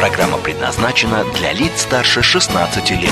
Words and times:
Программа 0.00 0.38
предназначена 0.38 1.26
для 1.36 1.52
лиц 1.52 1.82
старше 1.82 2.22
16 2.22 2.90
лет. 2.92 3.10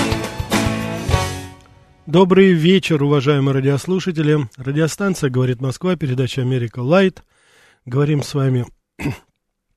Добрый 2.06 2.52
вечер, 2.52 3.02
уважаемые 3.02 3.54
радиослушатели. 3.54 4.48
Радиостанция 4.56 5.28
«Говорит 5.28 5.60
Москва», 5.60 5.96
передача 5.96 6.40
«Америка 6.40 6.78
Light». 6.78 7.24
Говорим 7.84 8.22
с 8.22 8.32
вами 8.32 8.64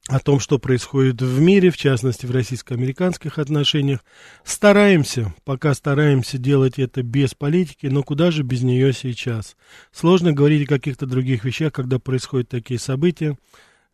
о 0.07 0.19
том, 0.19 0.39
что 0.39 0.57
происходит 0.57 1.21
в 1.21 1.41
мире, 1.41 1.69
в 1.69 1.75
частности, 1.75 2.25
в 2.25 2.31
российско-американских 2.31 3.39
отношениях. 3.39 4.05
Стараемся, 4.45 5.33
пока 5.43 5.73
стараемся 5.73 6.37
делать 6.37 6.79
это 6.79 7.03
без 7.03 7.33
политики, 7.33 7.87
но 7.87 8.03
куда 8.03 8.31
же 8.31 8.43
без 8.43 8.61
нее 8.61 8.93
сейчас? 8.93 9.57
Сложно 9.91 10.31
говорить 10.31 10.63
о 10.63 10.75
каких-то 10.75 11.07
других 11.07 11.43
вещах, 11.43 11.73
когда 11.73 11.99
происходят 11.99 12.47
такие 12.47 12.79
события 12.79 13.35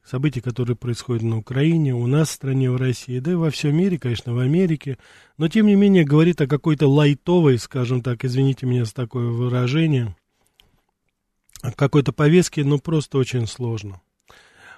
события, 0.08 0.42
которые 0.42 0.78
происходят 0.78 1.24
на 1.24 1.38
Украине, 1.38 1.94
у 1.94 2.08
нас 2.08 2.30
в 2.30 2.34
стране, 2.34 2.72
в 2.72 2.78
России, 2.78 3.20
да 3.20 3.32
и 3.32 3.36
во 3.36 3.52
всем 3.52 3.76
мире, 3.76 4.00
конечно, 4.00 4.34
в 4.34 4.40
Америке, 4.40 4.98
но 5.38 5.50
тем 5.50 5.68
не 5.68 5.76
менее 5.76 6.06
говорит 6.06 6.40
о 6.40 6.48
какой-то 6.48 6.88
лайтовой, 6.88 7.58
скажем 7.58 8.02
так, 8.02 8.24
извините 8.24 8.66
меня 8.66 8.86
за 8.86 8.94
такое 8.94 9.28
выражение, 9.28 10.16
какой-то 11.76 12.14
повестке, 12.14 12.64
ну 12.64 12.80
просто 12.80 13.18
очень 13.18 13.48
сложно. 13.48 14.02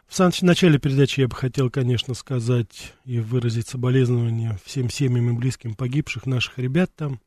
В 0.07 0.15
самом 0.15 0.33
начале 0.41 0.79
передачи 0.79 1.19
я 1.19 1.27
бы 1.27 1.35
хотел, 1.35 1.69
конечно, 1.69 2.15
сказать 2.15 2.95
и 3.05 3.19
выразить 3.19 3.67
соболезнования 3.67 4.59
всем 4.65 4.89
семьям 4.89 5.29
и 5.29 5.37
близким 5.37 5.75
погибших 5.75 6.25
наших 6.25 6.57
ребят 6.57 6.89
там. 6.95 7.21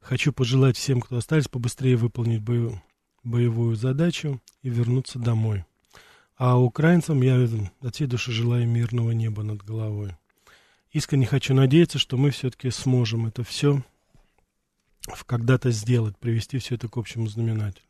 Хочу 0.00 0.32
пожелать 0.32 0.76
всем, 0.76 1.00
кто 1.00 1.16
остались, 1.16 1.48
побыстрее 1.48 1.96
выполнить 1.96 2.42
бою, 2.42 2.82
боевую 3.24 3.76
задачу 3.76 4.42
и 4.62 4.68
вернуться 4.68 5.18
домой. 5.18 5.64
А 6.44 6.58
украинцам 6.58 7.22
я 7.22 7.38
от 7.82 7.94
всей 7.94 8.08
души 8.08 8.32
желаю 8.32 8.66
мирного 8.66 9.12
неба 9.12 9.44
над 9.44 9.62
головой. 9.62 10.16
Искренне 10.90 11.24
хочу 11.24 11.54
надеяться, 11.54 12.00
что 12.00 12.16
мы 12.16 12.30
все-таки 12.30 12.68
сможем 12.70 13.26
это 13.26 13.44
все 13.44 13.84
когда-то 15.24 15.70
сделать, 15.70 16.18
привести 16.18 16.58
все 16.58 16.74
это 16.74 16.88
к 16.88 16.96
общему 16.96 17.28
знаменателю. 17.28 17.84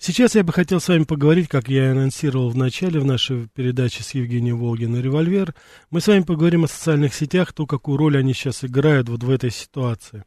Сейчас 0.00 0.34
я 0.34 0.42
бы 0.42 0.52
хотел 0.52 0.80
с 0.80 0.88
вами 0.88 1.04
поговорить, 1.04 1.46
как 1.46 1.68
я 1.68 1.86
и 1.86 1.90
анонсировал 1.92 2.50
в 2.50 2.56
начале 2.56 2.98
в 2.98 3.04
нашей 3.04 3.46
передаче 3.54 4.02
с 4.02 4.14
Евгением 4.14 4.58
Волгиным 4.58 5.00
«Револьвер». 5.00 5.54
Мы 5.90 6.00
с 6.00 6.08
вами 6.08 6.24
поговорим 6.24 6.64
о 6.64 6.68
социальных 6.68 7.14
сетях, 7.14 7.52
то, 7.52 7.66
какую 7.66 7.98
роль 7.98 8.18
они 8.18 8.34
сейчас 8.34 8.64
играют 8.64 9.08
вот 9.08 9.22
в 9.22 9.30
этой 9.30 9.52
ситуации. 9.52 10.24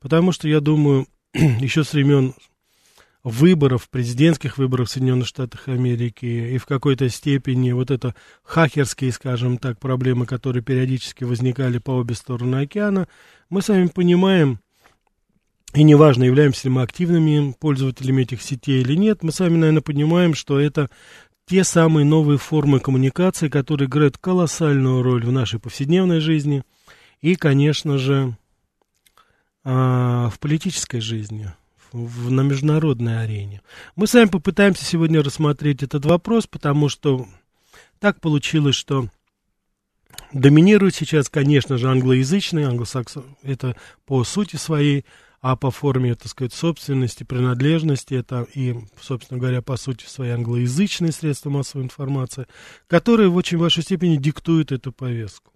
Потому 0.00 0.32
что, 0.32 0.48
я 0.48 0.60
думаю, 0.60 1.06
еще 1.34 1.84
с 1.84 1.92
времен 1.92 2.32
выборов, 3.24 3.88
президентских 3.88 4.58
выборов 4.58 4.88
в 4.88 4.92
Соединенных 4.92 5.28
Штатах 5.28 5.68
Америки, 5.68 6.26
и 6.26 6.58
в 6.58 6.66
какой-то 6.66 7.08
степени 7.08 7.72
вот 7.72 7.90
это 7.90 8.14
хакерские, 8.42 9.12
скажем 9.12 9.58
так, 9.58 9.78
проблемы, 9.78 10.26
которые 10.26 10.62
периодически 10.62 11.24
возникали 11.24 11.78
по 11.78 11.92
обе 11.92 12.14
стороны 12.14 12.62
океана, 12.62 13.06
мы 13.48 13.62
с 13.62 13.68
вами 13.68 13.86
понимаем, 13.86 14.60
и 15.74 15.84
неважно, 15.84 16.24
являемся 16.24 16.68
ли 16.68 16.74
мы 16.74 16.82
активными 16.82 17.54
пользователями 17.58 18.22
этих 18.22 18.42
сетей 18.42 18.82
или 18.82 18.94
нет, 18.94 19.22
мы 19.22 19.30
с 19.30 19.40
вами, 19.40 19.56
наверное, 19.56 19.82
понимаем, 19.82 20.34
что 20.34 20.58
это 20.58 20.90
те 21.46 21.64
самые 21.64 22.04
новые 22.04 22.38
формы 22.38 22.80
коммуникации, 22.80 23.48
которые 23.48 23.86
играют 23.86 24.18
колоссальную 24.18 25.02
роль 25.02 25.24
в 25.24 25.32
нашей 25.32 25.60
повседневной 25.60 26.20
жизни 26.20 26.62
и, 27.20 27.36
конечно 27.36 27.98
же, 27.98 28.36
а, 29.64 30.28
в 30.30 30.38
политической 30.40 31.00
жизни 31.00 31.52
в, 31.92 32.30
на 32.30 32.42
международной 32.42 33.22
арене. 33.22 33.62
Мы 33.96 34.06
с 34.06 34.14
вами 34.14 34.28
попытаемся 34.28 34.84
сегодня 34.84 35.22
рассмотреть 35.22 35.82
этот 35.82 36.04
вопрос, 36.04 36.46
потому 36.46 36.88
что 36.88 37.26
так 37.98 38.20
получилось, 38.20 38.74
что 38.74 39.08
доминирует 40.32 40.94
сейчас, 40.94 41.28
конечно 41.28 41.78
же, 41.78 41.88
англоязычный, 41.88 42.64
англосаксон, 42.64 43.36
это 43.42 43.76
по 44.06 44.24
сути 44.24 44.56
своей, 44.56 45.04
а 45.40 45.56
по 45.56 45.70
форме, 45.70 46.14
так 46.14 46.28
сказать, 46.28 46.52
собственности, 46.52 47.24
принадлежности, 47.24 48.14
это 48.14 48.46
и, 48.54 48.76
собственно 49.00 49.38
говоря, 49.38 49.62
по 49.62 49.76
сути 49.76 50.04
своей 50.04 50.32
англоязычные 50.32 51.12
средства 51.12 51.50
массовой 51.50 51.84
информации, 51.84 52.46
которые 52.86 53.28
в 53.28 53.36
очень 53.36 53.58
большой 53.58 53.84
степени 53.84 54.16
диктуют 54.16 54.72
эту 54.72 54.92
повестку. 54.92 55.52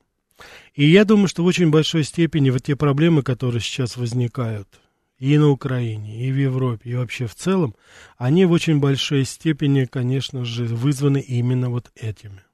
И 0.74 0.84
я 0.84 1.06
думаю, 1.06 1.28
что 1.28 1.42
в 1.42 1.46
очень 1.46 1.70
большой 1.70 2.04
степени 2.04 2.50
вот 2.50 2.64
те 2.64 2.76
проблемы, 2.76 3.22
которые 3.22 3.60
сейчас 3.60 3.96
возникают– 3.96 4.68
и 5.18 5.38
на 5.38 5.48
Украине, 5.48 6.26
и 6.26 6.30
в 6.30 6.36
Европе, 6.36 6.90
и 6.90 6.94
вообще 6.94 7.26
в 7.26 7.34
целом, 7.34 7.74
они 8.18 8.44
в 8.44 8.52
очень 8.52 8.80
большой 8.80 9.24
степени, 9.24 9.84
конечно 9.84 10.44
же, 10.44 10.64
вызваны 10.66 11.20
именно 11.20 11.70
вот 11.70 11.90
этими 11.94 12.46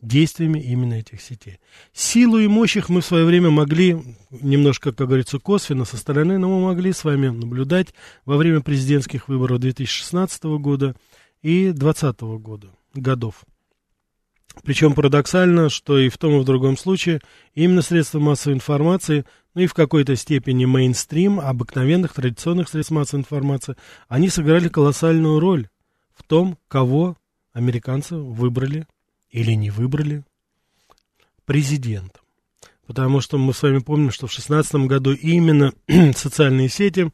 действиями 0.00 0.60
именно 0.60 0.94
этих 0.94 1.20
сетей. 1.20 1.58
Силу 1.92 2.38
и 2.38 2.46
мощь 2.46 2.76
их 2.76 2.88
мы 2.88 3.00
в 3.00 3.04
свое 3.06 3.24
время 3.24 3.50
могли, 3.50 3.98
немножко, 4.30 4.92
как 4.92 5.08
говорится, 5.08 5.38
косвенно 5.38 5.84
со 5.84 5.96
стороны, 5.96 6.38
но 6.38 6.48
мы 6.48 6.66
могли 6.66 6.92
с 6.92 7.04
вами 7.04 7.28
наблюдать 7.28 7.88
во 8.24 8.36
время 8.36 8.60
президентских 8.60 9.28
выборов 9.28 9.60
2016 9.60 10.44
года 10.60 10.94
и 11.42 11.70
2020 11.72 12.20
года, 12.20 12.68
годов. 12.94 13.44
Причем 14.64 14.94
парадоксально, 14.94 15.68
что 15.68 15.98
и 15.98 16.08
в 16.08 16.18
том 16.18 16.36
и 16.36 16.40
в 16.40 16.44
другом 16.44 16.76
случае 16.76 17.20
именно 17.54 17.82
средства 17.82 18.18
массовой 18.18 18.54
информации, 18.54 19.24
ну 19.58 19.64
и 19.64 19.66
в 19.66 19.74
какой-то 19.74 20.14
степени 20.14 20.66
мейнстрим 20.66 21.40
обыкновенных 21.40 22.12
традиционных 22.12 22.68
средств 22.68 22.92
массовой 22.92 23.22
информации, 23.22 23.74
они 24.06 24.28
сыграли 24.28 24.68
колоссальную 24.68 25.40
роль 25.40 25.66
в 26.14 26.22
том, 26.22 26.56
кого 26.68 27.16
американцы 27.52 28.14
выбрали 28.14 28.86
или 29.30 29.50
не 29.54 29.70
выбрали 29.70 30.22
президентом. 31.44 32.22
Потому 32.86 33.20
что 33.20 33.36
мы 33.36 33.52
с 33.52 33.60
вами 33.60 33.78
помним, 33.78 34.12
что 34.12 34.28
в 34.28 34.30
2016 34.30 34.74
году 34.86 35.12
именно 35.12 35.72
социальные 36.14 36.68
сети, 36.68 37.10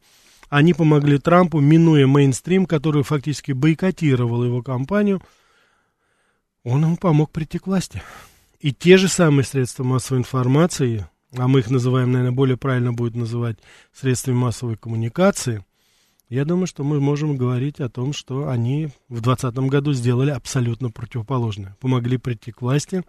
они 0.49 0.75
помогли 0.75 1.17
Трампу, 1.17 1.59
минуя 1.59 2.05
мейнстрим, 2.05 2.67
который 2.67 3.01
фактически 3.01 3.53
бойкотировал 3.53 4.43
его 4.43 4.61
кампанию– 4.61 5.19
он 6.63 6.81
ему 6.83 6.97
помог 6.97 7.31
прийти 7.31 7.59
к 7.59 7.67
власти. 7.67 8.01
И 8.59 8.73
те 8.73 8.97
же 8.97 9.07
самые 9.07 9.45
средства 9.45 9.83
массовой 9.83 10.19
информации, 10.19 11.07
а 11.37 11.47
мы 11.47 11.59
их 11.59 11.69
называем, 11.69 12.11
наверное, 12.11 12.35
более 12.35 12.57
правильно 12.57 12.93
будет 12.93 13.15
называть 13.15 13.57
средствами 13.93 14.35
массовой 14.35 14.77
коммуникации, 14.77 15.63
я 16.29 16.43
думаю, 16.43 16.65
что 16.65 16.83
мы 16.83 16.99
можем 16.99 17.37
говорить 17.37 17.79
о 17.79 17.89
том, 17.89 18.11
что 18.11 18.49
они 18.49 18.87
в 19.09 19.21
2020 19.21 19.57
году 19.69 19.93
сделали 19.93 20.31
абсолютно 20.31 20.89
противоположное. 20.89 21.77
Помогли 21.79 22.17
прийти 22.17 22.51
к 22.51 22.61
власти, 22.61 23.03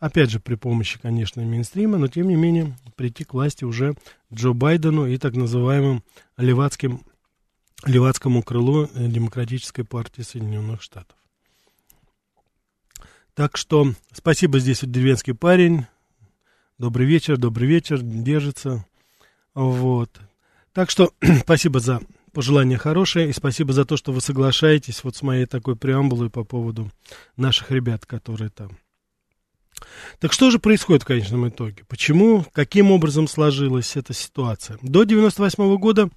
опять 0.00 0.30
же, 0.30 0.40
при 0.40 0.56
помощи, 0.56 0.98
конечно, 1.00 1.42
мейнстрима, 1.42 1.96
но, 1.96 2.08
тем 2.08 2.28
не 2.28 2.34
менее, 2.34 2.76
прийти 2.96 3.24
к 3.24 3.34
власти 3.34 3.64
уже 3.64 3.94
Джо 4.34 4.52
Байдену 4.52 5.06
и 5.06 5.16
так 5.16 5.34
называемым 5.34 6.02
левацким, 6.36 7.02
левацкому 7.84 8.42
крылу 8.42 8.88
Демократической 8.94 9.84
партии 9.84 10.22
Соединенных 10.22 10.82
Штатов. 10.82 11.16
Так 13.34 13.56
что 13.56 13.92
спасибо 14.12 14.58
здесь 14.58 14.82
вот 14.82 14.90
деревенский 14.90 15.34
парень. 15.34 15.86
Добрый 16.78 17.06
вечер, 17.06 17.38
добрый 17.38 17.66
вечер, 17.66 18.02
держится. 18.02 18.84
Вот. 19.54 20.10
Так 20.74 20.90
что 20.90 21.10
спасибо 21.40 21.80
за 21.80 22.02
пожелания 22.34 22.76
хорошие 22.76 23.30
и 23.30 23.32
спасибо 23.32 23.72
за 23.72 23.86
то, 23.86 23.96
что 23.96 24.12
вы 24.12 24.20
соглашаетесь 24.20 25.02
вот 25.02 25.16
с 25.16 25.22
моей 25.22 25.46
такой 25.46 25.74
преамбулой 25.74 26.28
по 26.28 26.44
поводу 26.44 26.92
наших 27.38 27.70
ребят, 27.70 28.04
которые 28.04 28.50
там. 28.50 28.76
Так 30.18 30.34
что 30.34 30.50
же 30.50 30.58
происходит 30.58 31.04
в 31.04 31.06
конечном 31.06 31.48
итоге? 31.48 31.82
Почему, 31.88 32.44
каким 32.52 32.90
образом 32.90 33.26
сложилась 33.26 33.96
эта 33.96 34.12
ситуация? 34.12 34.78
До 34.82 35.04
98 35.04 35.78
года 35.78 36.10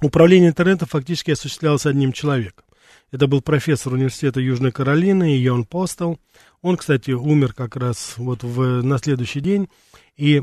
управление 0.00 0.50
интернетом 0.50 0.86
фактически 0.86 1.32
осуществлялось 1.32 1.84
одним 1.84 2.12
человеком. 2.12 2.64
Это 3.12 3.26
был 3.28 3.42
профессор 3.42 3.92
университета 3.92 4.40
Южной 4.40 4.72
Каролины 4.72 5.36
Йон 5.36 5.64
Постел. 5.64 6.18
Он, 6.62 6.76
кстати, 6.76 7.10
умер 7.10 7.52
как 7.52 7.76
раз 7.76 8.14
вот 8.16 8.42
в, 8.42 8.82
на 8.82 8.98
следующий 8.98 9.40
день. 9.40 9.68
И 10.16 10.42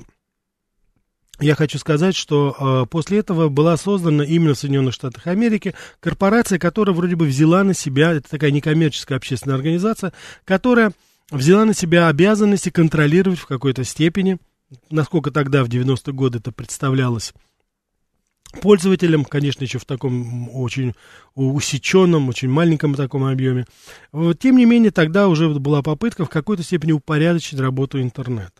я 1.39 1.56
хочу 1.56 1.80
сказать, 1.80 2.16
что 2.16 2.56
э, 2.57 2.89
после 2.89 3.19
этого 3.19 3.50
была 3.50 3.75
создана 3.75 4.24
именно 4.24 4.54
в 4.54 4.60
Соединенных 4.60 4.94
Штатах 4.94 5.27
Америки 5.27 5.74
корпорация, 6.00 6.60
которая 6.60 6.95
вроде 6.95 7.16
бы 7.16 7.25
взяла 7.25 7.63
на 7.63 7.74
себя, 7.74 8.13
это 8.13 8.30
такая 8.30 8.51
некоммерческая 8.51 9.18
общественная 9.18 9.56
организация, 9.56 10.13
которая 10.45 10.92
взяла 11.31 11.65
на 11.65 11.74
себя 11.74 12.07
обязанности 12.07 12.69
контролировать 12.69 13.39
в 13.39 13.48
какой-то 13.48 13.83
степени 13.83 14.38
насколько 14.89 15.31
тогда, 15.31 15.63
в 15.63 15.68
90-е 15.68 16.13
годы, 16.13 16.39
это 16.39 16.51
представлялось 16.51 17.33
пользователям, 18.62 19.25
конечно, 19.25 19.63
еще 19.63 19.80
в 19.80 19.86
таком 19.86 20.50
очень 20.56 20.94
усеченном, 21.36 22.30
очень 22.30 22.50
маленьком 22.50 22.96
таком 22.96 23.24
объеме. 23.24 23.66
Тем 24.40 24.57
не 24.57 24.66
менее, 24.66 24.92
тогда 24.92 25.28
уже 25.28 25.50
была 25.50 25.81
попытка 25.81 26.25
в 26.25 26.30
какой-то 26.30 26.63
степени 26.63 26.92
упорядочить 26.92 27.60
работу 27.60 28.01
интернета. 28.01 28.51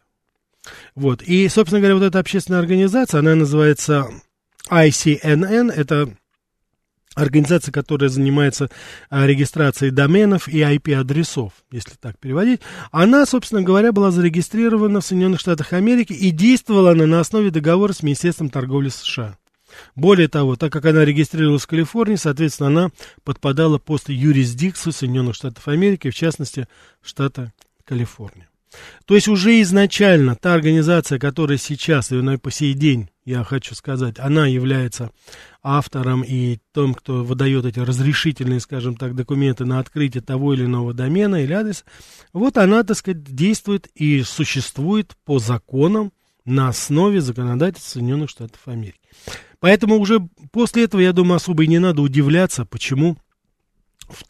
Вот. 0.96 1.22
И, 1.24 1.48
собственно 1.50 1.80
говоря, 1.80 1.96
вот 1.96 2.04
эта 2.04 2.20
общественная 2.20 2.60
организация, 2.60 3.20
она 3.20 3.36
называется 3.36 4.10
ICNN, 4.70 5.72
это 5.72 6.14
организация, 7.16 7.72
которая 7.72 8.10
занимается 8.10 8.70
а, 9.10 9.26
регистрацией 9.26 9.92
доменов 9.92 10.48
и 10.48 10.60
IP-адресов, 10.60 11.54
если 11.72 11.96
так 12.00 12.18
переводить, 12.20 12.62
она, 12.92 13.26
собственно 13.26 13.62
говоря, 13.62 13.92
была 13.92 14.12
зарегистрирована 14.12 15.02
в 15.02 15.06
Соединенных 15.06 15.40
Штатах 15.40 15.74
Америки 15.74 16.14
и 16.14 16.30
действовала 16.32 16.92
она 16.92 17.06
на 17.06 17.20
основе 17.20 17.52
договора 17.52 17.94
с 17.94 18.04
Министерством 18.04 18.50
торговли 18.50 18.90
США. 18.90 19.39
Более 19.96 20.28
того, 20.28 20.56
так 20.56 20.72
как 20.72 20.86
она 20.86 21.06
регистрировалась 21.06 21.64
в 21.64 21.68
Калифорнии, 21.68 22.16
соответственно, 22.16 22.68
она 22.68 22.90
подпадала 23.24 23.78
под 23.78 24.10
юрисдикцию 24.10 24.94
Соединенных 24.94 25.36
Штатов 25.36 25.68
Америки, 25.68 26.10
в 26.10 26.16
частности, 26.16 26.68
штата 27.02 27.54
Калифорния. 27.86 28.50
То 29.06 29.16
есть 29.16 29.28
уже 29.28 29.62
изначально 29.62 30.36
та 30.36 30.54
организация, 30.54 31.18
которая 31.18 31.58
сейчас, 31.58 32.12
и 32.12 32.38
по 32.38 32.52
сей 32.52 32.74
день, 32.74 33.10
я 33.26 33.44
хочу 33.44 33.74
сказать, 33.76 34.20
она 34.20 34.46
является 34.46 35.12
автором 35.64 36.24
и 36.24 36.60
тем, 36.74 36.94
кто 36.94 37.24
выдает 37.24 37.66
эти 37.66 37.80
разрешительные, 37.80 38.60
скажем 38.60 38.96
так, 38.96 39.16
документы 39.16 39.66
на 39.66 39.80
открытие 39.80 40.22
того 40.22 40.54
или 40.54 40.66
иного 40.66 40.94
домена 40.94 41.44
или 41.44 41.54
адреса, 41.54 41.84
вот 42.32 42.58
она, 42.58 42.84
так 42.84 42.98
сказать, 42.98 43.24
действует 43.24 43.88
и 43.96 44.22
существует 44.24 45.16
по 45.26 45.40
законам 45.40 46.12
на 46.46 46.70
основе 46.70 47.22
законодательства 47.22 47.92
Соединенных 47.92 48.30
Штатов 48.30 48.62
Америки. 48.68 49.00
Поэтому 49.60 49.98
уже 49.98 50.20
после 50.52 50.84
этого, 50.84 51.02
я 51.02 51.14
думаю, 51.14 51.38
особо 51.38 51.64
и 51.64 51.68
не 51.68 51.80
надо 51.80 52.02
удивляться, 52.02 52.66
почему 52.66 53.18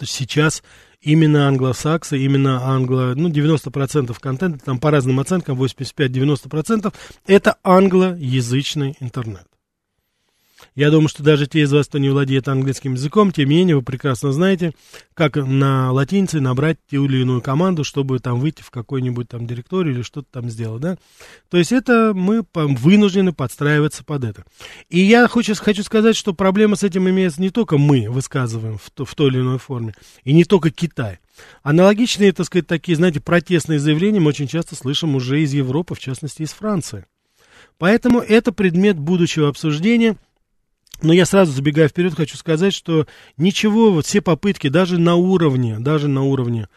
сейчас 0.02 0.64
именно 1.02 1.48
англосаксы, 1.48 2.18
именно 2.18 2.64
англо, 2.64 3.14
ну, 3.16 3.30
90% 3.30 4.16
контента, 4.20 4.66
там 4.66 4.80
по 4.80 4.92
разным 4.92 5.20
оценкам, 5.20 5.62
85-90%, 5.62 6.94
это 7.28 7.58
англоязычный 7.64 8.98
интернет. 9.00 9.49
Я 10.80 10.92
думаю, 10.92 11.10
что 11.10 11.24
даже 11.24 11.46
те 11.46 11.64
из 11.64 11.74
вас, 11.74 11.88
кто 11.88 11.98
не 11.98 12.08
владеет 12.08 12.48
английским 12.48 12.94
языком, 12.94 13.34
тем 13.34 13.50
не 13.50 13.58
менее, 13.58 13.76
вы 13.76 13.82
прекрасно 13.82 14.32
знаете, 14.32 14.72
как 15.14 15.36
на 15.36 15.92
латинице 15.92 16.40
набрать 16.40 16.78
ту 16.90 17.04
или 17.04 17.18
иную 17.18 17.42
команду, 17.42 17.84
чтобы 17.84 18.20
там 18.20 18.40
выйти 18.40 18.62
в 18.62 18.72
какой-нибудь 18.72 19.28
там 19.28 19.46
директорию 19.46 19.94
или 19.94 20.04
что-то 20.04 20.30
там 20.32 20.50
сделать, 20.50 20.82
да. 20.82 20.98
То 21.50 21.58
есть 21.58 21.74
это 21.74 22.14
мы 22.16 22.46
вынуждены 22.54 23.34
подстраиваться 23.34 24.06
под 24.06 24.24
это. 24.24 24.46
И 24.88 25.02
я 25.02 25.28
хочу, 25.28 25.54
хочу 25.54 25.84
сказать, 25.84 26.16
что 26.16 26.34
проблема 26.34 26.78
с 26.78 26.84
этим 26.84 27.10
имеется 27.10 27.42
не 27.42 27.50
только 27.50 27.78
мы 27.78 28.10
высказываем 28.10 28.78
в, 28.78 28.90
то, 28.90 29.04
в 29.04 29.14
той 29.16 29.32
или 29.32 29.42
иной 29.42 29.58
форме, 29.58 29.96
и 30.24 30.32
не 30.32 30.46
только 30.46 30.72
Китай. 30.72 31.20
Аналогичные, 31.62 32.32
так 32.32 32.46
сказать, 32.46 32.68
такие, 32.68 32.96
знаете, 32.96 33.20
протестные 33.20 33.80
заявления 33.80 34.22
мы 34.22 34.30
очень 34.30 34.48
часто 34.48 34.78
слышим 34.78 35.14
уже 35.18 35.42
из 35.42 35.52
Европы, 35.52 35.94
в 35.94 36.00
частности, 36.00 36.44
из 36.44 36.54
Франции. 36.54 37.06
Поэтому 37.78 38.22
это 38.22 38.54
предмет 38.54 38.98
будущего 38.98 39.50
обсуждения– 39.50 40.16
но 41.02 41.14
я 41.14 41.26
сразу 41.26 41.52
забегая 41.52 41.88
вперед 41.88 42.16
хочу 42.16 42.38
сказать, 42.38 42.74
что 42.74 43.08
ничего, 43.38 43.92
вот 43.92 44.06
все 44.06 44.22
попытки 44.22 44.68
даже 44.70 44.98
на 44.98 45.16
уровне, 45.16 45.80
даже 45.80 46.08
на 46.08 46.24
уровне, 46.24 46.68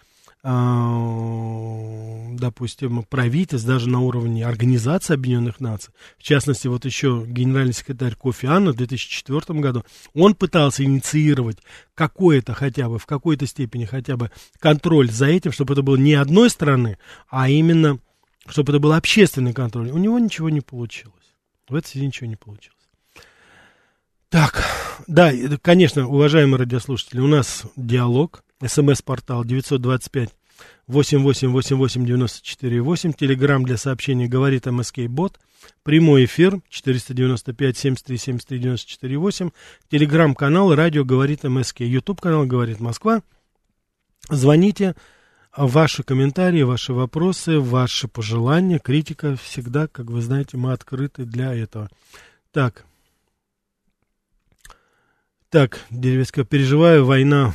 э, 0.44 2.36
допустим, 2.38 3.02
правительств, 3.04 3.66
даже 3.66 3.88
на 3.88 4.00
уровне 4.00 4.46
Организации 4.46 5.14
Объединенных 5.14 5.60
Наций, 5.60 5.92
в 6.18 6.22
частности, 6.22 6.68
вот 6.68 6.84
еще 6.84 7.24
генеральный 7.26 7.72
секретарь 7.72 8.14
Кофи 8.14 8.46
Анна 8.46 8.72
в 8.72 8.76
2004 8.76 9.60
году, 9.60 9.84
он 10.14 10.34
пытался 10.34 10.84
инициировать 10.84 11.58
какое-то 11.94 12.54
хотя 12.54 12.88
бы, 12.88 12.98
в 12.98 13.06
какой-то 13.06 13.46
степени 13.46 13.84
хотя 13.84 14.16
бы 14.16 14.30
контроль 14.58 15.10
за 15.10 15.26
этим, 15.26 15.52
чтобы 15.52 15.74
это 15.74 15.82
было 15.82 15.96
не 15.96 16.14
одной 16.14 16.50
страны, 16.50 16.98
а 17.28 17.48
именно, 17.48 17.98
чтобы 18.46 18.72
это 18.72 18.80
был 18.80 18.92
общественный 18.92 19.52
контроль. 19.52 19.90
У 19.90 19.98
него 19.98 20.18
ничего 20.18 20.50
не 20.50 20.60
получилось. 20.60 21.16
В 21.68 21.74
этой 21.74 21.88
связи 21.88 22.06
ничего 22.06 22.28
не 22.28 22.36
получилось. 22.36 22.81
Так, 24.32 24.64
да, 25.08 25.30
конечно, 25.60 26.08
уважаемые 26.08 26.60
радиослушатели, 26.60 27.20
у 27.20 27.26
нас 27.26 27.64
диалог, 27.76 28.42
смс-портал 28.66 29.44
925 29.44 30.30
8888 30.86 33.12
телеграмм 33.12 33.64
для 33.64 33.76
сообщений 33.76 34.28
говорит 34.28 34.64
МСК 34.64 35.00
Бот, 35.00 35.38
прямой 35.82 36.24
эфир 36.24 36.62
495 36.70 37.76
73 37.76 38.16
73 38.16 38.58
94 38.58 39.18
8, 39.18 39.50
телеграм-канал 39.90 40.74
радио 40.74 41.04
говорит 41.04 41.42
МСК, 41.42 41.80
ютуб 41.80 42.22
канал 42.22 42.46
говорит 42.46 42.80
Москва. 42.80 43.20
Звоните, 44.30 44.94
ваши 45.54 46.04
комментарии, 46.04 46.62
ваши 46.62 46.94
вопросы, 46.94 47.60
ваши 47.60 48.08
пожелания, 48.08 48.78
критика 48.78 49.36
всегда, 49.36 49.88
как 49.88 50.06
вы 50.06 50.22
знаете, 50.22 50.56
мы 50.56 50.72
открыты 50.72 51.26
для 51.26 51.54
этого. 51.54 51.90
Так, 52.50 52.86
так, 55.52 55.80
Деревецкая, 55.90 56.46
переживаю, 56.46 57.04
война 57.04 57.54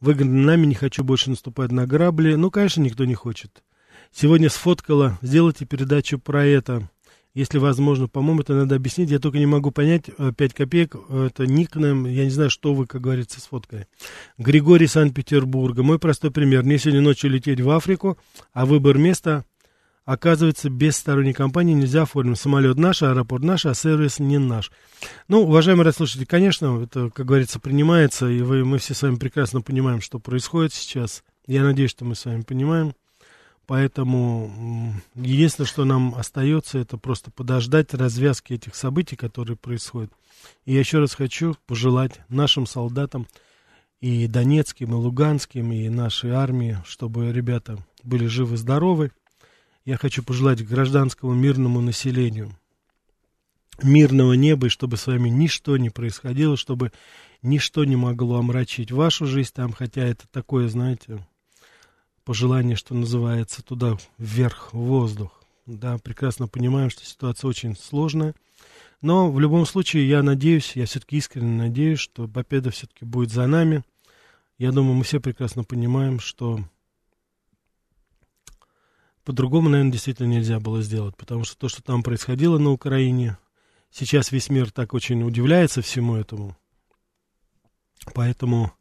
выгодна 0.00 0.42
нами, 0.42 0.66
не 0.66 0.74
хочу 0.74 1.04
больше 1.04 1.30
наступать 1.30 1.70
на 1.70 1.86
грабли. 1.86 2.34
Ну, 2.34 2.50
конечно, 2.50 2.82
никто 2.82 3.04
не 3.04 3.14
хочет. 3.14 3.62
Сегодня 4.10 4.50
сфоткала, 4.50 5.20
сделайте 5.22 5.64
передачу 5.64 6.18
про 6.18 6.44
это, 6.44 6.90
если 7.32 7.58
возможно. 7.58 8.08
По-моему, 8.08 8.40
это 8.40 8.54
надо 8.54 8.74
объяснить. 8.74 9.10
Я 9.10 9.20
только 9.20 9.38
не 9.38 9.46
могу 9.46 9.70
понять, 9.70 10.06
5 10.06 10.34
э, 10.40 10.48
копеек, 10.48 10.96
э, 10.96 11.28
это 11.28 11.46
никнем, 11.46 12.06
я 12.06 12.24
не 12.24 12.30
знаю, 12.30 12.50
что 12.50 12.74
вы, 12.74 12.88
как 12.88 13.00
говорится, 13.00 13.40
сфоткали. 13.40 13.86
Григорий 14.36 14.88
Санкт-Петербурга. 14.88 15.84
Мой 15.84 16.00
простой 16.00 16.32
пример. 16.32 16.64
Мне 16.64 16.76
сегодня 16.76 17.02
ночью 17.02 17.30
лететь 17.30 17.60
в 17.60 17.70
Африку, 17.70 18.18
а 18.52 18.66
выбор 18.66 18.98
места 18.98 19.44
Оказывается, 20.04 20.68
без 20.68 20.96
сторонней 20.96 21.32
компании 21.32 21.74
нельзя 21.74 22.02
оформить. 22.02 22.38
Самолет 22.38 22.76
наш, 22.76 23.02
аэропорт 23.02 23.44
наш, 23.44 23.66
а 23.66 23.74
сервис 23.74 24.18
не 24.18 24.38
наш. 24.38 24.72
Ну, 25.28 25.42
уважаемые 25.42 25.84
радиослушатели, 25.84 26.24
конечно, 26.24 26.82
это, 26.82 27.10
как 27.10 27.26
говорится, 27.26 27.60
принимается, 27.60 28.28
и 28.28 28.42
вы, 28.42 28.64
мы 28.64 28.78
все 28.78 28.94
с 28.94 29.02
вами 29.02 29.16
прекрасно 29.16 29.60
понимаем, 29.60 30.00
что 30.00 30.18
происходит 30.18 30.72
сейчас. 30.72 31.22
Я 31.46 31.62
надеюсь, 31.62 31.90
что 31.90 32.04
мы 32.04 32.16
с 32.16 32.24
вами 32.24 32.42
понимаем. 32.42 32.94
Поэтому 33.66 34.92
единственное, 35.14 35.68
что 35.68 35.84
нам 35.84 36.16
остается, 36.16 36.78
это 36.78 36.96
просто 36.98 37.30
подождать 37.30 37.94
развязки 37.94 38.54
этих 38.54 38.74
событий, 38.74 39.14
которые 39.14 39.56
происходят. 39.56 40.12
И 40.64 40.72
я 40.72 40.80
еще 40.80 40.98
раз 40.98 41.14
хочу 41.14 41.54
пожелать 41.66 42.20
нашим 42.28 42.66
солдатам 42.66 43.28
и 44.00 44.26
донецким, 44.26 44.90
и 44.90 44.94
луганским, 44.94 45.70
и 45.70 45.88
нашей 45.88 46.32
армии, 46.32 46.78
чтобы 46.84 47.32
ребята 47.32 47.78
были 48.02 48.26
живы-здоровы, 48.26 49.12
я 49.84 49.96
хочу 49.96 50.22
пожелать 50.22 50.66
гражданскому 50.66 51.34
мирному 51.34 51.80
населению 51.80 52.56
мирного 53.82 54.34
неба, 54.34 54.66
и 54.66 54.70
чтобы 54.70 54.96
с 54.96 55.06
вами 55.06 55.28
ничто 55.28 55.76
не 55.76 55.90
происходило, 55.90 56.56
чтобы 56.56 56.92
ничто 57.42 57.84
не 57.84 57.96
могло 57.96 58.38
омрачить 58.38 58.92
вашу 58.92 59.26
жизнь 59.26 59.50
там, 59.54 59.72
хотя 59.72 60.02
это 60.02 60.26
такое, 60.30 60.68
знаете, 60.68 61.26
пожелание, 62.24 62.76
что 62.76 62.94
называется, 62.94 63.62
туда 63.62 63.96
вверх, 64.18 64.72
в 64.72 64.78
воздух. 64.78 65.42
Да, 65.66 65.98
прекрасно 65.98 66.48
понимаем, 66.48 66.90
что 66.90 67.04
ситуация 67.04 67.48
очень 67.48 67.76
сложная. 67.76 68.34
Но 69.00 69.30
в 69.30 69.40
любом 69.40 69.66
случае 69.66 70.08
я 70.08 70.22
надеюсь, 70.22 70.76
я 70.76 70.86
все-таки 70.86 71.16
искренне 71.16 71.56
надеюсь, 71.56 71.98
что 71.98 72.28
победа 72.28 72.70
все-таки 72.70 73.04
будет 73.04 73.32
за 73.32 73.46
нами. 73.46 73.82
Я 74.58 74.70
думаю, 74.70 74.94
мы 74.94 75.02
все 75.02 75.20
прекрасно 75.20 75.64
понимаем, 75.64 76.20
что 76.20 76.60
по-другому, 79.24 79.68
наверное, 79.68 79.92
действительно 79.92 80.26
нельзя 80.28 80.58
было 80.60 80.82
сделать, 80.82 81.16
потому 81.16 81.44
что 81.44 81.58
то, 81.58 81.68
что 81.68 81.82
там 81.82 82.02
происходило 82.02 82.58
на 82.58 82.70
Украине, 82.70 83.36
сейчас 83.90 84.32
весь 84.32 84.50
мир 84.50 84.70
так 84.70 84.94
очень 84.94 85.22
удивляется 85.22 85.82
всему 85.82 86.16
этому. 86.16 86.56
Поэтому, 88.14 88.72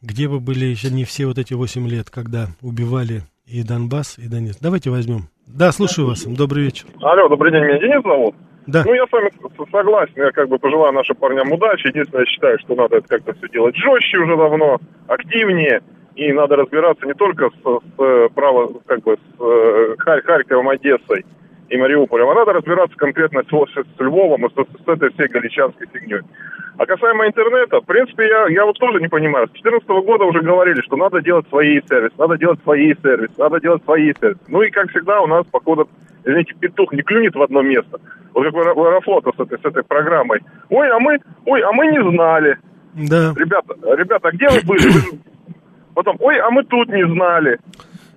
где 0.00 0.28
бы 0.28 0.40
были 0.40 0.64
еще 0.64 0.90
не 0.90 1.04
все 1.04 1.26
вот 1.26 1.38
эти 1.38 1.54
8 1.54 1.86
лет, 1.88 2.10
когда 2.10 2.48
убивали 2.62 3.22
и 3.46 3.62
Донбасс, 3.62 4.18
и 4.18 4.28
Донецк. 4.28 4.58
Давайте 4.60 4.90
возьмем. 4.90 5.28
Да, 5.46 5.70
слушаю 5.72 6.06
вас. 6.06 6.24
Добрый 6.24 6.64
вечер. 6.64 6.86
Алло, 7.02 7.28
добрый 7.28 7.52
день, 7.52 7.64
меня 7.64 7.78
Денис 7.78 8.02
зовут. 8.02 8.34
Да. 8.66 8.82
Ну, 8.86 8.94
я 8.94 9.04
с 9.06 9.12
вами 9.12 9.30
согласен, 9.70 10.14
я 10.16 10.30
как 10.30 10.48
бы 10.48 10.58
пожелаю 10.58 10.94
нашим 10.94 11.16
парням 11.16 11.52
удачи. 11.52 11.88
Единственное, 11.88 12.24
я 12.24 12.26
считаю, 12.26 12.58
что 12.60 12.74
надо 12.74 12.96
это 12.96 13.08
как-то 13.08 13.34
все 13.34 13.48
делать 13.50 13.76
жестче 13.76 14.16
уже 14.18 14.36
давно, 14.36 14.78
активнее 15.06 15.82
и 16.16 16.32
надо 16.32 16.56
разбираться 16.56 17.06
не 17.06 17.14
только 17.14 17.50
с, 17.50 17.62
с 17.62 18.28
право, 18.34 18.72
как 18.86 19.02
бы, 19.02 19.16
с 19.16 19.40
э, 19.40 19.94
Харьковом, 19.98 20.68
Одессой 20.68 21.24
и 21.68 21.76
Мариуполем, 21.76 22.28
а 22.28 22.34
надо 22.34 22.52
разбираться 22.52 22.96
конкретно 22.96 23.42
с, 23.42 23.46
с 23.46 24.00
Львовом 24.00 24.46
и 24.46 24.50
с, 24.50 24.54
с 24.54 24.88
этой 24.88 25.10
всей 25.10 25.28
галичанской 25.28 25.86
фигней. 25.92 26.20
А 26.76 26.86
касаемо 26.86 27.26
интернета, 27.26 27.80
в 27.80 27.84
принципе, 27.84 28.26
я, 28.26 28.46
я 28.48 28.64
вот 28.64 28.78
тоже 28.78 29.00
не 29.00 29.08
понимаю. 29.08 29.46
С 29.46 29.52
2014 29.52 29.88
года 30.06 30.24
уже 30.24 30.40
говорили, 30.40 30.80
что 30.82 30.96
надо 30.96 31.20
делать 31.20 31.48
свои 31.48 31.80
сервисы, 31.88 32.14
надо 32.18 32.36
делать 32.36 32.60
свои 32.62 32.94
сервисы, 33.00 33.34
надо 33.38 33.60
делать 33.60 33.82
свои 33.84 34.12
сервисы. 34.20 34.40
Ну 34.48 34.62
и, 34.62 34.70
как 34.70 34.90
всегда, 34.90 35.20
у 35.20 35.26
нас, 35.26 35.46
походу, 35.46 35.88
извините, 36.24 36.54
петух 36.58 36.92
не 36.92 37.02
клюнет 37.02 37.34
в 37.34 37.42
одно 37.42 37.62
место. 37.62 38.00
Вот 38.32 38.44
как 38.44 38.54
в 38.54 38.58
Аэрофлота 38.58 39.30
с 39.36 39.40
этой, 39.40 39.58
с 39.58 39.64
этой 39.64 39.84
программой. 39.84 40.40
Ой, 40.68 40.88
а 40.90 40.98
мы, 40.98 41.18
ой, 41.46 41.60
а 41.62 41.72
мы 41.72 41.86
не 41.86 42.02
знали. 42.10 42.58
Да. 42.94 43.32
Ребята, 43.36 43.74
ребята, 43.96 44.28
а 44.28 44.32
где 44.32 44.48
вы 44.48 44.60
были? 44.66 44.88
Вы 44.88 45.18
Потом, 45.94 46.16
ой, 46.20 46.38
а 46.40 46.50
мы 46.50 46.64
тут 46.64 46.88
не 46.88 47.06
знали. 47.06 47.58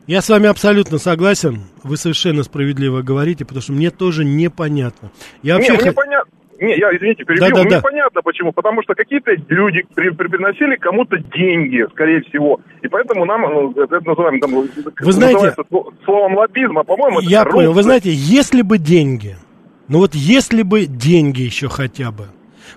Я 0.08 0.22
с 0.22 0.30
вами 0.30 0.48
абсолютно 0.48 0.98
согласен. 1.00 1.64
Вы 1.84 1.98
совершенно 1.98 2.44
справедливо 2.44 3.02
говорите, 3.02 3.44
потому 3.46 3.62
что 3.62 3.74
мне 3.74 3.90
тоже 3.92 4.24
непонятно. 4.24 5.12
Я 5.44 5.56
вообще 5.56 5.74
не, 5.74 5.82
мне 5.82 5.92
понятно. 5.92 6.32
Не, 6.60 6.76
я, 6.78 6.90
извините, 6.96 7.24
перебью. 7.24 7.42
Да-да-да. 7.50 7.70
Мне 7.70 7.82
понятно 7.82 8.22
почему. 8.24 8.52
Потому 8.52 8.82
что 8.84 8.96
какие-то 8.96 9.32
люди 9.50 9.84
при- 9.94 10.10
при- 10.10 10.28
приносили 10.28 10.76
кому-то 10.78 11.18
деньги, 11.18 11.86
скорее 11.92 12.22
всего. 12.22 12.62
И 12.82 12.88
поэтому 12.88 13.26
нам, 13.26 13.42
ну, 13.42 13.72
это, 13.74 14.00
называем, 14.04 14.40
там, 14.40 14.52
Вы 14.54 15.12
знаете- 15.12 15.54
словом 16.06 16.36
лоббизм, 16.38 16.80
а 16.80 16.84
по-моему, 16.84 17.20
это 17.20 17.30
Я 17.30 17.44
понял. 17.44 17.74
Вы 17.74 17.82
коррупция. 17.82 17.84
знаете, 17.84 18.10
если 18.14 18.62
бы 18.64 18.78
деньги, 18.80 19.36
ну 19.88 20.00
вот 20.00 20.16
если 20.16 20.64
бы 20.64 20.86
деньги 20.86 21.42
еще 21.42 21.68
хотя 21.70 22.12
бы, 22.12 22.28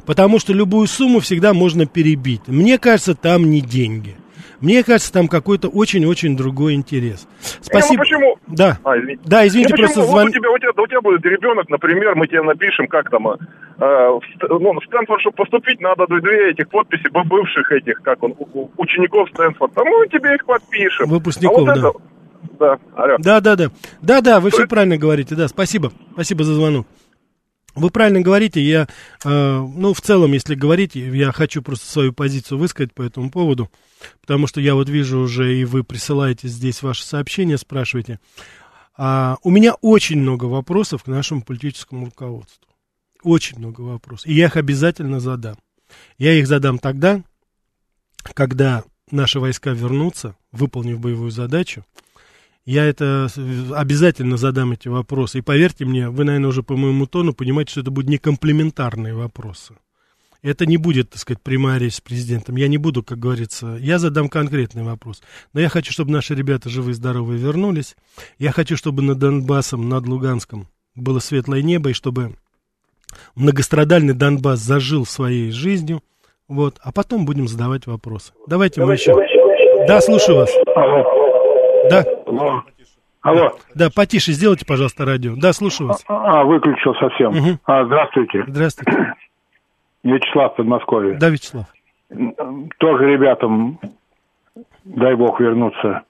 потому 0.04 0.38
что 0.40 0.52
любую 0.52 0.86
сумму 0.86 1.20
всегда 1.20 1.54
можно 1.54 1.86
перебить. 1.86 2.42
Мне 2.48 2.76
кажется, 2.76 3.14
там 3.14 3.50
не 3.50 3.60
деньги. 3.62 4.16
Мне 4.60 4.82
кажется, 4.84 5.12
там 5.12 5.28
какой-то 5.28 5.68
очень-очень 5.68 6.36
другой 6.36 6.74
интерес. 6.74 7.26
Спасибо. 7.60 7.92
Не, 7.92 7.96
ну 7.96 8.02
почему? 8.02 8.36
Да. 8.48 8.78
А, 8.84 8.98
извините. 8.98 9.22
Да, 9.24 9.46
извините, 9.46 9.74
Ну, 9.76 9.82
просто 9.84 10.00
Вот 10.00 10.08
звон... 10.08 10.26
у 10.26 10.30
тебя, 10.30 10.50
у, 10.50 10.58
тебя, 10.58 10.70
у 10.76 10.86
тебя 10.86 11.00
будет 11.00 11.24
ребенок, 11.24 11.68
например, 11.68 12.14
мы 12.16 12.26
тебе 12.26 12.42
напишем, 12.42 12.86
как 12.86 13.10
там, 13.10 13.26
э, 13.28 13.36
в, 13.78 14.20
ну, 14.48 14.72
в 14.78 14.84
Стэнфорд, 14.86 15.20
чтобы 15.20 15.36
поступить, 15.36 15.80
надо 15.80 16.06
две- 16.06 16.50
этих 16.50 16.68
подписи 16.68 17.08
бывших 17.12 17.70
этих, 17.72 18.02
как 18.02 18.22
он, 18.22 18.34
учеников 18.76 19.28
Стэнфорда. 19.34 19.82
Мы 19.84 20.06
тебе 20.08 20.34
их 20.34 20.44
подпишем. 20.44 21.08
Выпускников, 21.08 21.58
а 21.58 21.60
вот 21.60 21.66
да. 21.74 21.88
это, 21.88 21.92
да, 22.58 22.78
алло. 22.94 23.16
Да, 23.18 23.40
да, 23.40 23.56
да. 23.56 23.70
Да, 24.02 24.20
да, 24.20 24.40
вы 24.40 24.50
То 24.50 24.58
все 24.58 24.66
правильно 24.66 24.96
говорите. 24.96 25.34
Да, 25.34 25.48
спасибо. 25.48 25.92
Спасибо 26.12 26.44
за 26.44 26.54
звонок. 26.54 26.86
Вы 27.80 27.90
правильно 27.90 28.20
говорите, 28.20 28.60
я, 28.60 28.88
э, 29.24 29.28
ну, 29.28 29.94
в 29.94 30.00
целом, 30.02 30.32
если 30.32 30.54
говорить, 30.54 30.94
я 30.94 31.32
хочу 31.32 31.62
просто 31.62 31.90
свою 31.90 32.12
позицию 32.12 32.58
высказать 32.58 32.92
по 32.92 33.02
этому 33.02 33.30
поводу, 33.30 33.70
потому 34.20 34.46
что 34.46 34.60
я 34.60 34.74
вот 34.74 34.90
вижу 34.90 35.20
уже, 35.20 35.56
и 35.56 35.64
вы 35.64 35.82
присылаете 35.82 36.46
здесь 36.48 36.82
ваши 36.82 37.04
сообщения, 37.04 37.56
спрашиваете. 37.56 38.20
А, 38.98 39.38
у 39.42 39.50
меня 39.50 39.74
очень 39.80 40.20
много 40.20 40.44
вопросов 40.44 41.04
к 41.04 41.06
нашему 41.06 41.40
политическому 41.40 42.04
руководству. 42.04 42.68
Очень 43.22 43.58
много 43.58 43.80
вопросов. 43.80 44.26
И 44.26 44.34
я 44.34 44.46
их 44.46 44.56
обязательно 44.56 45.18
задам. 45.18 45.56
Я 46.18 46.34
их 46.34 46.46
задам 46.46 46.78
тогда, 46.78 47.22
когда 48.34 48.84
наши 49.10 49.40
войска 49.40 49.70
вернутся, 49.70 50.36
выполнив 50.52 51.00
боевую 51.00 51.30
задачу, 51.30 51.86
я 52.70 52.84
это 52.84 53.26
обязательно 53.74 54.36
задам 54.36 54.70
эти 54.70 54.86
вопросы. 54.86 55.38
И 55.38 55.42
поверьте 55.42 55.84
мне, 55.84 56.08
вы, 56.08 56.22
наверное, 56.22 56.50
уже 56.50 56.62
по 56.62 56.76
моему 56.76 57.06
тону 57.06 57.34
понимаете, 57.34 57.72
что 57.72 57.80
это 57.80 57.90
будут 57.90 58.08
не 58.08 58.18
комплементарные 58.18 59.12
вопросы. 59.12 59.74
Это 60.40 60.66
не 60.66 60.76
будет, 60.76 61.10
так 61.10 61.18
сказать, 61.18 61.42
прямая 61.42 61.80
речь 61.80 61.96
с 61.96 62.00
президентом. 62.00 62.54
Я 62.54 62.68
не 62.68 62.78
буду, 62.78 63.02
как 63.02 63.18
говорится, 63.18 63.76
я 63.80 63.98
задам 63.98 64.28
конкретный 64.28 64.84
вопрос. 64.84 65.20
Но 65.52 65.60
я 65.60 65.68
хочу, 65.68 65.92
чтобы 65.92 66.12
наши 66.12 66.36
ребята 66.36 66.68
живые 66.68 66.92
и 66.92 66.94
здоровые 66.94 67.40
вернулись. 67.40 67.96
Я 68.38 68.52
хочу, 68.52 68.76
чтобы 68.76 69.02
над 69.02 69.18
Донбассом, 69.18 69.88
над 69.88 70.06
Луганском 70.06 70.68
было 70.94 71.18
светлое 71.18 71.62
небо, 71.62 71.90
и 71.90 71.92
чтобы 71.92 72.36
многострадальный 73.34 74.14
Донбасс 74.14 74.60
зажил 74.60 75.04
своей 75.04 75.50
жизнью. 75.50 76.02
Вот, 76.46 76.78
а 76.80 76.92
потом 76.92 77.26
будем 77.26 77.48
задавать 77.48 77.88
вопросы. 77.88 78.32
Давайте 78.46 78.80
мы 78.84 78.92
еще... 78.92 79.12
Да, 79.88 80.00
слушаю 80.00 80.36
вас. 80.36 80.50
Алло. 80.76 81.19
Да, 81.88 82.04
Алло. 82.26 82.62
Алло. 83.22 83.52
да, 83.74 83.88
потише 83.94 84.32
сделайте, 84.32 84.64
пожалуйста, 84.66 85.04
радио. 85.04 85.34
Да, 85.36 85.52
слушаю 85.52 85.88
вас. 85.88 86.04
А, 86.08 86.42
выключил 86.44 86.94
совсем. 86.94 87.32
Мгм. 87.32 87.58
А, 87.64 87.84
здравствуйте. 87.84 88.44
Здравствуйте. 88.46 89.14
Вячеслав 90.02 90.56
Подмосковье. 90.56 91.18
Да, 91.18 91.28
Вячеслав. 91.28 91.66
Тоже 92.78 93.04
ребятам, 93.06 93.78
дай 94.84 95.14
бог, 95.14 95.38
вернуться 95.40 96.02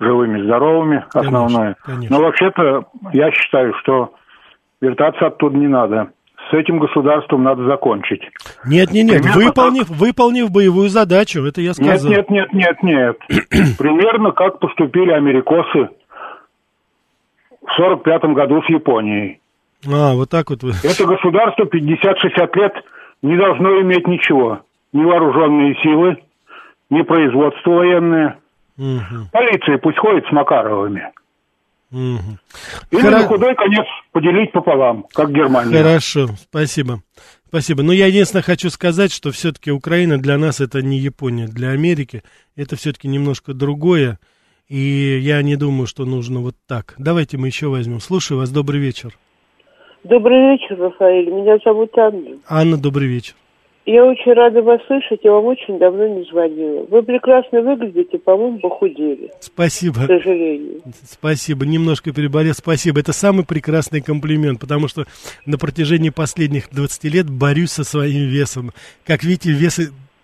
живыми, 0.00 0.42
здоровыми, 0.44 1.04
основное. 1.12 1.76
конечно. 1.82 2.16
Но 2.16 2.22
вообще-то 2.24 2.86
я 3.12 3.30
считаю, 3.32 3.74
что 3.82 4.14
вертаться 4.80 5.26
оттуда 5.26 5.56
не 5.56 5.68
надо. 5.68 6.10
С 6.50 6.54
этим 6.54 6.78
государством 6.78 7.42
надо 7.42 7.64
закончить. 7.64 8.22
Нет, 8.66 8.90
нет, 8.92 9.06
нет, 9.06 9.22
Примерно 9.22 9.44
выполнив, 9.44 9.88
выполнив 9.88 10.50
боевую 10.50 10.88
задачу, 10.88 11.42
это 11.44 11.60
я 11.60 11.68
Нет, 11.68 11.76
сказал. 11.76 12.10
нет, 12.10 12.30
нет, 12.30 12.52
нет, 12.52 12.82
нет. 12.82 13.18
Примерно 13.78 14.32
как 14.32 14.58
поступили 14.60 15.10
америкосы 15.10 15.88
в 17.66 17.72
45 17.76 18.24
году 18.34 18.62
с 18.62 18.68
Японией. 18.68 19.40
А, 19.86 20.14
вот 20.14 20.30
так 20.30 20.50
вот. 20.50 20.62
Это 20.62 21.06
государство 21.06 21.64
50-60 21.64 22.58
лет 22.58 22.72
не 23.22 23.36
должно 23.36 23.80
иметь 23.80 24.06
ничего. 24.06 24.60
Ни 24.92 25.02
вооруженные 25.02 25.74
силы, 25.82 26.18
ни 26.90 27.02
производство 27.02 27.70
военное. 27.70 28.38
Мгм, 28.76 29.28
Полиция 29.32 29.78
пусть 29.78 29.98
ходит 29.98 30.26
с 30.26 30.32
Макаровыми. 30.32 31.10
Мгм. 31.94 32.38
Или 32.90 33.00
Хоро- 33.02 33.10
на 33.10 33.26
худой 33.26 33.54
конец 33.54 33.86
поделить 34.12 34.52
пополам, 34.52 35.06
как 35.12 35.32
Германия. 35.32 35.76
Хорошо, 35.76 36.28
спасибо. 36.36 37.02
Спасибо. 37.48 37.82
Но 37.84 37.92
я 37.92 38.06
единственное 38.06 38.42
хочу 38.42 38.68
сказать, 38.68 39.12
что 39.12 39.30
все-таки 39.30 39.70
Украина 39.70 40.18
для 40.18 40.36
нас 40.38 40.60
это 40.60 40.82
не 40.82 40.98
Япония, 40.98 41.46
для 41.46 41.70
Америки 41.70 42.22
это 42.56 42.74
все-таки 42.74 43.06
немножко 43.06 43.54
другое. 43.54 44.18
И 44.68 45.20
я 45.22 45.40
не 45.42 45.56
думаю, 45.56 45.86
что 45.86 46.04
нужно 46.04 46.40
вот 46.40 46.56
так. 46.66 46.94
Давайте 46.98 47.36
мы 47.36 47.46
еще 47.46 47.68
возьмем. 47.68 48.00
Слушаю 48.00 48.38
вас. 48.38 48.50
Добрый 48.50 48.80
вечер. 48.80 49.16
Добрый 50.02 50.52
вечер, 50.52 50.76
Рафаэль. 50.78 51.30
Меня 51.30 51.58
зовут 51.64 51.96
Анна. 51.96 52.38
Анна, 52.48 52.76
добрый 52.76 53.06
вечер. 53.08 53.34
Я 53.86 54.04
очень 54.04 54.32
рада 54.32 54.62
вас 54.62 54.80
слышать. 54.86 55.20
Я 55.22 55.32
вам 55.32 55.44
очень 55.44 55.78
давно 55.78 56.06
не 56.06 56.24
звонила. 56.24 56.86
Вы 56.88 57.02
прекрасно 57.02 57.60
выглядите, 57.60 58.18
по-моему, 58.18 58.58
похудели, 58.58 59.30
Спасибо. 59.40 60.04
к 60.04 60.06
сожалению. 60.06 60.80
Спасибо, 61.04 61.66
немножко 61.66 62.12
переболел, 62.12 62.54
спасибо. 62.54 63.00
Это 63.00 63.12
самый 63.12 63.44
прекрасный 63.44 64.00
комплимент, 64.00 64.58
потому 64.60 64.88
что 64.88 65.04
на 65.44 65.58
протяжении 65.58 66.08
последних 66.08 66.70
20 66.70 67.04
лет 67.04 67.28
борюсь 67.28 67.72
со 67.72 67.84
своим 67.84 68.26
весом. 68.28 68.70
Как 69.04 69.22
видите, 69.22 69.50
вес, 69.52 69.78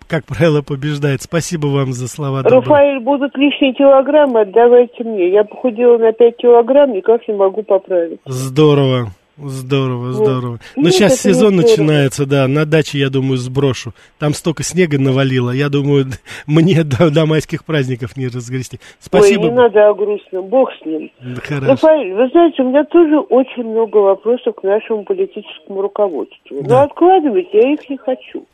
как 0.07 0.25
правило, 0.25 0.63
побеждает. 0.63 1.21
Спасибо 1.21 1.67
вам 1.67 1.93
за 1.93 2.07
слова 2.07 2.41
добрые. 2.41 2.61
Рафаэль, 2.61 2.99
будут 2.99 3.37
лишние 3.37 3.73
килограммы, 3.73 4.41
отдавайте 4.41 5.03
мне. 5.03 5.29
Я 5.31 5.43
похудела 5.43 5.99
на 5.99 6.11
5 6.13 6.35
килограмм, 6.37 6.93
никак 6.93 7.27
не 7.27 7.35
могу 7.35 7.61
поправить. 7.61 8.19
Здорово. 8.25 9.11
Здорово, 9.43 10.11
здорово. 10.11 10.59
Но 10.75 10.83
Нет, 10.83 10.93
сейчас 10.93 11.19
это 11.19 11.27
не 11.27 11.33
сезон 11.33 11.55
начинается, 11.55 12.25
да. 12.25 12.47
На 12.47 12.65
даче, 12.65 12.99
я 12.99 13.09
думаю, 13.09 13.37
сброшу. 13.37 13.93
Там 14.19 14.33
столько 14.33 14.63
снега 14.63 14.99
навалило. 14.99 15.51
Я 15.51 15.69
думаю, 15.69 16.05
мне 16.47 16.83
до, 16.83 17.09
до 17.11 17.25
майских 17.25 17.65
праздников 17.65 18.17
не 18.17 18.27
разгрести. 18.27 18.79
Спасибо. 18.99 19.43
Ой, 19.43 19.49
не 19.49 19.55
надо 19.55 19.89
о 19.89 19.93
грустном, 19.93 20.45
бог 20.47 20.71
с 20.81 20.85
ним. 20.85 21.11
Да, 21.19 21.41
Хорошо. 21.41 21.67
Рафаэль, 21.67 22.13
вы 22.13 22.29
знаете, 22.29 22.63
у 22.63 22.69
меня 22.69 22.83
тоже 22.85 23.19
очень 23.19 23.63
много 23.63 23.97
вопросов 23.97 24.55
к 24.55 24.63
нашему 24.63 25.03
политическому 25.03 25.81
руководству. 25.81 26.61
Да. 26.61 26.69
Но 26.69 26.81
откладывать 26.83 27.47
я 27.53 27.73
их 27.73 27.89
не 27.89 27.97
хочу. 27.97 28.45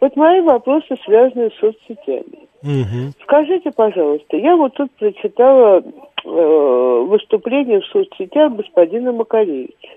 Вот 0.00 0.14
мои 0.16 0.40
вопросы 0.40 0.94
связаны 1.04 1.50
с 1.50 1.58
соцсетями. 1.58 2.46
Мгм. 2.62 3.12
Скажите, 3.22 3.70
пожалуйста, 3.70 4.36
я 4.36 4.56
вот 4.56 4.74
тут 4.74 4.90
прочитала 4.92 5.82
э, 6.24 7.04
выступление 7.08 7.80
в 7.80 7.86
соцсетях 7.86 8.52
господина 8.54 9.12
Макаревича. 9.12 9.96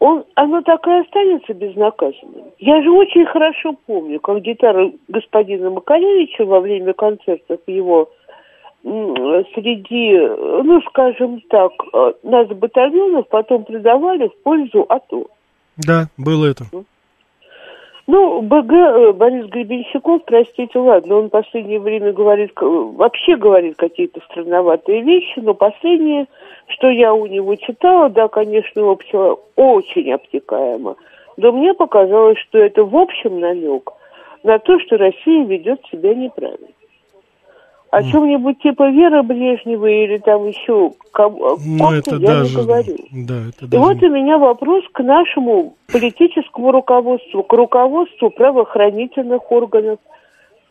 Он, 0.00 0.24
оно 0.34 0.60
так 0.62 0.86
и 0.86 0.90
останется 0.90 1.54
безнаказанным. 1.54 2.52
Я 2.58 2.82
же 2.82 2.90
очень 2.90 3.24
хорошо 3.24 3.74
помню, 3.86 4.20
как 4.20 4.42
гитара 4.42 4.92
господина 5.08 5.70
Макаревича 5.70 6.44
во 6.44 6.60
время 6.60 6.92
концертов 6.92 7.60
его 7.66 8.10
среди, 8.82 10.18
ну, 10.18 10.82
скажем 10.90 11.40
так, 11.48 11.72
э, 11.94 12.12
нас 12.22 12.48
батальонов 12.48 13.26
потом 13.28 13.64
продавали 13.64 14.28
в 14.28 14.42
пользу 14.42 14.84
АТО. 14.86 15.26
Да, 15.78 16.08
было 16.18 16.44
это. 16.46 16.64
Ну, 16.70 16.84
БГ 18.06 18.72
э, 18.72 19.12
Борис 19.12 19.46
Гребенщиков, 19.46 20.22
простите, 20.26 20.78
ладно, 20.78 21.16
он 21.16 21.26
в 21.26 21.30
последнее 21.30 21.80
время 21.80 22.12
говорит, 22.12 22.52
вообще 22.60 23.36
говорит 23.36 23.76
какие-то 23.76 24.20
странноватые 24.30 25.00
вещи, 25.02 25.38
но 25.40 25.54
последнее, 25.54 26.26
что 26.66 26.90
я 26.90 27.14
у 27.14 27.26
него 27.26 27.56
читала, 27.56 28.10
да, 28.10 28.28
конечно, 28.28 28.90
общего, 28.90 29.40
очень 29.56 30.12
обтекаемо, 30.12 30.96
но 31.38 31.52
мне 31.52 31.72
показалось, 31.72 32.38
что 32.40 32.58
это 32.58 32.84
в 32.84 32.94
общем 32.94 33.40
намек 33.40 33.90
на 34.42 34.58
то, 34.58 34.78
что 34.80 34.98
Россия 34.98 35.44
ведет 35.46 35.80
себя 35.90 36.14
неправильно. 36.14 36.68
О 37.94 38.02
чем-нибудь 38.02 38.58
типа 38.58 38.90
Веры 38.90 39.22
Брежневой 39.22 40.02
или 40.02 40.18
там 40.18 40.48
еще 40.48 40.90
кого 41.12 41.56
Ну, 41.64 41.92
это 41.92 42.16
я 42.16 42.26
даже... 42.26 42.58
не 42.58 42.64
говорю. 42.64 42.96
Да, 43.12 43.34
это 43.50 43.64
И 43.66 43.68
даже... 43.68 43.84
вот 43.84 44.02
у 44.02 44.08
меня 44.08 44.38
вопрос 44.38 44.82
к 44.92 45.00
нашему 45.00 45.74
политическому 45.92 46.72
руководству, 46.72 47.44
к 47.44 47.52
руководству 47.52 48.30
правоохранительных 48.30 49.52
органов. 49.52 50.00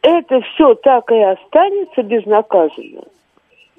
Это 0.01 0.41
все 0.41 0.75
так 0.75 1.09
и 1.13 1.19
останется 1.21 2.03
безнаказанно. 2.03 3.03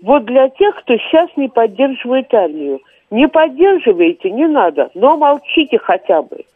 Вот 0.01 0.25
для 0.25 0.49
тех, 0.49 0.77
кто 0.77 0.97
сейчас 0.97 1.29
не 1.37 1.49
поддерживает 1.49 2.33
армию. 2.33 2.81
Не 3.11 3.29
поддерживаете, 3.29 4.31
не 4.31 4.47
надо, 4.47 4.91
но 4.95 5.19
молчите 5.19 5.77
хотя 5.77 6.23
бы. 6.23 6.47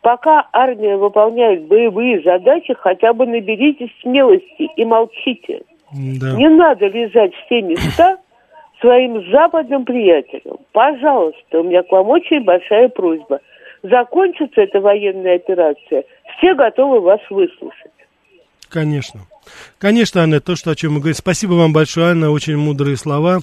Пока 0.00 0.46
армия 0.52 0.96
выполняет 0.96 1.66
боевые 1.66 2.22
задачи, 2.22 2.72
хотя 2.74 3.12
бы 3.12 3.26
наберитесь 3.26 3.90
смелости 4.00 4.70
и 4.76 4.84
молчите. 4.84 5.62
Да. 5.92 6.32
Не 6.32 6.48
надо 6.48 6.86
лизать 6.86 7.32
все 7.46 7.62
места 7.62 8.18
своим 8.80 9.30
западным 9.30 9.84
приятелям. 9.84 10.58
Пожалуйста, 10.72 11.60
у 11.60 11.62
меня 11.62 11.82
к 11.82 11.90
вам 11.90 12.08
очень 12.08 12.44
большая 12.44 12.88
просьба. 12.88 13.40
Закончится 13.82 14.62
эта 14.62 14.80
военная 14.80 15.36
операция, 15.36 16.04
все 16.36 16.54
готовы 16.54 17.00
вас 17.00 17.20
выслушать. 17.30 17.92
Конечно. 18.68 19.20
Конечно, 19.78 20.22
Анна, 20.22 20.40
то, 20.40 20.56
что, 20.56 20.72
о 20.72 20.74
чем 20.74 20.94
мы 20.94 20.98
говорим. 20.98 21.14
Спасибо 21.14 21.52
вам 21.52 21.72
большое, 21.72 22.10
Анна, 22.10 22.30
очень 22.30 22.56
мудрые 22.56 22.96
слова. 22.96 23.38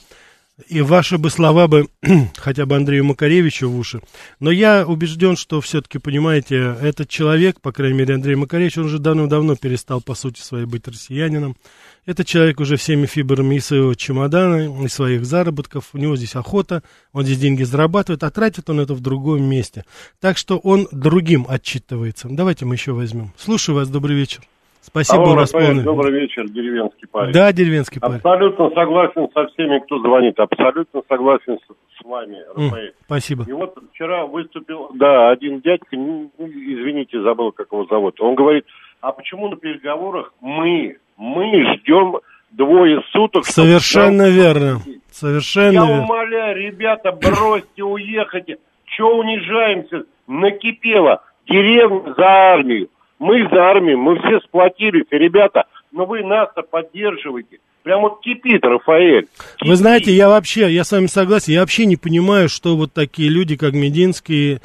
И 0.68 0.82
ваши 0.82 1.18
бы 1.18 1.32
слова 1.32 1.68
бы 1.68 1.88
хотя 2.38 2.68
бы 2.68 2.76
Андрею 2.76 3.06
Макаревичу 3.06 3.68
в 3.68 3.78
уши. 3.78 4.02
Но 4.40 4.52
я 4.52 4.86
убежден, 4.86 5.36
что 5.36 5.60
все-таки, 5.62 5.98
понимаете, 5.98 6.78
этот 6.80 7.10
человек, 7.10 7.60
по 7.60 7.72
крайней 7.72 7.98
мере, 7.98 8.14
Андрей 8.14 8.36
Макаревич, 8.36 8.78
он 8.78 8.86
уже 8.86 9.00
давно-давно 9.00 9.56
перестал, 9.56 10.00
по 10.00 10.14
сути 10.14 10.42
своей, 10.42 10.66
быть 10.66 10.88
россиянином. 10.88 11.58
Этот 12.06 12.28
человек 12.28 12.60
уже 12.60 12.78
всеми 12.78 13.08
фибрами 13.08 13.56
и 13.56 13.60
своего 13.60 13.96
чемодана, 13.96 14.86
и 14.86 14.88
своих 14.90 15.26
заработков. 15.26 15.90
У 15.94 15.98
него 15.98 16.16
здесь 16.16 16.36
охота, 16.36 16.84
он 17.14 17.24
здесь 17.24 17.40
деньги 17.40 17.64
зарабатывает, 17.64 18.22
а 18.22 18.30
тратит 18.30 18.70
он 18.70 18.80
это 18.80 18.94
в 18.94 19.00
другом 19.00 19.44
месте. 19.44 19.86
Так 20.20 20.38
что 20.38 20.60
он 20.60 20.88
другим 20.92 21.48
отчитывается. 21.50 22.28
Давайте 22.30 22.66
мы 22.66 22.76
еще 22.76 22.92
возьмем. 22.92 23.34
Слушаю 23.38 23.76
вас, 23.76 23.90
добрый 23.90 24.16
вечер. 24.16 24.44
Спасибо, 24.86 25.24
Алло, 25.24 25.36
Рафаэль, 25.36 25.82
добрый 25.82 26.12
вечер, 26.12 26.46
деревенский 26.50 27.08
парень. 27.08 27.32
Да, 27.32 27.54
деревенский 27.54 28.02
парень. 28.02 28.16
Абсолютно 28.18 28.70
согласен 28.72 29.28
со 29.34 29.48
всеми, 29.48 29.80
кто 29.80 29.98
звонит. 30.00 30.38
Абсолютно 30.38 31.02
согласен 31.08 31.58
с, 31.58 32.02
с 32.02 32.04
вами, 32.06 32.38
Рафаэль. 32.54 32.94
Спасибо. 33.06 33.46
И 33.48 33.54
вот 33.54 33.78
вчера 33.94 34.26
выступил, 34.26 34.90
да, 34.94 35.30
один 35.30 35.62
дядька, 35.62 35.88
ну, 35.96 36.30
извините, 36.38 37.22
забыл, 37.22 37.54
как 37.54 37.68
его 37.72 37.86
зовут. 37.86 38.20
Он 38.20 38.36
говорит, 38.36 38.66
а 39.00 39.14
почему 39.14 39.48
на 39.48 39.56
переговорах 39.56 40.34
мы, 40.42 40.98
мы 41.16 41.76
ждем 41.76 42.18
двое 42.52 43.02
суток? 43.14 43.46
чтобы 43.46 43.68
Совершенно 43.68 44.26
нам- 44.26 44.34
верно. 44.34 44.80
Совершенно 45.12 45.72
Я 45.72 45.86
верно. 45.86 46.04
умоляю, 46.04 46.58
ребята, 46.58 47.12
бросьте, 47.14 47.84
уехайте. 47.84 48.58
Че 48.86 49.04
унижаемся? 49.06 50.04
Накипело. 50.28 51.22
Деревня 51.48 52.14
за 52.18 52.26
армию. 52.26 52.90
Мы 53.20 53.48
за 53.50 53.64
армию, 53.64 53.98
мы 53.98 54.18
все 54.20 54.40
сплотились, 54.42 55.06
ребята. 55.12 55.66
Но 55.92 56.06
вы 56.06 56.24
нас-то 56.24 56.62
поддерживаете. 56.64 57.60
Прям 57.84 58.02
вот 58.02 58.22
кипит, 58.22 58.64
Рафаэль. 58.64 59.28
Вы 59.62 59.66
Кипит. 59.66 59.78
знаете, 59.78 60.12
я 60.12 60.30
вообще, 60.30 60.72
я 60.72 60.84
с 60.84 60.92
вами 60.92 61.08
согласен, 61.08 61.54
я 61.54 61.60
вообще 61.62 61.86
не 61.86 61.98
понимаю, 61.98 62.50
что 62.50 62.76
вот 62.78 62.94
такие 62.94 63.30
люди, 63.30 63.56
как 63.58 63.74
Мединский 63.74 64.60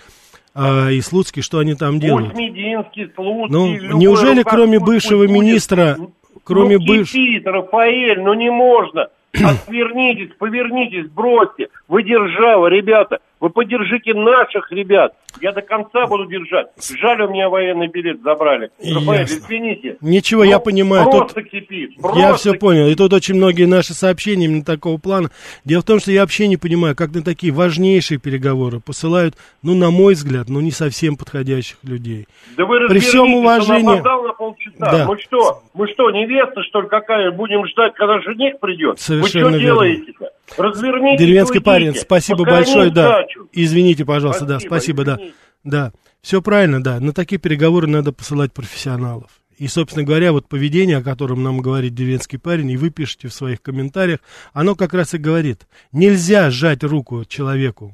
а, 0.54 0.90
и 0.90 1.00
Слуцкий, 1.00 1.42
что 1.42 1.58
они 1.58 1.74
там 1.74 1.98
делают. 2.00 2.28
Пусть 2.30 2.38
Мединский, 2.40 3.10
Слуцкий, 3.14 3.52
Ну, 3.52 3.74
любой 3.76 4.00
неужели 4.00 4.42
кроме 4.42 4.78
бывшего 4.78 5.26
будет. 5.26 5.30
министра, 5.30 5.96
кроме 6.44 6.78
ну, 6.78 6.86
быв- 6.86 7.10
кипит, 7.10 7.46
Рафаэль, 7.46 8.20
ну 8.20 8.34
не 8.34 8.50
можно. 8.50 9.08
Отвернитесь, 9.34 10.30
повернитесь, 10.38 11.10
бросьте. 11.10 11.68
Вы 11.88 12.02
держава, 12.02 12.68
ребята. 12.68 13.18
Вы 13.40 13.50
поддержите 13.50 14.14
наших 14.14 14.72
ребят. 14.72 15.14
Я 15.40 15.52
до 15.52 15.62
конца 15.62 16.06
буду 16.06 16.26
держать. 16.26 16.66
Жаль, 17.00 17.22
у 17.22 17.28
меня 17.30 17.48
военный 17.48 17.86
билет 17.86 18.20
забрали. 18.22 18.70
Рафаэль, 18.82 19.24
извините. 19.26 19.96
Ничего, 20.00 20.42
Ну, 20.42 20.50
я 20.50 20.58
понимаю. 20.58 21.04
Тут 21.04 21.14
Просто 21.32 21.42
кипит. 21.44 21.90
я 22.16 22.28
просто 22.30 22.36
все 22.50 22.54
понял. 22.54 22.88
И 22.88 22.94
тут 22.96 23.12
очень 23.12 23.36
многие 23.36 23.66
наши 23.66 23.94
сообщения 23.94 24.46
именно 24.46 24.64
такого 24.64 24.98
плана. 24.98 25.30
Дело 25.64 25.82
в 25.82 25.84
том, 25.84 26.00
что 26.00 26.10
я 26.10 26.22
вообще 26.22 26.48
не 26.48 26.56
понимаю, 26.56 26.96
как 26.96 27.14
на 27.14 27.22
такие 27.22 27.52
важнейшие 27.52 28.18
переговоры 28.18 28.80
посылают, 28.80 29.34
ну, 29.62 29.74
на 29.76 29.90
мой 29.90 30.14
взгляд, 30.14 30.48
ну, 30.48 30.60
не 30.60 30.72
совсем 30.72 31.16
подходящих 31.16 31.76
людей. 31.84 32.26
Да 32.56 32.64
вы 32.64 32.88
При 32.88 32.98
всем 32.98 33.34
уважении- 33.34 34.00
на 34.00 34.32
полчаса. 34.32 34.74
Да. 34.78 35.04
Мы 35.06 35.18
что, 35.18 35.62
мы 35.74 35.86
что, 35.88 36.10
невеста, 36.10 36.62
что 36.64 36.80
ли, 36.80 36.88
какая? 36.88 37.30
Будем 37.30 37.66
ждать, 37.66 37.94
когда 37.94 38.20
жених 38.20 38.58
придет? 38.58 38.98
Совершенно 38.98 39.44
вы 39.46 39.50
что 39.50 39.60
делаете-то? 39.60 40.30
Развернитесь 40.56 41.20
Деревенский 41.20 41.60
парень, 41.60 41.94
спасибо 41.94 42.38
Покормим 42.38 42.64
большое, 42.64 42.90
да. 42.90 43.20
дачу. 43.20 43.48
Извините, 43.52 44.04
пожалуйста, 44.04 44.44
да, 44.44 44.58
Спасибо, 44.58 45.02
спасибо, 45.02 45.04
да. 45.04 45.14
извините. 45.14 45.34
Да, 45.64 45.92
все 46.22 46.42
правильно, 46.42 46.82
да. 46.82 47.00
На 47.00 47.12
такие 47.12 47.38
переговоры 47.38 47.86
надо 47.86 48.12
посылать 48.12 48.52
профессионалов. 48.52 49.30
И, 49.58 49.66
собственно 49.66 50.04
говоря, 50.04 50.32
вот 50.32 50.48
поведение, 50.48 50.98
о 50.98 51.02
котором 51.02 51.42
нам 51.42 51.58
говорит 51.58 51.94
деревенский 51.94 52.38
парень, 52.38 52.70
и 52.70 52.76
вы 52.76 52.90
пишете 52.90 53.26
в 53.28 53.34
своих 53.34 53.60
комментариях, 53.60 54.20
оно 54.52 54.76
как 54.76 54.94
раз 54.94 55.14
и 55.14 55.18
говорит, 55.18 55.66
нельзя 55.90 56.50
сжать 56.50 56.84
руку 56.84 57.24
человеку, 57.24 57.92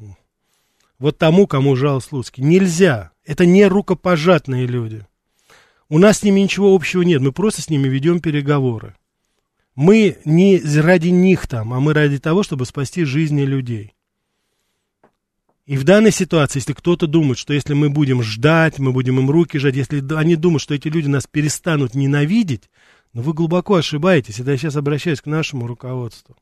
вот 0.99 1.19
тому, 1.19 1.47
кому 1.47 1.75
жал 1.75 2.01
Слуцкий. 2.01 2.45
Нельзя. 2.45 3.11
Это 3.25 3.47
не 3.47 3.67
рукопожатные 3.67 4.67
люди. 4.67 5.07
У 5.89 5.99
нас 5.99 6.19
с 6.19 6.23
ними 6.23 6.41
ничего 6.41 6.75
общего 6.75 7.03
нет, 7.03 7.21
мы 7.21 7.33
просто 7.33 7.63
с 7.63 7.71
ними 7.71 7.89
ведем 7.89 8.21
переговоры. 8.21 8.95
Мы 9.75 10.19
не 10.25 10.61
ради 10.81 11.09
них 11.09 11.47
там, 11.47 11.75
а 11.75 11.81
мы 11.81 11.95
ради 11.95 12.19
того, 12.19 12.43
чтобы 12.43 12.65
спасти 12.65 13.05
жизни 13.05 13.43
людей. 13.43 13.95
И 15.67 15.77
в 15.79 15.85
данной 15.85 16.13
ситуации, 16.13 16.59
если 16.59 16.75
кто-то 16.75 17.07
думает, 17.07 17.39
что 17.39 17.55
если 17.55 17.73
мы 17.73 17.89
будем 17.89 18.23
ждать, 18.23 18.79
мы 18.79 18.93
будем 18.93 19.19
им 19.19 19.31
руки 19.31 19.59
жать, 19.59 19.75
если 19.75 20.05
они 20.15 20.37
думают, 20.37 20.63
что 20.63 20.75
эти 20.75 20.89
люди 20.89 21.09
нас 21.09 21.27
перестанут 21.27 21.95
ненавидеть, 21.95 22.69
ну 23.15 23.23
вы 23.23 23.33
глубоко 23.33 23.77
ошибаетесь. 23.77 24.41
Это 24.41 24.51
я 24.51 24.57
сейчас 24.59 24.77
обращаюсь 24.77 25.23
к 25.23 25.27
нашему 25.27 25.67
руководству. 25.67 26.37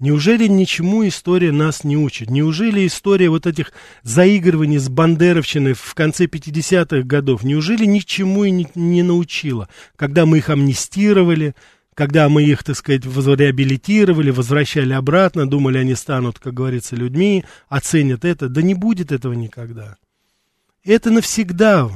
Неужели 0.00 0.46
ничему 0.46 1.06
история 1.08 1.50
нас 1.50 1.82
не 1.82 1.96
учит? 1.96 2.30
Неужели 2.30 2.86
история 2.86 3.30
вот 3.30 3.48
этих 3.48 3.72
заигрываний 4.04 4.78
с 4.78 4.88
бандеровщиной 4.88 5.72
в 5.72 5.94
конце 5.94 6.26
50-х 6.26 7.02
годов, 7.02 7.42
неужели 7.42 7.84
ничему 7.84 8.44
и 8.44 8.52
не, 8.52 8.68
не 8.76 9.02
научила? 9.02 9.68
Когда 9.96 10.24
мы 10.24 10.38
их 10.38 10.50
амнистировали, 10.50 11.56
когда 11.94 12.28
мы 12.28 12.44
их, 12.44 12.62
так 12.62 12.76
сказать, 12.76 13.04
реабилитировали, 13.04 14.30
возвращали 14.30 14.92
обратно, 14.92 15.50
думали, 15.50 15.78
они 15.78 15.96
станут, 15.96 16.38
как 16.38 16.54
говорится, 16.54 16.94
людьми, 16.94 17.44
оценят 17.68 18.24
это. 18.24 18.48
Да 18.48 18.62
не 18.62 18.74
будет 18.74 19.10
этого 19.10 19.32
никогда. 19.32 19.96
Это 20.84 21.10
навсегда. 21.10 21.90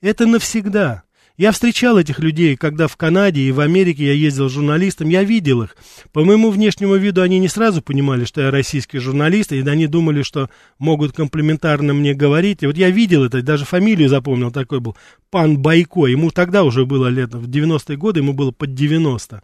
Это 0.00 0.26
навсегда. 0.26 1.02
Я 1.40 1.52
встречал 1.52 1.96
этих 1.96 2.18
людей, 2.18 2.54
когда 2.54 2.86
в 2.86 2.98
Канаде 2.98 3.40
и 3.40 3.50
в 3.50 3.60
Америке 3.60 4.04
я 4.04 4.12
ездил 4.12 4.50
журналистом, 4.50 5.08
я 5.08 5.24
видел 5.24 5.62
их. 5.62 5.74
По 6.12 6.22
моему 6.22 6.50
внешнему 6.50 6.96
виду 6.96 7.22
они 7.22 7.38
не 7.38 7.48
сразу 7.48 7.80
понимали, 7.80 8.26
что 8.26 8.42
я 8.42 8.50
российский 8.50 8.98
журналист, 8.98 9.50
и 9.50 9.66
они 9.66 9.86
думали, 9.86 10.20
что 10.20 10.50
могут 10.78 11.14
комплиментарно 11.14 11.94
мне 11.94 12.12
говорить. 12.12 12.62
И 12.62 12.66
вот 12.66 12.76
я 12.76 12.90
видел 12.90 13.24
это, 13.24 13.40
даже 13.40 13.64
фамилию 13.64 14.10
запомнил, 14.10 14.50
такой 14.50 14.80
был, 14.80 14.98
пан 15.30 15.56
Байко. 15.56 16.04
Ему 16.08 16.30
тогда 16.30 16.62
уже 16.62 16.84
было 16.84 17.06
лет, 17.06 17.32
в 17.32 17.48
90-е 17.48 17.96
годы 17.96 18.20
ему 18.20 18.34
было 18.34 18.50
под 18.50 18.74
90. 18.74 19.40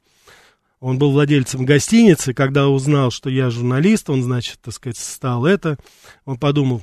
Он 0.80 0.98
был 0.98 1.12
владельцем 1.12 1.64
гостиницы, 1.64 2.35
когда 2.35 2.68
узнал, 2.68 3.11
что 3.11 3.30
я 3.30 3.48
журналист, 3.48 4.11
он, 4.11 4.22
значит, 4.22 4.59
так 4.61 4.74
сказать, 4.74 4.98
стал 4.98 5.46
это, 5.46 5.78
он 6.26 6.37
подумал, 6.37 6.82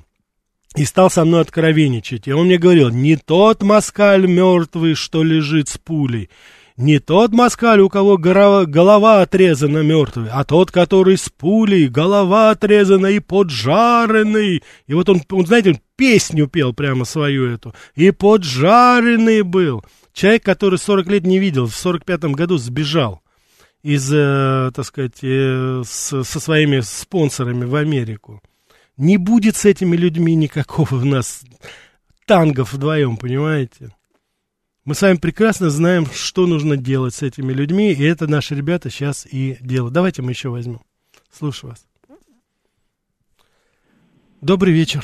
и 0.75 0.85
стал 0.85 1.09
со 1.09 1.25
мной 1.25 1.41
откровенничать. 1.41 2.27
И 2.27 2.33
он 2.33 2.47
мне 2.47 2.57
говорил, 2.57 2.89
не 2.89 3.15
тот 3.15 3.61
москаль 3.63 4.27
мертвый, 4.27 4.95
что 4.95 5.23
лежит 5.23 5.69
с 5.69 5.77
пулей, 5.77 6.29
не 6.75 6.99
тот 6.99 7.31
москаль, 7.33 7.81
у 7.81 7.89
кого 7.89 8.17
голова, 8.17 9.21
отрезана 9.21 9.83
мертвый, 9.83 10.29
а 10.31 10.43
тот, 10.43 10.71
который 10.71 11.17
с 11.17 11.29
пулей, 11.29 11.87
голова 11.87 12.49
отрезана 12.49 13.07
и 13.07 13.19
поджаренный. 13.19 14.63
И 14.87 14.93
вот 14.93 15.07
он, 15.09 15.21
он, 15.29 15.45
знаете, 15.45 15.71
он 15.71 15.79
песню 15.95 16.47
пел 16.47 16.73
прямо 16.73 17.05
свою 17.05 17.47
эту. 17.47 17.75
И 17.95 18.09
поджаренный 18.09 19.43
был. 19.43 19.83
Человек, 20.13 20.43
который 20.43 20.79
40 20.79 21.07
лет 21.07 21.25
не 21.25 21.37
видел, 21.37 21.67
в 21.67 21.75
45 21.75 22.23
году 22.35 22.57
сбежал 22.57 23.21
из, 23.83 24.11
э, 24.11 24.71
так 24.73 24.85
сказать, 24.85 25.19
э, 25.21 25.83
со 25.85 26.23
своими 26.23 26.79
спонсорами 26.79 27.65
в 27.65 27.75
Америку. 27.75 28.41
Не 28.97 29.17
будет 29.17 29.55
с 29.55 29.65
этими 29.65 29.95
людьми 29.95 30.35
никакого 30.35 30.95
у 30.95 31.05
нас 31.05 31.43
тангов 32.27 32.73
вдвоем, 32.73 33.17
понимаете? 33.17 33.89
Мы 34.85 34.95
с 34.95 35.01
вами 35.01 35.17
прекрасно 35.17 35.69
знаем, 35.69 36.05
что 36.05 36.45
нужно 36.45 36.77
делать 36.77 37.13
с 37.13 37.23
этими 37.23 37.53
людьми, 37.53 37.91
и 37.91 38.03
это 38.03 38.29
наши 38.29 38.53
ребята 38.53 38.89
сейчас 38.89 39.25
и 39.25 39.57
делают. 39.61 39.93
Давайте 39.93 40.21
мы 40.21 40.31
еще 40.31 40.49
возьмем. 40.49 40.81
Слушаю 41.31 41.71
вас. 41.71 41.87
Добрый 44.41 44.73
вечер. 44.73 45.03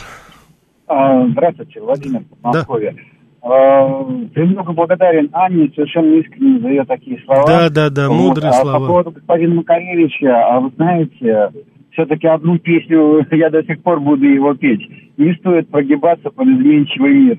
А, 0.87 1.25
Здравствуйте, 1.29 1.79
Владимир, 1.79 2.23
Да. 2.43 2.65
Москве. 2.67 2.95
Премного 3.41 4.73
благодарен 4.73 5.29
Анне, 5.31 5.71
совершенно 5.73 6.13
искренне 6.15 6.59
за 6.59 6.67
ее 6.67 6.83
такие 6.83 7.21
слова. 7.23 7.45
Да, 7.47 7.69
да, 7.69 7.89
да, 7.89 8.09
мудрые 8.09 8.51
вот. 8.51 8.61
слова. 8.61 8.75
А 8.75 8.79
по 8.81 8.85
поводу 8.87 9.11
господина 9.11 9.55
Макаревича, 9.55 10.45
а 10.45 10.59
вы 10.59 10.71
знаете, 10.75 11.51
все-таки 11.99 12.27
одну 12.27 12.57
песню 12.57 13.25
я 13.31 13.49
до 13.49 13.63
сих 13.63 13.81
пор 13.81 13.99
буду 13.99 14.25
его 14.25 14.53
петь. 14.53 14.89
Не 15.17 15.33
стоит 15.35 15.69
прогибаться 15.69 16.29
под 16.29 16.47
изменчивый 16.47 17.13
мир. 17.13 17.37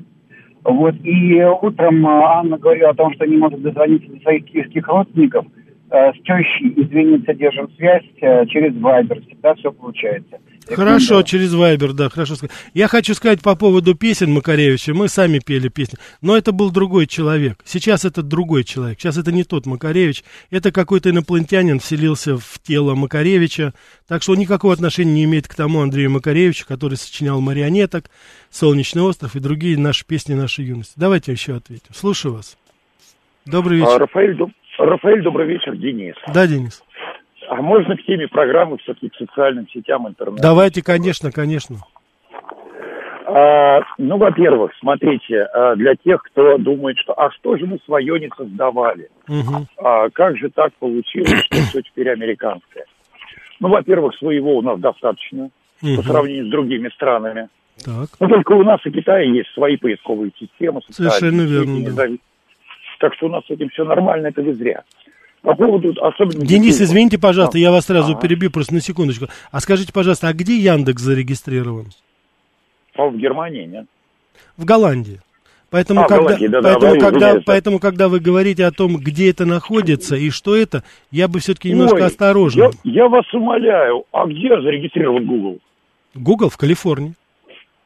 Вот, 0.63 0.95
и 1.03 1.43
утром 1.63 2.07
Анна 2.07 2.59
говорила 2.59 2.91
о 2.91 2.95
том, 2.95 3.15
что 3.15 3.27
не 3.27 3.39
может 3.39 3.63
дозвониться 3.63 4.11
до 4.11 4.21
своих 4.21 4.45
киевских 4.45 4.87
родственников– 4.89 5.47
Э, 5.91 6.13
с 6.13 6.23
тещей, 6.23 6.73
извините, 6.77 7.35
держим 7.35 7.69
связь 7.77 8.05
э, 8.21 8.47
через 8.47 8.77
Вайбер. 8.81 9.21
Всегда 9.23 9.55
все 9.55 9.73
получается. 9.73 10.39
Хорошо, 10.75 11.23
через 11.23 11.53
Вайбер, 11.53 11.93
да, 11.93 12.09
хорошо. 12.09 12.35
Я 12.75 12.89
хочу 12.89 13.15
сказать 13.15 13.43
по 13.43 13.57
поводу 13.57 13.95
песен 13.95 14.33
Макаревича. 14.33 14.95
Мы 14.95 15.09
сами 15.09 15.39
пели 15.39 15.69
песни, 15.69 15.99
но 16.21 16.37
это 16.37 16.53
был 16.53 16.71
другой 16.71 17.07
человек. 17.07 17.59
Сейчас 17.65 18.05
это 18.05 18.23
другой 18.23 18.65
человек. 18.65 19.01
Сейчас 19.01 19.19
это 19.19 19.33
не 19.33 19.45
тот 19.45 19.67
Макаревич. 19.67 20.25
Это 20.51 20.73
какой-то 20.73 21.11
инопланетянин 21.11 21.81
вселился 21.81 22.37
в 22.37 22.59
тело 22.63 22.95
Макаревича. 22.95 23.75
Так 24.09 24.23
что 24.23 24.33
он 24.33 24.39
никакого 24.39 24.73
отношения 24.73 25.13
не 25.13 25.25
имеет 25.25 25.49
к 25.49 25.55
тому 25.55 25.81
Андрею 25.81 26.11
Макаревичу, 26.11 26.67
который 26.67 26.97
сочинял 26.97 27.41
«Марионеток», 27.41 28.11
«Солнечный 28.51 29.03
остров» 29.03 29.37
и 29.37 29.41
другие 29.41 29.79
наши 29.79 30.05
песни 30.05 30.35
нашей 30.35 30.65
юности. 30.65 30.95
Давайте 30.97 31.33
еще 31.33 31.57
ответим. 31.57 31.95
Слушаю 31.95 32.35
вас. 32.35 32.57
Добрый 33.47 33.79
вечер. 33.79 33.93
А, 33.93 33.99
Рафаэль, 33.99 34.37
доб... 34.37 34.51
Рафаэль, 34.79 35.23
добрый 35.23 35.47
вечер, 35.47 35.77
Денис. 35.77 36.15
Да, 36.33 36.47
Денис. 36.47 36.83
А 37.51 37.57
можно 37.57 37.97
к 37.97 38.05
теме 38.05 38.29
программы 38.29 38.79
все-таки 38.79 39.09
к 39.09 39.17
социальным 39.17 39.67
сетям 39.69 40.07
интернета? 40.07 40.41
Давайте, 40.41 40.85
конечно, 40.85 41.33
конечно. 41.33 41.79
А, 43.27 43.81
ну, 43.99 44.19
во-первых, 44.19 44.71
смотрите, 44.79 45.43
а, 45.53 45.75
для 45.75 45.97
тех, 45.97 46.23
кто 46.23 46.59
думает, 46.59 46.97
что 46.99 47.13
а 47.13 47.33
что 47.33 47.57
же 47.57 47.67
мы 47.67 47.81
свое 47.85 48.21
не 48.21 48.31
создавали? 48.37 49.11
Угу. 49.29 49.67
А, 49.79 50.11
как 50.11 50.37
же 50.37 50.49
так 50.51 50.73
получилось, 50.75 51.43
что 51.47 51.57
все 51.57 51.83
теперь 51.83 52.11
американское? 52.11 52.85
Ну, 53.59 53.69
во-первых, 53.69 54.15
своего 54.15 54.59
у 54.59 54.63
нас 54.63 54.79
достаточно 54.79 55.51
угу. 55.83 55.97
по 55.97 56.03
сравнению 56.03 56.47
с 56.47 56.51
другими 56.51 56.89
странами. 56.91 57.49
Так. 57.85 58.11
Но 58.21 58.29
только 58.29 58.53
у 58.53 58.63
нас 58.63 58.79
и 58.85 58.91
Китая 58.93 59.25
есть 59.25 59.53
свои 59.55 59.77
поисковые 59.77 60.31
системы. 60.39 60.83
Совершенно 60.89 61.43
верно. 61.43 61.93
Да. 61.97 62.07
Так 63.01 63.15
что 63.15 63.27
у 63.27 63.31
нас 63.31 63.45
с 63.47 63.51
этим 63.51 63.71
все 63.71 63.85
нормально, 63.85 64.29
это 64.29 64.41
вы 64.41 64.55
зря. 64.55 64.85
По 65.43 65.55
поводу 65.55 65.95
особенно... 66.03 66.45
Денис, 66.45 66.75
детей, 66.75 66.85
извините, 66.85 67.19
пожалуйста, 67.19 67.59
я 67.59 67.71
вас 67.71 67.87
сразу 67.87 68.13
а, 68.13 68.21
перебью 68.21 68.51
просто 68.51 68.75
на 68.75 68.81
секундочку. 68.81 69.27
А 69.51 69.61
скажите, 69.61 69.93
пожалуйста, 69.93 70.29
а 70.29 70.33
где 70.35 70.57
Яндекс 70.57 71.03
зарегистрирован? 71.03 71.87
А 72.95 73.07
в 73.07 73.17
Германии, 73.17 73.65
нет? 73.65 73.87
В 74.59 74.65
Голландии. 74.67 75.21
Поэтому, 75.71 76.03
а, 76.03 76.09
когда, 76.09 76.25
Голландии, 76.25 76.47
да, 76.49 76.61
поэтому, 76.63 76.95
да, 76.95 77.01
когда, 77.01 77.41
поэтому, 77.47 77.79
когда 77.79 78.09
вы 78.09 78.21
говорите 78.21 78.67
о 78.67 78.73
том, 78.73 78.97
где 78.99 79.31
это 79.31 79.47
находится 79.47 80.17
и 80.17 80.29
что 80.29 80.55
это, 80.55 80.83
я 81.11 81.27
бы 81.27 81.39
все-таки 81.39 81.71
немножко 81.71 81.97
Ой, 81.97 82.07
осторожен. 82.07 82.61
Я, 82.61 82.71
я 82.93 83.09
вас 83.09 83.25
умоляю, 83.33 84.05
а 84.13 84.27
где 84.27 84.49
зарегистрирован 84.49 85.27
Google? 85.27 85.59
Google 86.15 86.51
в 86.51 86.57
Калифорнии. 86.59 87.15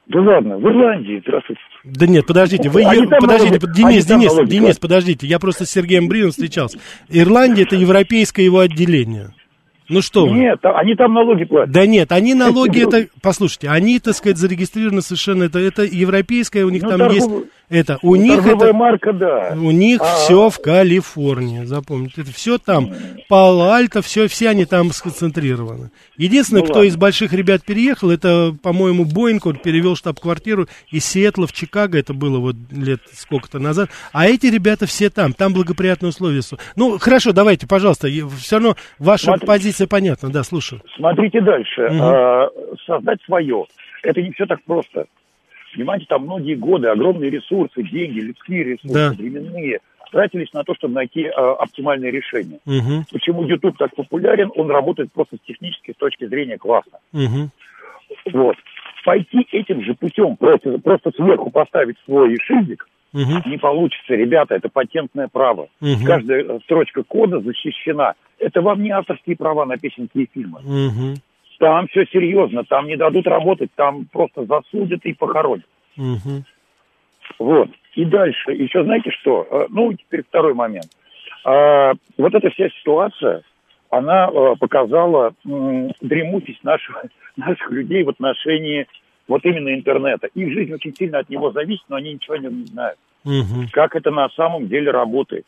Да 0.06 0.20
ладно, 0.20 0.58
в 0.58 0.64
Ирландии, 0.66 1.22
здравствуйте. 1.24 1.60
Да 1.82 2.06
нет, 2.06 2.26
подождите, 2.26 2.68
вы, 2.68 2.84
Они 2.84 3.06
подождите, 3.06 3.58
налоги, 3.58 3.76
Денис, 3.76 4.06
Денис, 4.06 4.48
Денис, 4.48 4.78
подождите, 4.78 5.26
я 5.26 5.38
просто 5.38 5.64
с 5.64 5.70
Сергеем 5.70 6.08
Брином 6.08 6.30
встречался. 6.30 6.78
Ирландия 7.08 7.62
это 7.62 7.76
европейское 7.76 8.44
его 8.44 8.58
отделение. 8.58 9.30
Ну 9.88 10.00
что 10.00 10.26
вы? 10.26 10.38
Нет, 10.38 10.60
они 10.62 10.94
там 10.94 11.12
налоги 11.12 11.44
платят. 11.44 11.72
Да 11.72 11.86
нет, 11.86 12.12
они 12.12 12.34
налоги 12.34 12.86
это, 12.86 13.08
послушайте, 13.22 13.68
они, 13.68 13.98
так 13.98 14.14
сказать, 14.14 14.36
зарегистрированы 14.38 15.02
совершенно, 15.02 15.44
это, 15.44 15.58
это 15.58 15.82
европейское, 15.82 16.64
у 16.64 16.70
них 16.70 16.82
ну, 16.82 16.90
там 16.90 16.98
торгов... 16.98 17.16
есть, 17.16 17.30
это, 17.68 17.98
у 18.02 18.16
них 18.16 18.46
это, 18.46 18.72
марка, 18.72 19.12
да. 19.12 19.54
у 19.56 19.70
них 19.70 20.00
а... 20.00 20.04
все 20.04 20.48
в 20.48 20.58
Калифорнии, 20.60 21.64
запомните, 21.64 22.22
это 22.22 22.32
все 22.32 22.58
там, 22.58 22.90
Пало-Альто, 23.28 24.02
все, 24.02 24.28
все 24.28 24.48
они 24.48 24.64
там 24.64 24.90
сконцентрированы. 24.90 25.90
Единственное, 26.16 26.62
ну, 26.62 26.66
кто 26.66 26.78
ладно. 26.80 26.88
из 26.88 26.96
больших 26.96 27.32
ребят 27.32 27.64
переехал, 27.64 28.10
это, 28.10 28.54
по-моему, 28.62 29.04
Боинг, 29.04 29.46
он 29.46 29.56
перевел 29.56 29.96
штаб-квартиру 29.96 30.66
из 30.90 31.04
Сиэтла 31.04 31.46
в 31.46 31.52
Чикаго, 31.52 31.98
это 31.98 32.14
было 32.14 32.38
вот 32.38 32.56
лет 32.70 33.00
сколько-то 33.12 33.58
назад, 33.58 33.90
а 34.12 34.26
эти 34.26 34.46
ребята 34.46 34.86
все 34.86 35.10
там, 35.10 35.32
там 35.32 35.52
благоприятные 35.52 36.10
условия. 36.10 36.40
Ну, 36.76 36.98
хорошо, 36.98 37.32
давайте, 37.32 37.66
пожалуйста, 37.66 38.08
все 38.08 38.56
равно 38.56 38.76
ваша 38.98 39.26
Смотри. 39.26 39.46
позиция 39.46 39.74
Позиция 39.74 39.88
понятна, 39.88 40.30
да, 40.30 40.42
слушаю. 40.44 40.82
Смотрите 40.96 41.40
дальше. 41.40 41.86
Угу. 41.86 42.02
А, 42.02 42.48
создать 42.86 43.20
свое. 43.24 43.64
Это 44.02 44.22
не 44.22 44.30
все 44.32 44.46
так 44.46 44.62
просто. 44.64 45.06
Понимаете, 45.74 46.06
там 46.08 46.22
многие 46.22 46.54
годы, 46.54 46.88
огромные 46.88 47.30
ресурсы, 47.30 47.82
деньги, 47.82 48.20
людские 48.20 48.64
ресурсы, 48.64 48.94
да. 48.94 49.10
временные, 49.10 49.80
тратились 50.12 50.52
на 50.52 50.62
то, 50.62 50.74
чтобы 50.74 50.94
найти 50.94 51.26
а, 51.26 51.54
оптимальное 51.54 52.10
решение. 52.10 52.60
Угу. 52.66 53.06
Почему 53.12 53.42
YouTube 53.44 53.76
так 53.76 53.94
популярен? 53.96 54.50
Он 54.54 54.70
работает 54.70 55.12
просто 55.12 55.36
с 55.36 55.46
технической 55.46 55.94
точки 55.94 56.26
зрения 56.26 56.56
классно. 56.56 56.98
Угу. 57.12 57.50
Вот. 58.32 58.56
Пойти 59.04 59.46
этим 59.50 59.82
же 59.82 59.94
путем, 59.94 60.36
просто, 60.36 60.78
просто 60.78 61.10
сверху 61.10 61.50
поставить 61.50 61.96
свой 62.04 62.36
шильдик, 62.40 62.86
Угу. 63.14 63.48
Не 63.48 63.58
получится, 63.58 64.14
ребята, 64.14 64.56
это 64.56 64.68
патентное 64.68 65.28
право. 65.28 65.68
Угу. 65.80 66.04
Каждая 66.04 66.58
строчка 66.64 67.04
кода 67.04 67.38
защищена. 67.40 68.14
Это 68.40 68.60
вам 68.60 68.82
не 68.82 68.90
авторские 68.90 69.36
права 69.36 69.64
на 69.66 69.78
песенки 69.78 70.18
и 70.18 70.28
фильмы. 70.34 70.58
Угу. 70.58 71.14
Там 71.58 71.86
все 71.88 72.04
серьезно, 72.06 72.64
там 72.64 72.86
не 72.86 72.96
дадут 72.96 73.26
работать, 73.26 73.70
там 73.74 74.06
просто 74.06 74.44
засудят 74.44 75.04
и 75.04 75.12
похоронят. 75.12 75.66
Угу. 75.96 76.44
Вот. 77.38 77.70
И 77.94 78.04
дальше, 78.04 78.52
еще 78.52 78.82
знаете 78.82 79.10
что? 79.10 79.46
Э, 79.50 79.66
ну, 79.70 79.92
теперь 79.92 80.24
второй 80.24 80.54
момент. 80.54 80.88
А, 81.44 81.92
вот 82.18 82.34
эта 82.34 82.50
вся 82.50 82.68
ситуация, 82.70 83.42
она 83.90 84.26
а, 84.26 84.56
показала 84.56 85.34
дремучесть 85.44 86.64
наших, 86.64 87.04
наших 87.36 87.70
людей 87.70 88.02
в 88.02 88.08
отношении 88.08 88.86
вот 89.28 89.44
именно 89.44 89.72
интернета. 89.74 90.28
Их 90.34 90.52
жизнь 90.52 90.72
очень 90.72 90.94
сильно 90.94 91.18
от 91.18 91.28
него 91.28 91.52
зависит, 91.52 91.84
но 91.88 91.96
они 91.96 92.14
ничего 92.14 92.36
не 92.36 92.48
знают. 92.66 92.98
Угу. 93.24 93.68
Как 93.72 93.96
это 93.96 94.10
на 94.10 94.28
самом 94.30 94.68
деле 94.68 94.90
работает. 94.90 95.46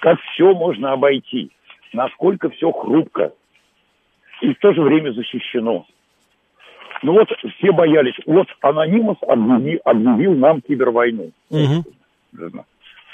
Как 0.00 0.20
все 0.20 0.54
можно 0.54 0.92
обойти. 0.92 1.50
Насколько 1.92 2.50
все 2.50 2.70
хрупко. 2.70 3.32
И 4.40 4.54
в 4.54 4.58
то 4.58 4.72
же 4.72 4.82
время 4.82 5.12
защищено. 5.12 5.86
Ну 7.02 7.12
вот 7.12 7.28
все 7.56 7.72
боялись. 7.72 8.14
Вот 8.26 8.48
анонимус 8.60 9.18
объявил, 9.22 9.80
объявил 9.84 10.34
нам 10.34 10.60
кибервойну. 10.60 11.30
Угу. 11.50 11.84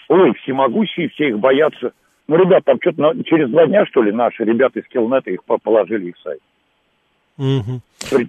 Ой, 0.09 0.35
всемогущие, 0.43 1.09
все 1.11 1.29
их 1.29 1.39
боятся. 1.39 1.93
Ну, 2.27 2.37
ребят, 2.37 2.65
там 2.65 2.79
что-то 2.81 3.15
через 3.25 3.51
два 3.51 3.67
дня, 3.67 3.85
что 3.87 4.03
ли, 4.03 4.11
наши 4.11 4.45
ребята 4.45 4.81
из 4.81 4.87
Килнета 4.89 5.31
их 5.31 5.45
положили 5.45 6.09
их 6.09 6.17
сайт. 6.23 6.41
Угу. 7.37 7.81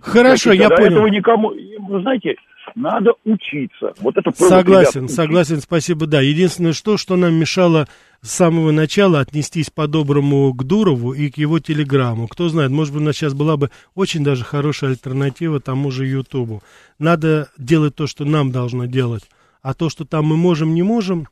Хорошо, 0.01 0.51
я 0.51 0.67
до 0.67 0.75
понял. 0.75 0.91
Этого 0.91 1.07
никому, 1.07 1.49
вы 1.49 2.01
знаете, 2.01 2.35
надо 2.73 3.11
учиться. 3.23 3.93
Вот 3.99 4.17
это 4.17 4.31
согласен, 4.35 5.03
ребят, 5.03 5.11
согласен, 5.11 5.61
спасибо, 5.61 6.07
да. 6.07 6.21
Единственное, 6.21 6.73
что, 6.73 6.97
что 6.97 7.15
нам 7.15 7.33
мешало 7.35 7.87
с 8.21 8.31
самого 8.31 8.71
начала 8.71 9.19
отнестись 9.19 9.69
по-доброму 9.69 10.51
к 10.53 10.63
Дурову 10.63 11.13
и 11.13 11.29
к 11.29 11.37
его 11.37 11.59
телеграмму. 11.59 12.27
Кто 12.27 12.49
знает, 12.49 12.71
может 12.71 12.93
быть, 12.93 13.03
у 13.03 13.05
нас 13.05 13.15
сейчас 13.15 13.33
была 13.33 13.57
бы 13.57 13.69
очень 13.93 14.23
даже 14.23 14.43
хорошая 14.43 14.91
альтернатива 14.91 15.59
тому 15.59 15.91
же 15.91 16.07
Ютубу. 16.07 16.63
Надо 16.97 17.49
делать 17.57 17.95
то, 17.95 18.07
что 18.07 18.25
нам 18.25 18.51
должно 18.51 18.85
делать. 18.85 19.23
А 19.61 19.73
то, 19.73 19.89
что 19.89 20.05
там 20.05 20.25
мы 20.25 20.37
можем, 20.37 20.73
не 20.73 20.83
можем, 20.83 21.27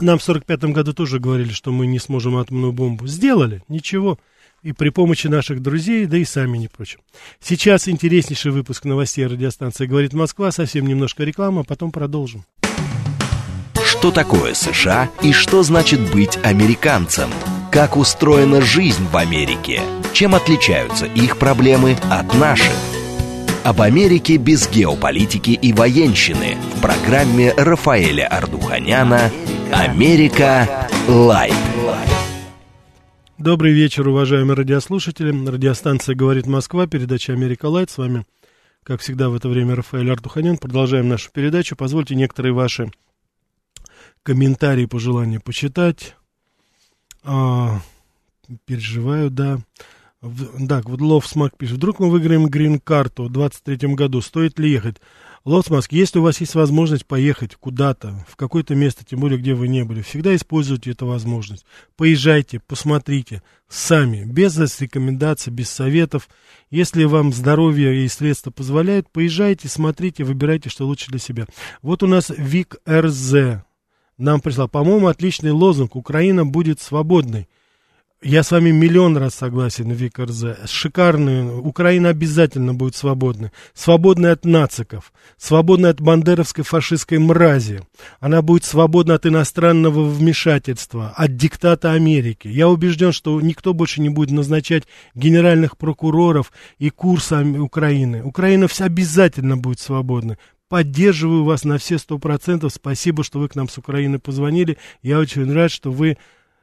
нам 0.00 0.18
в 0.18 0.22
сорок 0.22 0.44
пятом 0.44 0.72
году 0.72 0.92
тоже 0.92 1.18
говорили, 1.18 1.50
что 1.50 1.72
мы 1.72 1.86
не 1.86 1.98
сможем 1.98 2.36
атомную 2.36 2.72
бомбу. 2.72 3.06
Сделали, 3.06 3.62
ничего 3.68 4.18
и 4.62 4.72
при 4.72 4.90
помощи 4.90 5.26
наших 5.26 5.62
друзей, 5.62 6.06
да 6.06 6.16
и 6.16 6.24
сами, 6.24 6.58
не 6.58 6.68
прочим. 6.68 7.00
Сейчас 7.40 7.88
интереснейший 7.88 8.52
выпуск 8.52 8.84
новостей 8.84 9.26
радиостанции 9.26 9.86
«Говорит 9.86 10.12
Москва», 10.12 10.50
совсем 10.50 10.86
немножко 10.86 11.24
реклама, 11.24 11.60
а 11.62 11.64
потом 11.64 11.92
продолжим. 11.92 12.44
Что 13.84 14.10
такое 14.10 14.54
США 14.54 15.10
и 15.22 15.32
что 15.32 15.62
значит 15.62 16.00
быть 16.12 16.38
американцем? 16.42 17.30
Как 17.70 17.96
устроена 17.96 18.60
жизнь 18.60 19.06
в 19.10 19.16
Америке? 19.16 19.80
Чем 20.12 20.34
отличаются 20.34 21.06
их 21.06 21.38
проблемы 21.38 21.96
от 22.10 22.34
наших? 22.34 22.72
Об 23.64 23.80
Америке 23.82 24.36
без 24.36 24.68
геополитики 24.68 25.50
и 25.50 25.72
военщины 25.72 26.56
в 26.76 26.80
программе 26.80 27.52
Рафаэля 27.56 28.26
Ардуханяна 28.26 29.30
«Америка. 29.72 30.88
Light». 31.08 31.54
Добрый 33.38 33.72
вечер, 33.72 34.08
уважаемые 34.08 34.56
радиослушатели. 34.56 35.30
Радиостанция 35.48 36.16
«Говорит 36.16 36.48
Москва», 36.48 36.88
передача 36.88 37.34
«Америка 37.34 37.66
Light». 37.66 37.88
С 37.88 37.96
вами, 37.96 38.26
как 38.82 39.00
всегда, 39.00 39.28
в 39.28 39.34
это 39.36 39.48
время 39.48 39.76
Рафаэль 39.76 40.10
Артуханян. 40.10 40.58
Продолжаем 40.58 41.08
нашу 41.08 41.30
передачу. 41.30 41.76
Позвольте 41.76 42.16
некоторые 42.16 42.52
ваши 42.52 42.90
комментарии, 44.24 44.86
пожелания 44.86 45.38
почитать. 45.38 46.16
А, 47.22 47.80
переживаю, 48.64 49.30
да. 49.30 49.60
Так, 50.68 50.88
вот 50.88 51.00
Лов 51.00 51.24
Смак 51.24 51.56
пишет. 51.56 51.76
Вдруг 51.76 52.00
мы 52.00 52.10
выиграем 52.10 52.46
грин-карту 52.46 53.26
в 53.26 53.30
23 53.30 53.94
году. 53.94 54.20
Стоит 54.20 54.58
ли 54.58 54.68
ехать? 54.68 54.96
Лоцмаск, 55.48 55.92
если 55.92 56.18
у 56.18 56.22
вас 56.22 56.42
есть 56.42 56.54
возможность 56.54 57.06
поехать 57.06 57.54
куда-то, 57.54 58.22
в 58.28 58.36
какое-то 58.36 58.74
место, 58.74 59.02
тем 59.02 59.20
более, 59.20 59.38
где 59.38 59.54
вы 59.54 59.66
не 59.66 59.82
были, 59.82 60.02
всегда 60.02 60.36
используйте 60.36 60.90
эту 60.90 61.06
возможность. 61.06 61.64
Поезжайте, 61.96 62.60
посмотрите 62.60 63.42
сами, 63.66 64.24
без 64.24 64.58
рекомендаций, 64.78 65.50
без 65.50 65.70
советов. 65.70 66.28
Если 66.68 67.04
вам 67.04 67.32
здоровье 67.32 68.04
и 68.04 68.08
средства 68.08 68.50
позволяют, 68.50 69.10
поезжайте, 69.10 69.68
смотрите, 69.68 70.22
выбирайте, 70.22 70.68
что 70.68 70.86
лучше 70.86 71.10
для 71.10 71.18
себя. 71.18 71.46
Вот 71.80 72.02
у 72.02 72.06
нас 72.06 72.28
Вик 72.28 72.76
РЗ 72.86 73.62
нам 74.18 74.42
прислал, 74.42 74.68
по-моему, 74.68 75.06
отличный 75.06 75.52
лозунг 75.52 75.96
«Украина 75.96 76.44
будет 76.44 76.78
свободной». 76.82 77.48
Я 78.20 78.42
с 78.42 78.50
вами 78.50 78.70
миллион 78.70 79.16
раз 79.16 79.36
согласен, 79.36 79.92
Виктор 79.92 80.32
З. 80.32 80.56
Шикарная. 80.66 81.52
Украина 81.52 82.08
обязательно 82.08 82.74
будет 82.74 82.96
свободной. 82.96 83.52
Свободной 83.74 84.32
от 84.32 84.44
нациков. 84.44 85.12
Свободной 85.36 85.90
от 85.90 86.00
бандеровской 86.00 86.64
фашистской 86.64 87.18
мрази. 87.18 87.80
Она 88.18 88.42
будет 88.42 88.64
свободна 88.64 89.14
от 89.14 89.26
иностранного 89.26 90.02
вмешательства, 90.02 91.12
от 91.16 91.36
диктата 91.36 91.92
Америки. 91.92 92.48
Я 92.48 92.68
убежден, 92.68 93.12
что 93.12 93.40
никто 93.40 93.72
больше 93.72 94.00
не 94.00 94.08
будет 94.08 94.32
назначать 94.32 94.88
генеральных 95.14 95.76
прокуроров 95.76 96.50
и 96.78 96.90
курса 96.90 97.42
Украины. 97.42 98.24
Украина 98.24 98.66
вся 98.66 98.86
обязательно 98.86 99.56
будет 99.56 99.78
свободной. 99.78 100.38
Поддерживаю 100.68 101.44
вас 101.44 101.62
на 101.62 101.78
все 101.78 101.98
сто 101.98 102.18
процентов. 102.18 102.72
Спасибо, 102.72 103.22
что 103.22 103.38
вы 103.38 103.48
к 103.48 103.54
нам 103.54 103.68
с 103.68 103.78
Украины 103.78 104.18
позвонили. 104.18 104.76
Я 105.02 105.20
очень 105.20 105.50
рад, 105.52 105.70
что 105.70 105.92
вы 105.92 106.18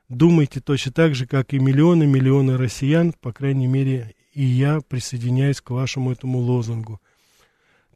думаете 0.10 0.60
точно 0.60 0.92
так 0.92 1.16
же, 1.16 1.26
как 1.26 1.54
и 1.54 1.60
миллионы, 1.60 2.06
миллионы 2.06 2.58
россиян, 2.58 3.14
по 3.14 3.32
крайней 3.32 3.68
мере, 3.68 4.16
и 4.34 4.44
я 4.44 4.82
присоединяюсь 4.82 5.62
к 5.62 5.72
вашему 5.72 6.12
этому 6.12 6.40
лозунгу. 6.40 7.00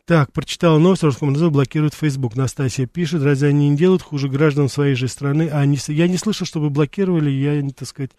Так, 0.05 0.33
прочитала 0.33 0.79
новость, 0.79 1.03
Роскомнадзор 1.03 1.51
блокирует 1.51 1.93
Facebook. 1.93 2.35
Настасья 2.35 2.87
пишет, 2.87 3.21
разве 3.21 3.49
они 3.49 3.69
не 3.69 3.77
делают 3.77 4.01
хуже 4.01 4.27
граждан 4.27 4.67
своей 4.67 4.95
же 4.95 5.07
страны? 5.07 5.49
А 5.49 5.59
они, 5.59 5.77
я 5.87 6.07
не 6.07 6.17
слышал, 6.17 6.47
чтобы 6.47 6.71
блокировали, 6.71 7.29
я, 7.29 7.61
так 7.69 7.87
сказать, 7.87 8.11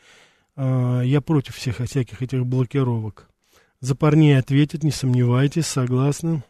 э, 0.54 1.02
я 1.04 1.20
против 1.20 1.56
всех 1.56 1.78
всяких 1.78 2.22
этих 2.22 2.46
блокировок. 2.46 3.28
За 3.80 3.96
парней 3.96 4.38
ответят, 4.38 4.84
не 4.84 4.92
сомневайтесь, 4.92 5.66
согласна. 5.66 6.44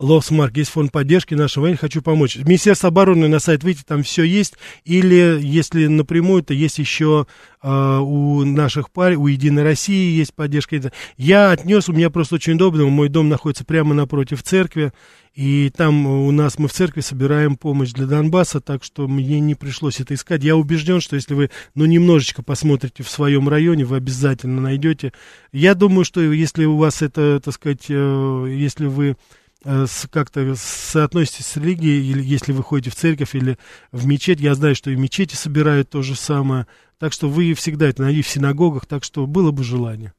Лосмарк, 0.00 0.56
есть 0.56 0.70
фонд 0.70 0.92
поддержки 0.92 1.34
нашего 1.34 1.64
военных, 1.64 1.80
хочу 1.80 2.00
помочь. 2.00 2.36
Министерство 2.36 2.88
обороны 2.88 3.28
на 3.28 3.38
сайт 3.38 3.62
выйти, 3.62 3.82
там 3.86 4.02
все 4.02 4.24
есть. 4.24 4.54
Или, 4.86 5.38
если 5.42 5.86
напрямую, 5.88 6.42
то 6.42 6.54
есть 6.54 6.78
еще 6.78 7.26
э, 7.62 7.98
у 7.98 8.44
наших 8.46 8.90
пар, 8.90 9.12
у 9.18 9.26
Единой 9.26 9.62
России 9.62 10.16
есть 10.16 10.32
поддержка. 10.32 10.90
Я 11.18 11.50
отнес, 11.50 11.90
у 11.90 11.92
меня 11.92 12.08
просто 12.08 12.36
очень 12.36 12.54
удобно, 12.54 12.86
мой 12.86 13.10
дом 13.10 13.28
находится 13.28 13.64
прямо 13.66 13.94
напротив 13.94 14.42
церкви, 14.42 14.92
и 15.34 15.70
там 15.76 16.06
у 16.06 16.30
нас 16.30 16.58
мы 16.58 16.68
в 16.68 16.72
церкви 16.72 17.02
собираем 17.02 17.56
помощь 17.56 17.92
для 17.92 18.06
Донбасса, 18.06 18.60
так 18.60 18.82
что 18.82 19.06
мне 19.06 19.38
не 19.38 19.54
пришлось 19.54 20.00
это 20.00 20.14
искать. 20.14 20.42
Я 20.42 20.56
убежден, 20.56 21.02
что 21.02 21.14
если 21.14 21.34
вы, 21.34 21.50
ну, 21.74 21.84
немножечко 21.84 22.42
посмотрите 22.42 23.02
в 23.02 23.10
своем 23.10 23.50
районе, 23.50 23.84
вы 23.84 23.96
обязательно 23.96 24.62
найдете. 24.62 25.12
Я 25.52 25.74
думаю, 25.74 26.04
что 26.04 26.20
если 26.20 26.64
у 26.64 26.78
вас 26.78 27.02
это, 27.02 27.38
так 27.44 27.52
сказать, 27.52 27.84
э, 27.90 28.46
если 28.48 28.86
вы 28.86 29.16
как-то 29.62 30.54
соотноситесь 30.56 31.46
с 31.46 31.56
религией, 31.56 32.10
или 32.10 32.22
если 32.22 32.52
вы 32.52 32.62
ходите 32.62 32.90
в 32.90 32.94
церковь 32.94 33.34
или 33.34 33.58
в 33.92 34.06
мечеть, 34.06 34.40
я 34.40 34.54
знаю, 34.54 34.74
что 34.74 34.90
и 34.90 34.96
мечети 34.96 35.34
собирают 35.34 35.90
то 35.90 36.02
же 36.02 36.14
самое, 36.14 36.66
так 36.98 37.12
что 37.12 37.28
вы 37.28 37.52
всегда 37.54 37.88
это 37.88 38.02
найдете 38.02 38.28
в 38.28 38.30
синагогах, 38.30 38.86
так 38.86 39.04
что 39.04 39.26
было 39.26 39.50
бы 39.50 39.62
желание. 39.62 40.14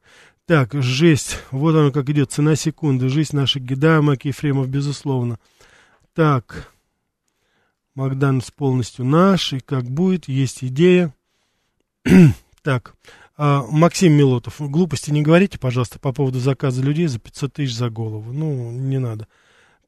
Так, 0.46 0.74
жесть, 0.74 1.38
вот 1.52 1.76
оно 1.76 1.92
как 1.92 2.10
идет, 2.10 2.32
цена 2.32 2.56
секунды, 2.56 3.10
жизнь 3.10 3.36
наших 3.36 3.64
Гедамак, 3.64 4.26
Ефремов, 4.26 4.68
безусловно. 4.68 5.40
Так, 6.14 6.72
Макданс 7.96 8.52
полностью 8.52 9.06
наш, 9.06 9.54
и 9.54 9.60
как 9.60 9.86
будет, 9.86 10.28
есть 10.28 10.64
идея. 10.64 11.14
так, 12.64 12.96
а, 13.44 13.64
Максим 13.72 14.14
Милотов, 14.14 14.58
глупости 14.60 15.10
не 15.10 15.24
говорите, 15.24 15.58
пожалуйста, 15.60 15.98
по 15.98 16.14
поводу 16.14 16.38
заказа 16.38 16.86
людей 16.86 17.08
за 17.08 17.20
500 17.20 17.54
тысяч 17.54 17.74
за 17.74 17.90
голову. 17.90 18.32
Ну, 18.32 18.70
не 18.70 19.00
надо. 19.00 19.26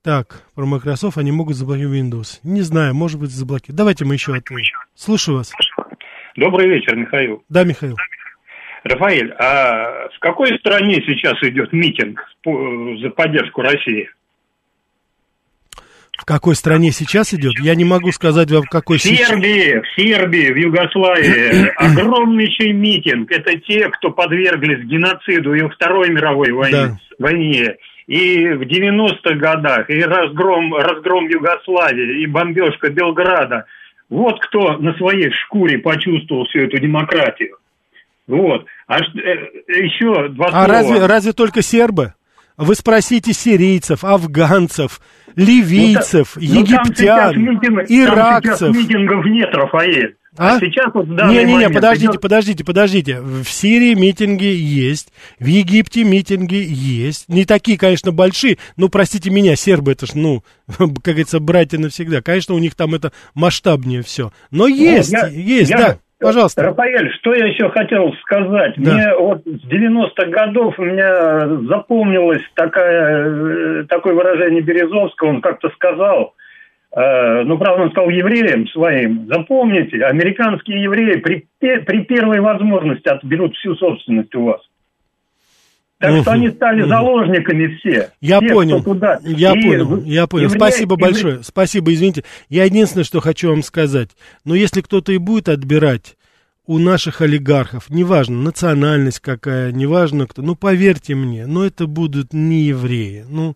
Так, 0.02 0.42
про 0.56 0.66
Microsoft 0.66 1.20
они 1.20 1.32
могут 1.32 1.56
заблокировать 1.56 2.00
Windows. 2.00 2.40
Не 2.42 2.62
знаю, 2.62 2.96
может 2.96 3.20
быть, 3.20 3.30
заблокировать. 3.30 3.78
Давайте 3.78 4.06
мы 4.06 4.16
еще 4.16 4.34
ответим. 4.34 4.76
Слушаю 4.96 5.38
вас. 5.38 5.54
Добрый 6.36 6.68
вечер, 6.68 6.96
Михаил. 6.96 7.44
Да, 7.48 7.64
Михаил. 7.64 7.96
Рафаэль, 8.86 9.32
а 9.34 10.10
в 10.10 10.20
какой 10.20 10.58
стране 10.58 10.96
сейчас 11.06 11.36
идет 11.44 11.72
митинг 11.74 12.20
за 12.44 13.10
поддержку 13.12 13.62
России? 13.62 14.10
В 16.18 16.26
какой 16.26 16.56
стране 16.56 16.92
сейчас 16.92 17.34
идет? 17.34 17.54
Я 17.60 17.76
не 17.76 17.86
могу 17.86 18.12
сказать 18.12 18.50
вам, 18.52 18.64
в 18.64 18.70
какой 18.70 18.98
в 18.98 19.02
Сербии, 19.02 19.82
в 19.82 20.00
Сербии, 20.00 20.52
в 20.52 20.58
Югославии 20.58 21.74
огромнейший 21.76 22.72
митинг. 22.72 23.32
Это 23.32 23.58
те, 23.60 23.90
кто 23.90 24.12
подверглись 24.12 24.86
геноциду 24.86 25.54
и 25.54 25.62
во 25.62 25.70
Второй 25.70 26.10
мировой 26.10 26.52
войне. 26.52 26.72
Да. 26.72 26.98
войне 27.18 27.78
и 28.08 28.50
в 28.50 28.62
90-х 28.64 29.36
годах, 29.36 29.90
и 29.90 30.02
разгром, 30.02 30.74
разгром 30.76 31.28
Югославии, 31.28 32.22
и 32.22 32.26
бомбежка 32.26 32.90
Белграда. 32.90 33.66
Вот 34.10 34.40
кто 34.42 34.78
на 34.78 34.94
своей 34.96 35.32
шкуре 35.32 35.80
почувствовал 35.80 36.46
всю 36.46 36.60
эту 36.60 36.80
демократию. 36.80 37.58
Вот. 38.28 38.66
А 38.88 39.00
э, 39.00 39.02
еще 39.68 40.30
два 40.30 40.48
а 40.48 40.52
слова. 40.52 40.68
Разве, 40.68 41.06
разве 41.06 41.34
только 41.34 41.62
сербы? 41.62 42.14
Вы 42.58 42.76
спросите 42.76 43.34
сирийцев, 43.34 44.04
афганцев, 44.04 45.02
ливийцев, 45.36 46.36
ну, 46.36 46.42
египтян, 46.42 47.34
ну, 47.36 47.52
митинг, 47.54 47.86
иракцев. 47.90 48.60
Там 48.60 48.78
митингов 48.78 49.26
нет, 49.26 49.50
Рафаэль. 49.54 50.16
А? 50.36 50.56
а 50.56 50.60
сейчас 50.60 50.92
вот 50.94 51.08
Не-не-не, 51.08 51.70
подождите, 51.70 52.12
идет... 52.14 52.22
подождите, 52.22 52.64
подождите. 52.64 53.22
В 53.22 53.46
Сирии 53.46 53.94
митинги 53.94 54.46
есть, 54.46 55.14
в 55.40 55.46
Египте 55.46 56.04
митинги 56.04 56.56
есть. 56.56 57.30
Не 57.30 57.46
такие, 57.46 57.78
конечно, 57.78 58.12
большие, 58.12 58.58
но, 58.76 58.90
простите 58.90 59.30
меня, 59.30 59.56
сербы, 59.56 59.92
это 59.92 60.08
ж, 60.08 60.16
ну, 60.16 60.44
как 60.68 61.02
говорится, 61.04 61.40
братья 61.40 61.78
навсегда. 61.78 62.22
Конечно, 62.22 62.56
у 62.56 62.60
них 62.60 62.74
там 62.74 62.96
это 62.96 63.12
масштабнее 63.36 64.02
все. 64.02 64.32
Но 64.50 64.68
есть, 64.68 65.12
ну, 65.12 65.20
я, 65.20 65.28
есть, 65.28 65.70
я, 65.70 65.78
да. 65.78 66.00
Пожалуйста. 66.24 66.64
Рафаэль, 66.64 67.12
что 67.20 67.34
я 67.34 67.46
еще 67.46 67.70
хотел 67.70 68.14
сказать? 68.22 68.74
Да. 68.78 68.94
Мне 68.94 69.16
вот 69.18 69.44
с 69.46 69.66
90-х 69.66 70.26
годов 70.28 70.80
у 70.80 70.84
меня 70.84 71.48
запомнилось 71.68 72.44
такое, 72.56 73.82
э, 73.82 73.84
такое 73.90 74.14
выражение 74.14 74.62
Березовского, 74.62 75.30
он 75.30 75.42
как-то 75.42 75.70
сказал, 75.70 76.34
э, 76.96 77.44
ну, 77.44 77.58
правда, 77.58 77.84
он 77.84 77.92
сказал 77.92 78.10
евреям 78.10 78.68
своим, 78.70 79.28
запомните, 79.28 80.04
американские 80.04 80.84
евреи 80.84 81.18
при, 81.18 81.48
при 81.60 82.02
первой 82.02 82.40
возможности 82.40 83.08
отберут 83.10 83.56
всю 83.56 83.76
собственность 83.76 84.34
у 84.36 84.46
вас. 84.46 84.62
Так 86.04 86.16
угу, 86.16 86.22
что 86.24 86.32
они 86.34 86.50
стали 86.50 86.82
заложниками 86.86 87.78
все. 87.78 88.10
Я 88.20 88.42
все, 88.42 88.54
понял. 88.54 88.84
Туда. 88.84 89.22
Я 89.24 89.54
и, 89.54 89.62
понял. 89.62 90.04
Я 90.04 90.28
понял. 90.28 90.48
Евреи, 90.48 90.58
Спасибо 90.58 90.96
евреи... 90.96 91.06
большое. 91.06 91.44
Спасибо, 91.44 91.94
извините. 91.94 92.26
Я 92.50 92.66
единственное, 92.66 93.06
что 93.06 93.22
хочу 93.22 93.50
вам 93.50 93.64
сказать. 93.64 94.10
Но 94.44 94.54
если 94.54 94.82
кто-то 94.82 95.14
и 95.14 95.18
будет 95.18 95.48
отбирать 95.48 96.18
у 96.66 96.78
наших 96.78 97.22
олигархов, 97.22 97.90
неважно, 97.90 98.36
национальность 98.36 99.22
какая, 99.22 99.72
неважно 99.72 100.28
кто, 100.28 100.42
ну, 100.42 100.56
поверьте 100.56 101.16
мне, 101.16 101.46
но 101.46 101.64
это 101.66 101.88
будут 101.88 102.34
не 102.34 102.64
евреи. 102.64 103.24
Ну, 103.30 103.56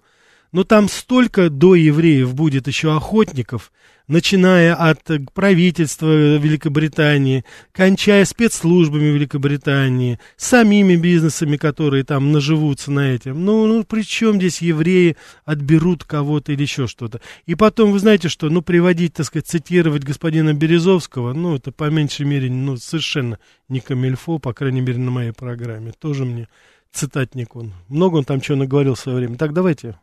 но 0.54 0.64
там 0.64 0.88
столько 0.88 1.50
до 1.50 1.76
евреев 1.76 2.34
будет 2.34 2.68
еще 2.68 2.96
охотников, 2.96 3.74
начиная 4.08 4.74
от 4.74 5.00
правительства 5.34 6.38
Великобритании, 6.38 7.44
кончая 7.72 8.26
спецслужбами 8.26 9.06
Великобритании, 9.06 10.20
самими 10.36 10.96
бизнесами, 10.96 11.58
которые 11.58 12.04
там 12.04 12.32
наживутся 12.32 12.92
на 12.92 13.12
этом. 13.12 13.44
Ну, 13.44 13.66
ну 13.68 13.84
при 13.84 14.04
чем 14.04 14.36
здесь 14.36 14.62
евреи 14.62 15.18
отберут 15.46 16.04
кого-то 16.04 16.52
или 16.52 16.62
еще 16.62 16.88
что-то? 16.88 17.22
И 17.46 17.56
потом, 17.56 17.92
вы 17.92 18.00
знаете, 18.00 18.30
что, 18.30 18.50
ну, 18.50 18.62
приводить, 18.62 19.14
так 19.14 19.26
сказать, 19.26 19.48
цитировать 19.48 20.04
господина 20.04 20.54
Березовского, 20.54 21.34
ну, 21.34 21.56
это 21.56 21.72
по 21.72 21.90
меньшей 21.90 22.26
мере, 22.26 22.50
ну, 22.50 22.78
совершенно 22.78 23.40
не 23.68 23.80
камильфо, 23.80 24.40
по 24.40 24.54
крайней 24.54 24.82
мере, 24.82 25.00
на 25.00 25.12
моей 25.12 25.34
программе. 25.34 25.92
Тоже 25.92 26.26
мне 26.26 26.48
цитатник 26.92 27.56
он. 27.56 27.74
Много 27.90 28.18
он 28.18 28.24
там 28.24 28.42
чего 28.42 28.58
наговорил 28.58 28.96
в 28.96 29.00
свое 29.00 29.18
время. 29.20 29.38
Так, 29.38 29.54
давайте, 29.54 30.00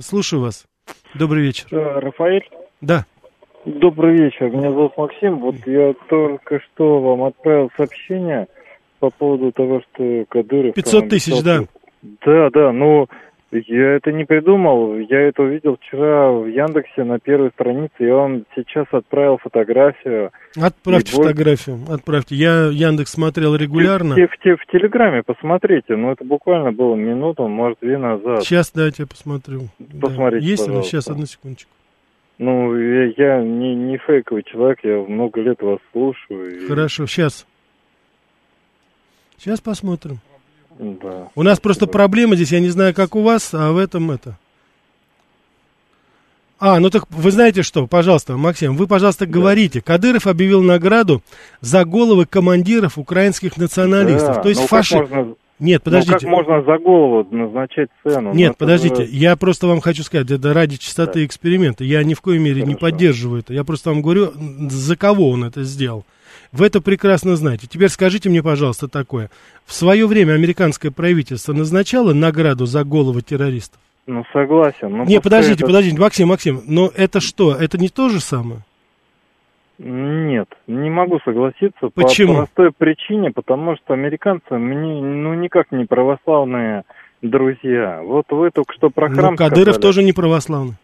слушаю 0.00 0.42
вас. 0.42 0.66
Добрый 1.14 1.42
вечер. 1.42 1.66
Э, 1.70 2.00
Рафаэль? 2.00 2.48
Да. 2.80 3.06
Добрый 3.64 4.16
вечер, 4.16 4.50
меня 4.50 4.70
зовут 4.70 4.96
Максим. 4.96 5.38
Вот 5.38 5.56
я 5.66 5.94
только 6.08 6.60
что 6.60 7.00
вам 7.00 7.24
отправил 7.24 7.70
сообщение 7.76 8.46
по 9.00 9.10
поводу 9.10 9.52
того, 9.52 9.80
что 9.80 10.24
Кадыров... 10.28 10.74
500 10.74 11.08
тысяч, 11.08 11.42
да. 11.42 11.60
Да, 12.24 12.48
да, 12.50 12.72
но 12.72 13.08
Я 13.50 13.96
это 13.96 14.12
не 14.12 14.24
придумал, 14.24 14.98
я 14.98 15.20
это 15.22 15.42
увидел 15.42 15.78
вчера 15.78 16.30
в 16.30 16.46
Яндексе 16.46 17.02
на 17.04 17.18
первой 17.18 17.48
странице, 17.50 17.94
я 17.98 18.14
вам 18.14 18.44
сейчас 18.54 18.86
отправил 18.92 19.38
фотографию. 19.38 20.32
Отправьте 20.60 21.12
фотографию, 21.12 21.78
отправьте. 21.88 22.34
Я 22.34 22.66
Яндекс 22.66 23.12
смотрел 23.12 23.56
регулярно. 23.56 24.14
В, 24.14 24.18
в, 24.18 24.30
в, 24.30 24.56
в 24.56 24.66
Телеграме 24.70 25.22
посмотрите, 25.22 25.96
ну 25.96 26.12
это 26.12 26.24
буквально 26.24 26.72
было 26.72 26.94
минуту, 26.94 27.48
может, 27.48 27.78
две 27.80 27.96
назад. 27.96 28.44
Сейчас 28.44 28.70
дайте 28.70 29.04
я 29.04 29.06
посмотрю. 29.06 29.62
Посмотрите, 30.00 30.44
да. 30.44 30.50
Есть 30.50 30.66
пожалуйста. 30.66 30.90
Сейчас, 30.90 31.08
одну 31.08 31.24
секундочку. 31.24 31.70
Ну, 32.38 32.76
я, 32.76 33.12
я 33.16 33.42
не, 33.42 33.74
не 33.74 33.98
фейковый 33.98 34.44
человек, 34.44 34.78
я 34.84 34.98
много 34.98 35.40
лет 35.40 35.60
вас 35.60 35.78
слушаю. 35.92 36.64
И... 36.64 36.68
Хорошо, 36.68 37.06
сейчас. 37.06 37.46
Сейчас 39.36 39.60
посмотрим. 39.60 40.20
Да. 40.78 41.30
У 41.34 41.42
нас 41.42 41.58
просто 41.58 41.88
проблема 41.88 42.36
здесь, 42.36 42.52
я 42.52 42.60
не 42.60 42.68
знаю, 42.68 42.94
как 42.94 43.16
у 43.16 43.22
вас, 43.22 43.52
а 43.52 43.72
в 43.72 43.78
этом 43.78 44.12
это. 44.12 44.38
А, 46.60 46.80
ну 46.80 46.90
так 46.90 47.04
вы 47.10 47.30
знаете 47.30 47.62
что, 47.62 47.86
пожалуйста, 47.86 48.36
Максим, 48.36 48.76
вы, 48.76 48.86
пожалуйста, 48.88 49.26
да. 49.26 49.32
говорите. 49.32 49.80
Кадыров 49.80 50.26
объявил 50.26 50.62
награду 50.62 51.22
за 51.60 51.84
головы 51.84 52.26
командиров 52.26 52.98
украинских 52.98 53.56
националистов. 53.56 54.36
Да, 54.36 54.42
То 54.42 54.48
есть 54.48 54.60
ну, 54.62 54.66
фаши... 54.66 54.96
Можно... 54.96 55.34
Нет, 55.58 55.82
подождите. 55.82 56.12
Ну, 56.12 56.36
как 56.36 56.46
можно 56.46 56.62
за 56.62 56.78
голову 56.78 57.26
назначать 57.34 57.88
цену? 58.02 58.32
Нет, 58.32 58.50
ну, 58.50 58.56
подождите, 58.58 59.04
же... 59.04 59.10
я 59.10 59.36
просто 59.36 59.66
вам 59.66 59.80
хочу 59.80 60.02
сказать, 60.02 60.30
это 60.30 60.54
ради 60.54 60.76
чистоты 60.76 61.20
да. 61.20 61.26
эксперимента. 61.26 61.84
Я 61.84 62.04
ни 62.04 62.14
в 62.14 62.20
коей 62.20 62.38
мере 62.38 62.62
Хорошо. 62.62 62.70
не 62.70 62.76
поддерживаю 62.76 63.40
это. 63.40 63.54
Я 63.54 63.64
просто 63.64 63.90
вам 63.90 64.02
говорю, 64.02 64.32
за 64.70 64.96
кого 64.96 65.30
он 65.30 65.44
это 65.44 65.64
сделал. 65.64 66.04
Вы 66.52 66.66
это 66.66 66.80
прекрасно 66.80 67.36
знаете. 67.36 67.66
Теперь 67.66 67.88
скажите 67.88 68.30
мне, 68.30 68.42
пожалуйста, 68.42 68.88
такое. 68.88 69.30
В 69.66 69.74
свое 69.74 70.06
время 70.06 70.32
американское 70.32 70.90
правительство 70.90 71.52
назначало 71.52 72.14
награду 72.14 72.64
за 72.64 72.84
голову 72.84 73.20
террористов? 73.20 73.80
Ну, 74.06 74.24
согласен. 74.32 74.96
Но 74.96 75.04
не, 75.04 75.20
подождите, 75.20 75.56
это... 75.56 75.66
подождите, 75.66 75.98
Максим, 76.00 76.28
Максим, 76.28 76.62
но 76.66 76.90
это 76.96 77.20
что? 77.20 77.54
Это 77.54 77.76
не 77.76 77.90
то 77.90 78.08
же 78.08 78.20
самое? 78.20 78.62
Нет, 79.78 80.48
не 80.66 80.90
могу 80.90 81.20
согласиться. 81.24 81.88
Почему? 81.94 82.32
По 82.32 82.38
простой 82.40 82.72
причине, 82.76 83.30
потому 83.30 83.76
что 83.76 83.94
американцы 83.94 84.54
мне, 84.54 85.00
ну, 85.00 85.34
никак 85.34 85.70
не 85.70 85.84
православные 85.84 86.82
друзья. 87.22 88.00
Вот 88.02 88.24
вы 88.30 88.50
только 88.50 88.74
что 88.74 88.90
про 88.90 89.08
храм 89.08 89.32
Ну, 89.32 89.36
Кадыров 89.36 89.74
сказали. 89.74 89.82
тоже 89.82 90.02
не 90.02 90.12
православный. 90.12 90.74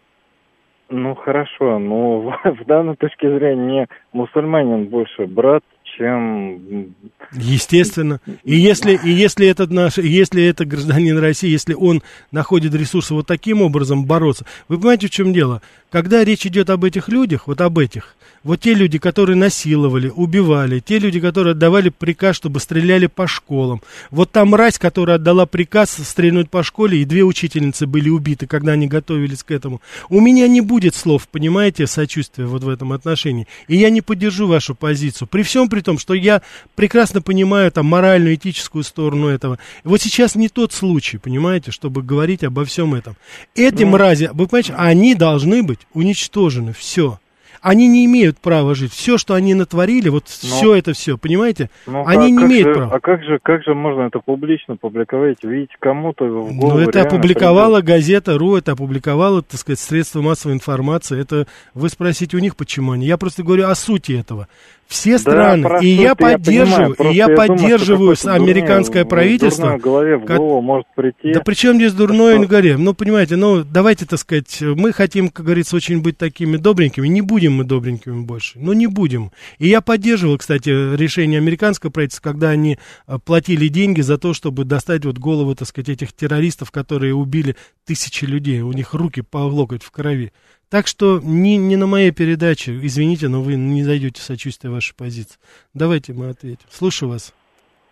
Ну, 0.89 1.15
хорошо, 1.15 1.77
но 1.79 2.19
в 2.43 2.65
данной 2.65 2.95
точке 2.95 3.29
зрения 3.37 3.87
мусульманин 4.13 4.85
больше 4.85 5.25
брат, 5.25 5.63
чем... 5.97 6.93
Естественно. 7.31 8.19
И 8.43 8.55
если, 8.55 8.99
и 9.03 9.09
если 9.09 9.47
этот 9.47 9.71
наш, 9.71 9.97
если 9.97 10.43
это 10.43 10.65
гражданин 10.65 11.17
России, 11.17 11.49
если 11.49 11.73
он 11.73 12.03
находит 12.31 12.75
ресурсы 12.75 13.13
вот 13.13 13.27
таким 13.27 13.61
образом 13.61 14.05
бороться, 14.05 14.45
вы 14.67 14.77
понимаете, 14.77 15.07
в 15.07 15.11
чем 15.11 15.33
дело? 15.33 15.61
Когда 15.91 16.23
речь 16.23 16.45
идет 16.45 16.69
об 16.69 16.83
этих 16.83 17.07
людях, 17.07 17.47
вот 17.47 17.61
об 17.61 17.79
этих, 17.79 18.15
вот 18.43 18.59
те 18.59 18.73
люди, 18.73 18.99
которые 18.99 19.35
насиловали, 19.35 20.09
убивали, 20.09 20.79
те 20.79 20.99
люди, 20.99 21.19
которые 21.19 21.53
отдавали 21.53 21.89
приказ, 21.89 22.35
чтобы 22.35 22.59
стреляли 22.59 23.07
по 23.07 23.27
школам, 23.27 23.81
вот 24.11 24.31
та 24.31 24.45
мразь, 24.45 24.77
которая 24.77 25.15
отдала 25.15 25.45
приказ 25.45 25.91
стрельнуть 25.91 26.49
по 26.49 26.63
школе, 26.63 27.01
и 27.01 27.05
две 27.05 27.23
учительницы 27.23 27.87
были 27.87 28.09
убиты, 28.09 28.45
когда 28.45 28.73
они 28.73 28.87
готовились 28.87 29.41
к 29.41 29.51
этому. 29.51 29.81
У 30.09 30.19
меня 30.19 30.47
не 30.47 30.61
будет 30.61 30.95
слов, 30.95 31.27
понимаете, 31.27 31.87
сочувствия 31.87 32.45
вот 32.45 32.63
в 32.63 32.69
этом 32.69 32.93
отношении. 32.93 33.47
И 33.67 33.77
я 33.77 33.89
не 33.89 34.01
поддержу 34.01 34.47
вашу 34.47 34.75
позицию. 34.75 35.27
При 35.27 35.43
всем 35.43 35.69
при 35.69 35.81
том, 35.85 35.97
что 35.97 36.13
я 36.13 36.41
прекрасно 36.75 37.21
понимаю 37.21 37.71
там 37.71 37.85
моральную, 37.85 38.35
этическую 38.35 38.83
сторону 38.83 39.27
этого. 39.27 39.59
Вот 39.83 40.01
сейчас 40.01 40.35
не 40.35 40.49
тот 40.49 40.73
случай, 40.73 41.17
понимаете, 41.17 41.71
чтобы 41.71 42.01
говорить 42.01 42.43
обо 42.43 42.65
всем 42.65 42.93
этом. 42.95 43.15
Эти 43.55 43.83
ну, 43.83 43.91
мрази, 43.91 44.29
вы 44.33 44.47
понимаете, 44.47 44.73
они 44.77 45.15
должны 45.15 45.63
быть 45.63 45.79
уничтожены, 45.93 46.73
все. 46.73 47.19
Они 47.65 47.87
не 47.87 48.05
имеют 48.05 48.37
права 48.37 48.75
жить. 48.75 48.93
Все, 48.93 49.17
что 49.17 49.33
они 49.33 49.55
натворили, 49.55 50.09
вот 50.09 50.25
но, 50.43 50.49
все 50.49 50.75
это 50.75 50.93
все, 50.93 51.17
понимаете? 51.17 51.71
Ну, 51.87 52.05
они 52.05 52.27
а 52.27 52.29
не 52.29 52.43
имеют 52.43 52.67
же, 52.67 52.73
права. 52.75 52.93
А 52.93 52.99
как 52.99 53.23
же, 53.23 53.39
как 53.41 53.63
же 53.63 53.73
можно 53.73 54.03
это 54.03 54.19
публично 54.19 54.77
публиковать? 54.77 55.43
Видите, 55.43 55.73
кому-то 55.79 56.25
в 56.25 56.55
голову 56.55 56.77
Ну, 56.77 56.87
это 56.87 57.01
опубликовала 57.01 57.77
придет. 57.77 57.87
газета 57.87 58.37
РУ, 58.37 58.57
это 58.57 58.73
опубликовала, 58.73 59.41
так 59.41 59.59
сказать, 59.59 59.79
средства 59.79 60.21
массовой 60.21 60.53
информации. 60.53 61.19
Это 61.19 61.47
вы 61.73 61.89
спросите 61.89 62.37
у 62.37 62.39
них, 62.39 62.55
почему 62.55 62.91
они. 62.91 63.07
Я 63.07 63.17
просто 63.17 63.41
говорю 63.41 63.65
о 63.67 63.73
сути 63.73 64.11
этого. 64.11 64.47
Все 64.87 65.17
страны, 65.17 65.63
да, 65.63 65.79
и 65.79 65.87
я 65.87 66.13
поддерживаю, 66.13 66.95
я 66.99 67.11
и 67.11 67.15
я, 67.15 67.25
я 67.25 67.35
поддерживаю 67.35 68.15
думаю, 68.15 68.41
американское 68.41 69.03
дурное, 69.03 69.09
правительство. 69.09 69.77
В 69.77 69.81
голове 69.81 70.17
в 70.17 70.25
голову 70.25 70.61
может 70.61 70.85
прийти. 70.95 71.33
Да 71.33 71.41
при 71.41 71.55
чем 71.55 71.77
здесь 71.77 71.93
дурное 71.93 72.37
на 72.37 72.45
горе? 72.45 72.77
Ну, 72.77 72.93
понимаете, 72.93 73.35
ну, 73.35 73.63
давайте, 73.63 74.05
так 74.05 74.19
сказать, 74.19 74.61
мы 74.61 74.93
хотим, 74.93 75.29
как 75.29 75.45
говорится, 75.45 75.75
очень 75.75 76.01
быть 76.01 76.19
такими 76.19 76.57
добренькими. 76.57 77.07
Не 77.07 77.21
будем 77.21 77.53
мы 77.53 77.63
добренькими 77.63 78.21
больше. 78.21 78.59
Ну, 78.59 78.73
не 78.73 78.85
будем. 78.85 79.31
И 79.57 79.67
я 79.67 79.81
поддерживал, 79.81 80.37
кстати, 80.37 80.69
решение 80.95 81.39
американского 81.39 81.89
правительства, 81.89 82.31
когда 82.31 82.49
они 82.49 82.77
э, 83.07 83.17
платили 83.23 83.67
деньги 83.69 84.01
за 84.01 84.19
то, 84.19 84.35
чтобы 84.35 84.65
достать 84.65 85.03
вот 85.05 85.17
головы, 85.17 85.55
так 85.55 85.67
сказать, 85.67 85.89
этих 85.89 86.13
террористов, 86.13 86.69
которые 86.69 87.15
убили 87.15 87.55
тысячи 87.85 88.25
людей. 88.25 88.61
У 88.61 88.71
них 88.71 88.93
руки 88.93 89.21
по 89.21 89.37
локоть 89.37 89.81
в 89.81 89.89
крови. 89.89 90.31
Так 90.69 90.87
что 90.87 91.19
не, 91.23 91.57
не 91.57 91.75
на 91.75 91.87
моей 91.87 92.11
передаче, 92.11 92.71
извините, 92.81 93.27
но 93.27 93.41
вы 93.41 93.55
не 93.55 93.83
дойдете 93.83 94.21
сочувствия 94.21 94.69
вашей 94.69 94.95
позиции. 94.95 95.39
Давайте 95.73 96.13
мы 96.13 96.29
ответим. 96.29 96.65
Слушаю 96.69 97.09
вас. 97.09 97.33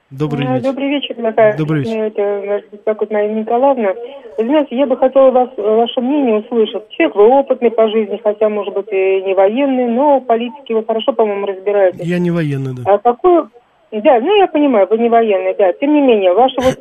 Добрый 0.09 0.45
вечер. 0.45 0.63
Добрый 0.63 0.89
вечер, 0.89 1.17
Наталья. 1.17 1.57
Добрый 1.57 1.81
вечер. 1.81 2.03
Это 2.03 2.63
беспокоит 2.71 3.11
Мария 3.11 3.33
Николаевна. 3.33 3.93
Знаете, 4.37 4.75
я 4.75 4.85
бы 4.85 4.95
хотела 4.95 5.31
вас, 5.31 5.49
ваше 5.57 6.01
мнение 6.01 6.39
услышать. 6.39 6.87
Человек 6.89 7.15
вы 7.15 7.27
опытный 7.29 7.71
по 7.71 7.89
жизни, 7.89 8.19
хотя, 8.23 8.49
может 8.49 8.73
быть, 8.73 8.87
и 8.91 9.23
не 9.23 9.33
военный, 9.33 9.87
но 9.87 10.21
политики 10.21 10.73
вы 10.73 10.83
хорошо, 10.83 11.13
по-моему, 11.13 11.47
разбираетесь. 11.47 12.05
Я 12.05 12.19
не 12.19 12.31
военный, 12.31 12.75
да. 12.75 12.93
А 12.93 12.97
какое... 12.99 13.49
Да, 13.91 14.19
ну 14.19 14.35
я 14.39 14.47
понимаю, 14.47 14.87
вы 14.89 14.97
не 14.97 15.09
военный, 15.09 15.55
да. 15.57 15.71
Тем 15.73 15.93
не 15.93 16.01
менее, 16.01 16.33
ваше 16.33 16.55
вот 16.57 16.79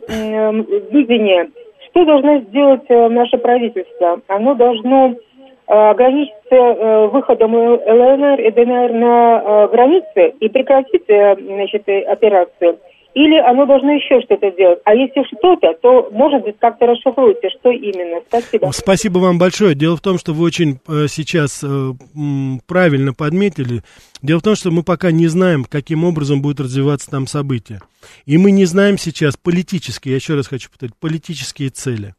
видение, 0.93 1.49
что 1.91 2.05
должно 2.05 2.41
сделать 2.41 2.85
э, 2.89 3.09
наше 3.09 3.37
правительство? 3.37 4.21
Оно 4.29 4.55
должно 4.55 5.15
ограничиться 5.73 6.55
э, 6.55 7.07
выходом 7.09 7.55
ЛНР 7.55 8.41
и 8.41 8.51
ДНР 8.51 8.93
на 8.93 9.43
э, 9.43 9.69
границы 9.73 10.35
и 10.39 10.49
прекратить 10.49 11.09
э, 11.09 11.37
значит, 11.37 11.89
операцию? 11.89 12.79
Или 13.15 13.39
оно 13.39 13.67
должно 13.67 13.93
еще 13.93 14.23
что-то 14.23 14.51
делать? 14.53 14.81
А 14.85 14.95
если 14.95 15.23
что-то, 15.37 15.75
то, 15.83 16.09
может 16.13 16.43
быть, 16.45 16.57
как-то 16.59 16.87
расшифруйте, 16.87 17.51
что 17.59 17.71
именно. 17.71 18.23
Спасибо. 18.27 18.71
Спасибо 18.73 19.19
вам 19.19 19.39
большое. 19.39 19.75
Дело 19.75 19.97
в 19.97 20.01
том, 20.01 20.19
что 20.19 20.33
вы 20.33 20.45
очень 20.45 20.79
э, 20.89 21.07
сейчас 21.09 21.63
э, 21.63 21.91
правильно 22.67 23.13
подметили. 23.13 23.83
Дело 24.23 24.41
в 24.41 24.43
том, 24.43 24.55
что 24.55 24.71
мы 24.71 24.83
пока 24.83 25.11
не 25.11 25.27
знаем, 25.27 25.65
каким 25.65 26.05
образом 26.05 26.41
будут 26.41 26.61
развиваться 26.61 27.11
там 27.11 27.27
события. 27.27 27.81
И 28.25 28.39
мы 28.39 28.51
не 28.51 28.65
знаем 28.65 28.97
сейчас 28.97 29.37
политические, 29.37 30.13
я 30.13 30.17
еще 30.17 30.35
раз 30.35 30.49
хочу 30.49 30.71
повторить, 30.71 30.95
политические 30.99 31.69
цели 31.69 32.15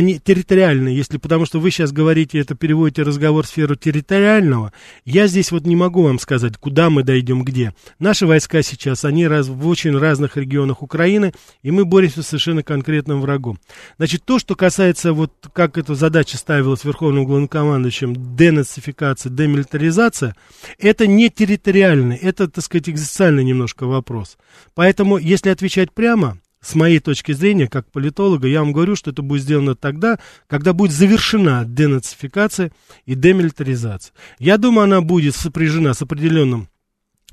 не 0.00 0.18
территориальные, 0.18 0.96
если, 0.96 1.16
потому 1.16 1.46
что 1.46 1.60
вы 1.60 1.70
сейчас 1.70 1.92
говорите, 1.92 2.40
это 2.40 2.56
переводите 2.56 3.02
разговор 3.02 3.46
в 3.46 3.48
сферу 3.48 3.76
территориального, 3.76 4.72
я 5.04 5.28
здесь 5.28 5.52
вот 5.52 5.64
не 5.64 5.76
могу 5.76 6.02
вам 6.02 6.18
сказать, 6.18 6.56
куда 6.56 6.90
мы 6.90 7.04
дойдем, 7.04 7.44
где. 7.44 7.72
Наши 8.00 8.26
войска 8.26 8.62
сейчас, 8.62 9.04
они 9.04 9.28
раз, 9.28 9.46
в 9.46 9.66
очень 9.68 9.96
разных 9.96 10.36
регионах 10.36 10.82
Украины, 10.82 11.32
и 11.62 11.70
мы 11.70 11.84
боремся 11.84 12.22
с 12.22 12.26
совершенно 12.26 12.64
конкретным 12.64 13.20
врагом. 13.20 13.60
Значит, 13.96 14.24
то, 14.24 14.40
что 14.40 14.56
касается, 14.56 15.12
вот 15.12 15.32
как 15.52 15.78
эта 15.78 15.94
задача 15.94 16.36
ставилась 16.36 16.84
Верховным 16.84 17.24
главнокомандующим, 17.24 18.36
денацификация, 18.36 19.30
демилитаризация, 19.30 20.34
это 20.78 21.06
не 21.06 21.30
территориальный, 21.30 22.16
это, 22.16 22.48
так 22.48 22.64
сказать, 22.64 22.88
экзистенциальный 22.88 23.44
немножко 23.44 23.86
вопрос. 23.86 24.36
Поэтому, 24.74 25.16
если 25.16 25.50
отвечать 25.50 25.92
прямо, 25.92 26.38
с 26.66 26.74
моей 26.74 26.98
точки 26.98 27.30
зрения, 27.30 27.68
как 27.68 27.90
политолога, 27.92 28.48
я 28.48 28.60
вам 28.60 28.72
говорю, 28.72 28.96
что 28.96 29.12
это 29.12 29.22
будет 29.22 29.42
сделано 29.42 29.76
тогда, 29.76 30.18
когда 30.48 30.72
будет 30.72 30.90
завершена 30.90 31.64
денацификация 31.64 32.72
и 33.04 33.14
демилитаризация. 33.14 34.12
Я 34.40 34.58
думаю, 34.58 34.84
она 34.84 35.00
будет 35.00 35.36
сопряжена 35.36 35.94
с 35.94 36.02
определенным 36.02 36.68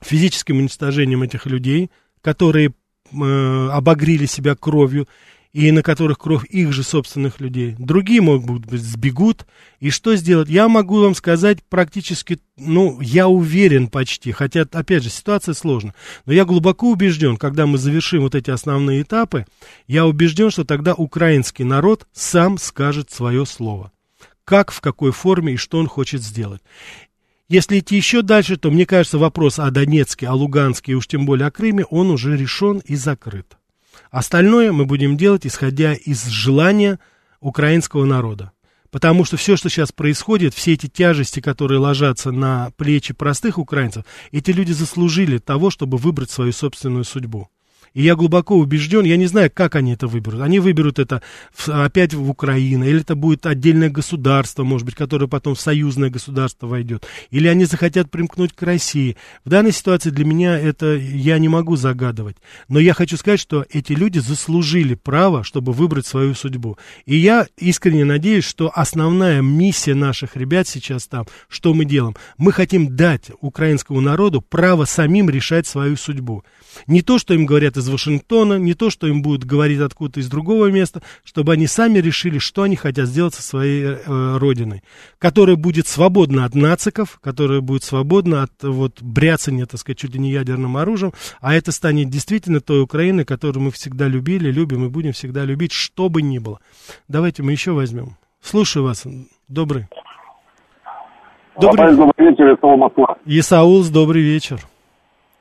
физическим 0.02 0.58
уничтожением 0.60 1.24
этих 1.24 1.48
людей, 1.48 1.89
которые 2.22 2.74
э, 3.12 3.69
обогрели 3.72 4.28
себя 4.28 4.56
кровью 4.56 5.08
и 5.54 5.72
на 5.72 5.84
которых 5.84 6.18
кровь 6.18 6.46
их 6.46 6.74
же 6.74 6.84
собственных 6.84 7.39
людей. 7.39 7.76
Другие, 7.78 8.22
могут 8.22 8.66
быть, 8.66 8.82
сбегут. 8.82 9.46
И 9.80 9.92
что 9.92 10.16
сделать? 10.16 10.50
Я 10.50 10.68
могу 10.68 11.00
вам 11.00 11.13
сказать 11.13 11.60
практически, 11.63 12.39
ну, 12.58 13.00
я 13.02 13.28
уверен 13.28 13.88
почти, 13.88 14.32
хотя, 14.32 14.62
опять 14.72 15.04
же, 15.04 15.10
ситуация 15.10 15.54
сложная, 15.54 15.94
но 16.26 16.34
я 16.34 16.46
глубоко 16.46 16.89
убежден, 16.89 17.38
когда 17.38 17.68
мы 17.68 17.78
завершим 17.78 18.22
вот 18.22 18.34
эти 18.34 18.50
основные 18.50 19.04
этапы, 19.04 19.46
я 19.88 20.08
убежден, 20.08 20.50
что 20.50 20.63
тогда 20.63 20.96
украинский 20.96 21.66
народ 21.66 22.08
сам 22.13 22.58
скажет 22.58 23.12
свое 23.12 23.46
слово. 23.46 23.92
Как, 24.46 24.72
в 24.72 24.82
какой 24.82 25.12
форме 25.12 25.54
и 25.54 25.58
что 25.58 25.78
он 25.78 25.88
хочет 25.88 26.24
сделать. 26.24 26.62
Если 27.48 27.80
идти 27.80 27.96
еще 27.96 28.24
дальше, 28.24 28.58
то, 28.58 28.72
мне 28.72 28.86
кажется, 28.86 29.20
вопрос 29.20 29.60
о 29.60 29.70
Донецке, 29.70 30.28
о 30.28 30.34
Луганске 30.34 30.94
и 30.94 30.96
уж 30.96 31.08
тем 31.08 31.26
более 31.26 31.47
о 31.47 31.51
Крыме, 31.51 31.86
он 31.86 32.10
уже 32.10 32.36
решен 32.36 32.80
и 32.80 32.95
закрыт. 32.95 33.58
Остальное 34.14 34.72
мы 34.72 34.86
будем 34.86 35.18
делать, 35.18 35.47
исходя 35.47 35.95
из 35.95 36.28
желания 36.28 36.99
украинского 37.39 38.05
народа. 38.05 38.51
Потому 38.91 39.26
что 39.26 39.38
все, 39.38 39.57
что 39.57 39.70
сейчас 39.70 39.91
происходит, 39.91 40.53
все 40.53 40.74
эти 40.74 40.86
тяжести, 40.86 41.39
которые 41.39 41.80
ложатся 41.80 42.32
на 42.32 42.70
плечи 42.78 43.11
простых 43.16 43.57
украинцев, 43.57 44.05
эти 44.32 44.51
люди 44.51 44.72
заслужили 44.72 45.39
того, 45.39 45.72
чтобы 45.72 45.97
выбрать 45.97 46.30
свою 46.30 46.51
собственную 46.51 47.05
судьбу. 47.05 47.49
И 47.94 48.02
я 48.02 48.16
глубоко 48.16 48.58
убежден, 48.58 49.06
я 49.06 49.18
не 49.18 49.28
знаю, 49.28 49.52
как 49.54 49.76
они 49.76 49.94
это 49.94 50.08
выберут. 50.08 50.41
Они 50.41 50.60
выберут 50.60 50.98
это 50.98 51.22
в, 51.54 51.70
опять 51.70 52.14
в 52.14 52.28
Украину, 52.30 52.86
или 52.86 53.02
это 53.02 53.16
будет 53.16 53.46
отдельное 53.46 53.89
государство, 53.89 54.64
может 54.64 54.86
быть, 54.86 54.96
которое 54.96 55.28
потом 55.28 55.54
в 55.54 55.62
союзное 55.62 56.10
государство 56.10 56.66
войдет. 56.66 57.06
Или 57.30 57.48
они 57.48 57.66
захотят 57.66 58.10
примкнуть 58.10 58.54
к 58.54 58.62
России. 58.64 59.16
В 59.46 59.50
данной 59.50 59.72
ситуации 59.72 60.10
для 60.10 60.26
меня 60.26 60.58
это 60.58 60.96
я 60.96 61.38
не 61.38 61.50
могу 61.50 61.76
загадывать. 61.76 62.38
Но 62.68 62.80
я 62.80 62.94
хочу 62.94 63.16
сказать, 63.16 63.39
что 63.39 63.66
эти 63.70 63.94
люди 63.94 64.18
заслужили 64.18 64.96
право, 64.96 65.44
чтобы 65.44 65.72
выбрать 65.72 66.08
свою 66.08 66.34
судьбу. 66.34 66.78
И 67.06 67.16
я 67.16 67.48
искренне 67.58 68.06
надеюсь, 68.06 68.46
что 68.46 68.72
основная 68.74 69.41
миссия 69.41 69.94
наших 69.94 70.36
ребят 70.36 70.68
сейчас 70.68 71.08
там, 71.08 71.28
что 71.48 71.76
мы 71.76 71.86
делаем, 71.86 72.16
мы 72.38 72.52
хотим 72.54 72.96
дать 72.96 73.30
украинскому 73.39 74.02
народу 74.02 74.41
право 74.41 74.86
самим 74.86 75.30
решать 75.30 75.68
свою 75.68 75.96
судьбу. 75.96 76.44
Не 76.88 77.04
то, 77.04 77.20
что 77.20 77.36
им 77.36 77.46
говорят 77.46 77.78
Вашингтона, 77.90 78.58
не 78.58 78.74
то, 78.74 78.90
что 78.90 79.08
им 79.08 79.22
будут 79.22 79.46
говорить 79.46 79.80
откуда-то 79.80 80.20
из 80.20 80.30
другого 80.30 80.72
места, 80.72 81.02
чтобы 81.24 81.54
они 81.54 81.68
сами 81.68 82.00
решили, 82.00 82.38
что 82.38 82.64
они 82.64 82.76
хотят 82.76 83.08
сделать 83.08 83.34
со 83.34 83.42
своей 83.42 83.84
э, 83.84 84.38
родиной, 84.38 84.84
которая 85.20 85.56
будет 85.56 85.88
свободна 85.88 86.46
от 86.46 86.56
нациков, 86.56 87.20
которая 87.22 87.62
будет 87.62 87.84
свободна 87.84 88.44
от 88.44 88.52
вот 88.64 89.02
бряцания, 89.02 89.66
так 89.66 89.80
сказать, 89.80 89.98
чуть 89.98 90.14
ли 90.14 90.20
не 90.20 90.32
ядерным 90.32 90.78
оружием, 90.78 91.14
а 91.42 91.54
это 91.54 91.72
станет 91.72 92.10
действительно 92.10 92.62
той 92.62 92.82
Украиной, 92.82 93.26
которую 93.26 93.66
мы 93.66 93.72
всегда 93.72 94.08
любили, 94.08 94.52
любим 94.52 94.86
и 94.86 94.90
будем 94.90 95.14
всегда 95.14 95.46
любить, 95.46 95.72
что 95.72 96.10
бы 96.10 96.22
ни 96.22 96.40
было. 96.40 96.60
Давайте 97.08 97.44
мы 97.44 97.52
еще 97.52 97.72
возьмем. 97.72 98.18
Слушаю 98.42 98.84
вас. 98.84 99.06
Добрый. 99.48 99.88
Добрый, 101.60 101.96
добрый 101.96 102.30
вечер, 102.30 102.56
Исаул 102.56 102.78
Москва. 102.78 103.18
Исаул, 103.26 103.84
добрый 103.86 104.22
вечер. 104.24 104.60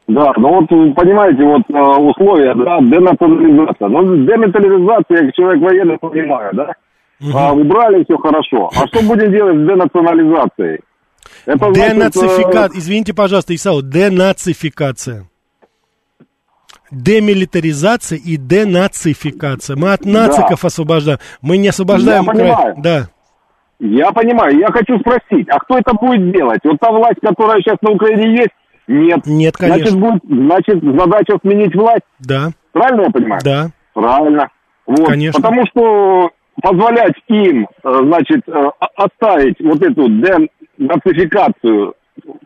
Да, 0.08 0.32
ну 0.36 0.60
вот 0.60 0.68
понимаете, 0.68 1.44
вот 1.44 1.62
э, 1.68 1.80
условия, 1.80 2.54
да, 2.54 2.80
денационализация. 2.80 3.88
Ну, 3.88 4.16
демилитаризация, 4.16 5.18
я 5.18 5.26
как 5.26 5.34
человек 5.34 5.62
военный 5.62 5.98
понимаю, 5.98 6.50
да. 6.54 6.74
Угу. 7.20 7.38
А, 7.38 7.52
убрали 7.52 8.04
все 8.04 8.18
хорошо. 8.18 8.70
А 8.74 8.86
что 8.88 9.02
будем 9.06 9.30
делать 9.30 9.56
с 9.56 9.66
денационализацией? 9.66 10.80
Это 11.46 11.72
Денацификация, 11.72 12.52
значит, 12.52 12.74
э... 12.74 12.78
извините, 12.78 13.14
пожалуйста, 13.14 13.54
Исау, 13.54 13.82
денацификация. 13.82 15.28
Демилитаризация 16.90 18.18
и 18.18 18.36
денацификация. 18.36 19.76
Мы 19.76 19.92
от 19.92 20.04
нациков 20.04 20.60
да. 20.60 20.66
освобождаем. 20.66 21.18
Мы 21.40 21.56
не 21.56 21.68
освобождаем 21.68 22.24
Я 22.24 22.32
понимаю. 22.32 22.74
Да. 22.78 23.08
Я 23.80 24.12
понимаю. 24.12 24.58
Я 24.58 24.66
хочу 24.70 24.98
спросить, 24.98 25.48
а 25.48 25.58
кто 25.60 25.78
это 25.78 25.94
будет 25.94 26.32
делать? 26.32 26.60
Вот 26.64 26.78
та 26.78 26.90
власть, 26.92 27.18
которая 27.22 27.60
сейчас 27.60 27.78
на 27.80 27.92
Украине 27.92 28.36
есть, 28.36 28.52
нет. 28.86 29.26
Нет, 29.26 29.56
конечно. 29.56 29.90
Значит, 29.90 30.00
будет, 30.00 30.22
значит, 30.24 30.82
задача 30.82 31.38
сменить 31.42 31.74
власть. 31.74 32.02
Да. 32.20 32.50
Правильно 32.72 33.02
я 33.02 33.10
понимаю? 33.10 33.40
Да. 33.44 33.70
Правильно. 33.94 34.48
Вот. 34.86 35.08
Конечно. 35.08 35.40
Потому 35.40 35.66
что 35.66 36.30
позволять 36.60 37.14
им, 37.28 37.68
э, 37.82 38.00
значит, 38.04 38.42
э, 38.48 38.70
оставить 38.96 39.60
вот 39.60 39.82
эту 39.82 40.08
денацификацию 40.08 41.94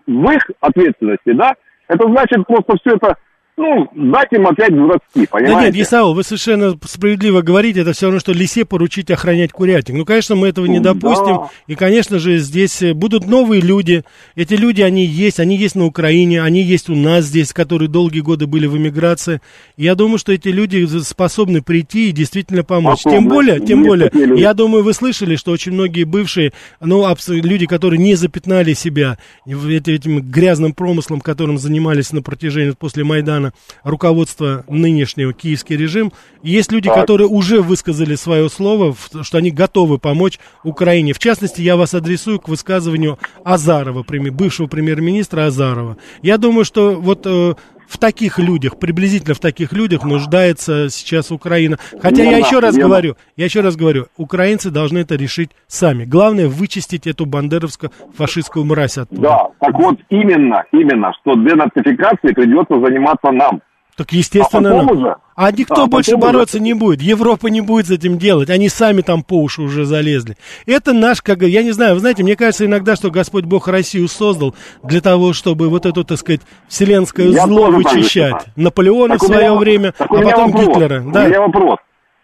в 0.06 0.30
их 0.30 0.50
ответственности, 0.60 1.32
да, 1.32 1.54
это 1.88 2.08
значит 2.08 2.46
просто 2.46 2.76
все 2.80 2.96
это 2.96 3.16
ну, 3.56 3.88
дать 3.94 4.32
им 4.32 4.46
опять 4.46 4.72
взрасти, 4.72 5.26
понимаете? 5.30 5.54
Да 5.54 5.64
нет, 5.64 5.76
Исаул, 5.76 6.14
вы 6.14 6.22
совершенно 6.22 6.76
справедливо 6.84 7.40
говорите, 7.40 7.80
это 7.80 7.92
все 7.94 8.06
равно, 8.06 8.20
что 8.20 8.32
лисе 8.32 8.66
поручить 8.66 9.10
охранять 9.10 9.52
курятник. 9.52 9.96
Ну, 9.96 10.04
конечно, 10.04 10.36
мы 10.36 10.48
этого 10.48 10.66
не 10.66 10.78
допустим, 10.78 11.36
да. 11.36 11.50
и, 11.66 11.74
конечно 11.74 12.18
же, 12.18 12.38
здесь 12.38 12.82
э, 12.82 12.92
будут 12.92 13.26
новые 13.26 13.62
люди, 13.62 14.04
эти 14.34 14.54
люди, 14.54 14.82
они 14.82 15.06
есть, 15.06 15.40
они 15.40 15.56
есть 15.56 15.74
на 15.74 15.86
Украине, 15.86 16.42
они 16.42 16.60
есть 16.60 16.90
у 16.90 16.94
нас 16.94 17.24
здесь, 17.24 17.54
которые 17.54 17.88
долгие 17.88 18.20
годы 18.20 18.46
были 18.46 18.66
в 18.66 18.76
эмиграции, 18.76 19.40
я 19.76 19.94
думаю, 19.94 20.18
что 20.18 20.32
эти 20.32 20.48
люди 20.48 20.86
способны 21.02 21.62
прийти 21.62 22.10
и 22.10 22.12
действительно 22.12 22.62
помочь. 22.62 23.00
Способны. 23.00 23.20
Тем 23.20 23.28
более, 23.28 23.60
тем 23.60 23.82
более, 23.84 24.10
я 24.38 24.52
думаю, 24.52 24.84
вы 24.84 24.92
слышали, 24.92 25.36
что 25.36 25.52
очень 25.52 25.72
многие 25.72 26.04
бывшие, 26.04 26.52
ну, 26.80 27.06
люди, 27.28 27.66
которые 27.66 27.98
не 27.98 28.14
запятнали 28.16 28.74
себя 28.74 29.16
этим 29.46 30.20
грязным 30.20 30.74
промыслом, 30.74 31.20
которым 31.20 31.58
занимались 31.58 32.12
на 32.12 32.22
протяжении 32.22 32.72
после 32.72 33.04
Майдана, 33.04 33.45
Майдана, 33.46 33.52
руководство 33.84 34.64
нынешнего 34.68 35.32
киевский 35.32 35.76
режим. 35.76 36.12
Есть 36.42 36.72
люди, 36.72 36.88
так. 36.88 37.00
которые 37.00 37.28
уже 37.28 37.60
высказали 37.60 38.14
свое 38.14 38.48
слово, 38.48 38.94
что 39.22 39.38
они 39.38 39.50
готовы 39.50 39.98
помочь 39.98 40.38
Украине. 40.62 41.12
В 41.12 41.18
частности, 41.18 41.62
я 41.62 41.76
вас 41.76 41.94
адресую 41.94 42.40
к 42.40 42.48
высказыванию 42.48 43.18
Азарова, 43.44 44.04
бывшего 44.04 44.66
премьер-министра 44.66 45.46
Азарова. 45.46 45.96
Я 46.22 46.38
думаю, 46.38 46.64
что 46.64 46.94
вот 46.94 47.22
э, 47.26 47.54
в 47.88 47.98
таких 47.98 48.38
людях, 48.38 48.78
приблизительно 48.78 49.34
в 49.34 49.40
таких 49.40 49.72
людях 49.72 50.04
нуждается 50.04 50.88
сейчас 50.90 51.30
Украина. 51.30 51.78
Хотя 52.00 52.22
я 52.22 52.38
еще 52.38 52.58
раз 52.58 52.76
говорю, 52.76 53.16
я 53.36 53.44
еще 53.44 53.60
раз 53.60 53.76
говорю, 53.76 54.06
украинцы 54.16 54.70
должны 54.70 54.98
это 54.98 55.16
решить 55.16 55.50
сами. 55.66 56.04
Главное 56.04 56.48
вычистить 56.48 57.06
эту 57.06 57.26
бандеровско-фашистскую 57.26 58.64
мразь 58.64 58.98
оттуда. 58.98 59.20
Да, 59.20 59.48
так 59.60 59.74
вот 59.74 59.98
именно, 60.10 60.64
именно, 60.72 61.12
что 61.20 61.34
денацификацией 61.34 62.34
придется 62.34 62.80
заниматься 62.80 63.30
нам. 63.30 63.60
Так 63.96 64.12
естественно. 64.12 64.70
А, 64.70 64.80
потом 64.80 64.98
уже, 64.98 65.16
а 65.36 65.52
никто 65.52 65.84
а 65.84 65.86
больше 65.86 66.16
бороться 66.16 66.58
не 66.58 66.72
будет. 66.72 67.02
Европа 67.02 67.48
не 67.48 67.60
будет 67.60 67.86
с 67.86 67.90
этим 67.90 68.16
делать. 68.16 68.48
Они 68.48 68.70
сами 68.70 69.02
там 69.02 69.22
по 69.22 69.40
уши 69.42 69.60
уже 69.60 69.84
залезли. 69.84 70.36
Это 70.66 70.94
наш, 70.94 71.20
как 71.20 71.42
я 71.42 71.62
не 71.62 71.72
знаю, 71.72 71.94
вы 71.94 72.00
знаете, 72.00 72.22
мне 72.22 72.36
кажется 72.36 72.64
иногда, 72.64 72.96
что 72.96 73.10
Господь 73.10 73.44
Бог 73.44 73.68
Россию 73.68 74.08
создал 74.08 74.54
для 74.82 75.02
того, 75.02 75.34
чтобы 75.34 75.68
вот 75.68 75.84
это, 75.84 76.04
так 76.04 76.18
сказать, 76.18 76.40
вселенское 76.68 77.28
я 77.28 77.46
зло 77.46 77.70
вычищать. 77.70 78.46
Наполеона 78.56 79.14
так 79.14 79.22
в 79.22 79.26
свое 79.26 79.50
меня, 79.50 79.58
время, 79.58 79.94
а 79.98 80.06
потом 80.06 80.52
вопрос, 80.52 80.66
Гитлера. 80.66 81.02
Да. 81.12 81.24
У 81.24 81.28
меня 81.28 81.40
вопрос. 81.40 81.76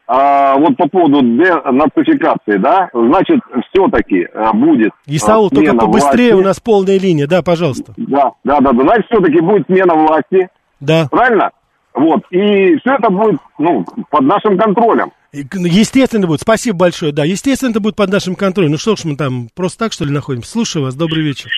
А, 0.06 0.56
вот 0.56 0.76
по 0.76 0.88
поводу 0.88 1.20
денацификации, 1.20 2.58
да, 2.58 2.88
значит, 2.92 3.40
все-таки 3.70 4.26
а, 4.34 4.52
будет 4.52 4.92
Исаул, 5.06 5.48
только 5.50 5.74
побыстрее 5.74 6.32
власти. 6.32 6.44
у 6.44 6.46
нас 6.46 6.60
полная 6.60 6.98
линия, 6.98 7.26
да, 7.26 7.42
пожалуйста. 7.42 7.92
Да, 7.96 8.32
да, 8.42 8.60
да, 8.60 8.72
да. 8.72 8.82
значит, 8.82 9.06
все-таки 9.10 9.40
будет 9.40 9.66
смена 9.66 9.94
власти. 9.94 10.48
Да. 10.80 11.08
Правильно? 11.10 11.50
Вот, 11.95 12.22
и 12.30 12.76
все 12.78 12.95
это 12.95 13.11
будет, 13.11 13.40
ну, 13.59 13.84
под 14.11 14.22
нашим 14.22 14.59
контролем. 14.59 15.12
Естественно 15.32 16.26
будет. 16.26 16.40
Спасибо 16.40 16.78
большое. 16.78 17.12
Да, 17.12 17.24
естественно, 17.24 17.70
это 17.70 17.80
будет 17.80 17.97
под 17.97 18.11
нашим 18.11 18.34
контролем. 18.34 18.72
Ну 18.72 18.78
что 18.78 18.97
ж 18.97 19.05
мы 19.05 19.16
там 19.16 19.49
просто 19.55 19.78
так, 19.78 19.93
что 19.93 20.05
ли, 20.05 20.12
находимся? 20.12 20.51
Слушаю 20.51 20.84
вас. 20.84 20.95
Добрый 20.95 21.22
вечер. 21.22 21.51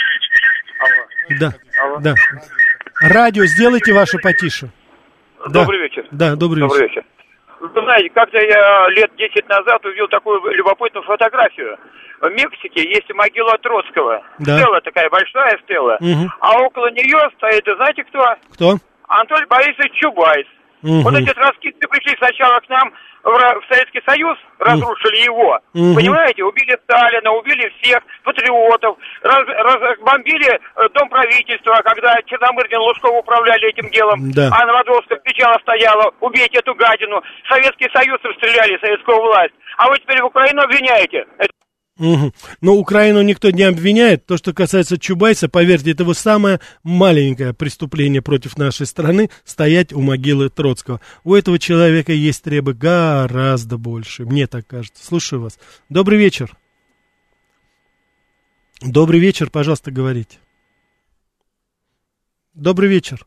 Алло. 0.81 1.39
Да, 1.41 1.55
Алло. 1.83 1.99
да. 2.01 2.15
Радио 3.01 3.45
сделайте 3.47 3.93
ваше 3.93 4.19
потише. 4.19 4.71
Добрый 5.49 5.79
да. 5.79 5.85
вечер. 5.85 6.07
Да, 6.11 6.37
добрый, 6.37 6.61
добрый 6.61 6.83
вечер. 6.83 7.03
вечер. 7.03 7.05
Вы 7.61 7.83
знаете, 7.83 8.11
как-то 8.11 8.39
я 8.39 8.89
лет 8.91 9.11
10 9.17 9.49
назад 9.49 9.85
увидел 9.85 10.07
такую 10.09 10.41
любопытную 10.53 11.05
фотографию. 11.05 11.77
В 12.21 12.31
Мексике 12.31 12.89
есть 12.89 13.13
могила 13.15 13.57
Троцкого. 13.59 14.23
Да. 14.39 14.59
Стела 14.59 14.81
такая 14.83 15.09
большая 15.11 15.59
стела. 15.65 15.97
Угу. 16.01 16.31
А 16.41 16.61
около 16.61 16.91
нее 16.91 17.19
стоит, 17.37 17.65
знаете 17.77 18.05
кто? 18.05 18.37
Кто? 18.53 18.79
Анатолий 19.09 19.47
Борисович 19.47 19.93
Чубайс. 20.01 20.47
Угу. 20.83 21.01
Вот 21.01 21.15
эти 21.15 21.31
раскидки 21.31 21.87
пришли 21.87 22.15
сначала 22.19 22.61
к 22.61 22.69
нам 22.69 22.93
в, 23.25 23.31
в 23.33 23.65
Советский 23.73 24.03
Союз, 24.07 24.37
разрушили 24.59 25.25
его. 25.25 25.59
Угу. 25.73 25.95
Понимаете, 25.97 26.45
убили 26.45 26.77
Сталина, 26.85 27.33
убили 27.33 27.73
всех 27.81 28.03
патриотов, 28.23 28.99
раз, 29.23 29.45
раз, 29.47 29.99
бомбили 30.01 30.53
э, 30.53 30.89
дом 30.93 31.09
правительства, 31.09 31.81
когда 31.85 32.15
Черномырдин 32.27 32.79
Лужков 32.79 33.17
управляли 33.17 33.71
этим 33.71 33.89
делом, 33.91 34.31
да. 34.33 34.51
а 34.53 34.67
Новодворская 34.67 35.19
кричала, 35.25 35.59
стояла, 35.63 36.13
убейте 36.21 36.59
эту 36.59 36.75
гадину. 36.75 37.23
Советский 37.49 37.89
Союз 37.95 38.19
расстреляли, 38.23 38.79
советскую 38.79 39.21
власть. 39.23 39.55
А 39.79 39.89
вы 39.89 39.97
теперь 39.99 40.21
в 40.23 40.27
Украину 40.27 40.63
обвиняете. 40.63 41.25
Угу. 41.97 42.33
Но 42.61 42.75
Украину 42.75 43.23
никто 43.23 43.51
не 43.51 43.63
обвиняет. 43.63 44.27
То, 44.27 44.37
что 44.37 44.53
касается 44.53 44.99
Чубайса, 44.99 45.49
поверьте, 45.49 45.93
это 45.93 46.03
его 46.03 46.15
самое 46.15 46.61
маленькое 46.83 47.55
преступление 47.55 48.21
против 48.21 48.59
нашей 48.59 48.87
страны 48.87 49.31
стоять 49.45 49.93
у 49.93 50.01
могилы 50.01 50.51
Троцкого. 50.51 51.01
У 51.23 51.35
этого 51.35 51.59
человека 51.59 52.13
есть 52.13 52.43
требы 52.43 52.75
гораздо 52.75 53.79
больше. 53.79 54.25
Мне 54.25 54.49
так 54.49 54.67
кажется. 54.67 55.05
Слушаю 55.05 55.43
вас. 55.43 55.59
Добрый 55.89 56.19
вечер. 56.19 56.57
Добрый 58.81 59.21
вечер, 59.21 59.49
пожалуйста, 59.51 59.93
говорите. 59.93 60.39
Добрый 62.55 62.89
вечер. 62.89 63.25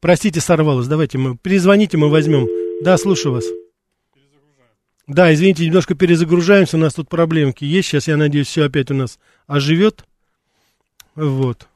Простите, 0.00 0.40
сорвалось. 0.40 0.88
Давайте 0.88 1.18
мы 1.18 1.36
перезвоните, 1.36 1.96
мы 1.96 2.08
возьмем. 2.08 2.48
Да, 2.82 2.96
слушаю 2.98 3.34
вас. 3.34 3.44
Да, 5.12 5.32
извините, 5.34 5.66
немножко 5.66 5.94
перезагружаемся, 5.94 6.78
у 6.78 6.80
нас 6.80 6.94
тут 6.94 7.10
проблемки 7.10 7.64
есть. 7.64 7.88
Сейчас, 7.88 8.08
я 8.08 8.16
надеюсь, 8.16 8.46
все 8.46 8.64
опять 8.64 8.90
у 8.90 8.94
нас 8.94 9.18
оживет. 9.46 10.06
Вот. 11.14 11.68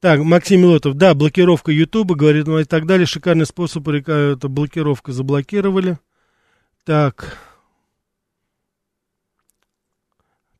Так, 0.00 0.20
Максим 0.20 0.60
Милотов, 0.60 0.94
да, 0.94 1.14
блокировка 1.14 1.72
Ютуба, 1.72 2.14
говорит, 2.14 2.46
ну 2.46 2.58
и 2.58 2.64
так 2.64 2.86
далее. 2.86 3.06
Шикарный 3.06 3.46
способ, 3.46 3.88
это 3.88 4.48
блокировка, 4.48 5.12
заблокировали. 5.12 5.98
Так. 6.84 7.38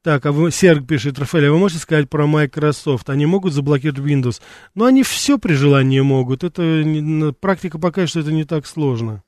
Так, 0.03 0.25
а 0.25 0.33
вы, 0.33 0.51
Серг 0.51 0.87
пишет, 0.87 1.19
Рафаэль, 1.19 1.49
а 1.49 1.53
вы 1.53 1.59
можете 1.59 1.83
сказать 1.83 2.09
про 2.09 2.27
Microsoft? 2.27 3.11
Они 3.11 3.27
могут 3.27 3.53
заблокировать 3.53 4.01
Windows? 4.01 4.41
Но 4.75 4.87
они 4.87 5.03
все 5.03 5.39
при 5.39 5.53
желании 5.53 6.01
могут. 6.01 6.43
Это 6.43 7.35
практика 7.39 7.79
покажет, 7.79 8.11
что 8.11 8.21
это 8.21 8.33
не 8.33 8.45
так 8.45 8.67
сложно. 8.67 9.23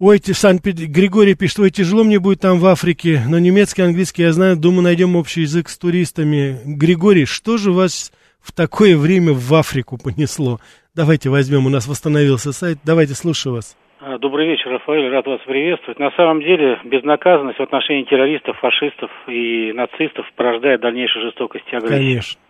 Ой, 0.00 0.18
Санкт 0.18 0.64
Григорий 0.66 1.36
пишет, 1.36 1.60
ой, 1.60 1.70
тяжело 1.70 2.02
мне 2.02 2.18
будет 2.18 2.40
там 2.40 2.58
в 2.58 2.66
Африке, 2.66 3.20
но 3.28 3.38
немецкий, 3.38 3.82
английский 3.82 4.22
я 4.22 4.32
знаю, 4.32 4.56
думаю, 4.56 4.82
найдем 4.82 5.14
общий 5.14 5.42
язык 5.42 5.68
с 5.68 5.78
туристами. 5.78 6.58
Григорий, 6.66 7.26
что 7.26 7.58
же 7.58 7.70
вас 7.70 8.10
в 8.42 8.50
такое 8.50 8.96
время 8.96 9.32
в 9.32 9.54
Африку 9.54 9.96
понесло? 9.96 10.58
Давайте 10.96 11.30
возьмем, 11.30 11.66
у 11.66 11.68
нас 11.68 11.86
восстановился 11.86 12.52
сайт, 12.52 12.78
давайте, 12.84 13.14
слушаю 13.14 13.54
вас. 13.54 13.76
А, 14.00 14.18
добрый 14.18 14.48
вечер, 14.48 14.72
Рафаэль, 14.72 15.08
рад 15.10 15.26
вас 15.26 15.40
приветствовать. 15.46 16.00
На 16.00 16.10
самом 16.10 16.40
деле, 16.40 16.80
безнаказанность 16.84 17.60
в 17.60 17.62
отношении 17.62 18.02
террористов, 18.02 18.58
фашистов 18.58 19.12
и 19.28 19.72
нацистов 19.74 20.26
порождает 20.34 20.80
дальнейшую 20.80 21.26
жестокость 21.26 21.66
и 21.70 21.76
агрессию. 21.76 21.98
Конечно. 21.98 22.40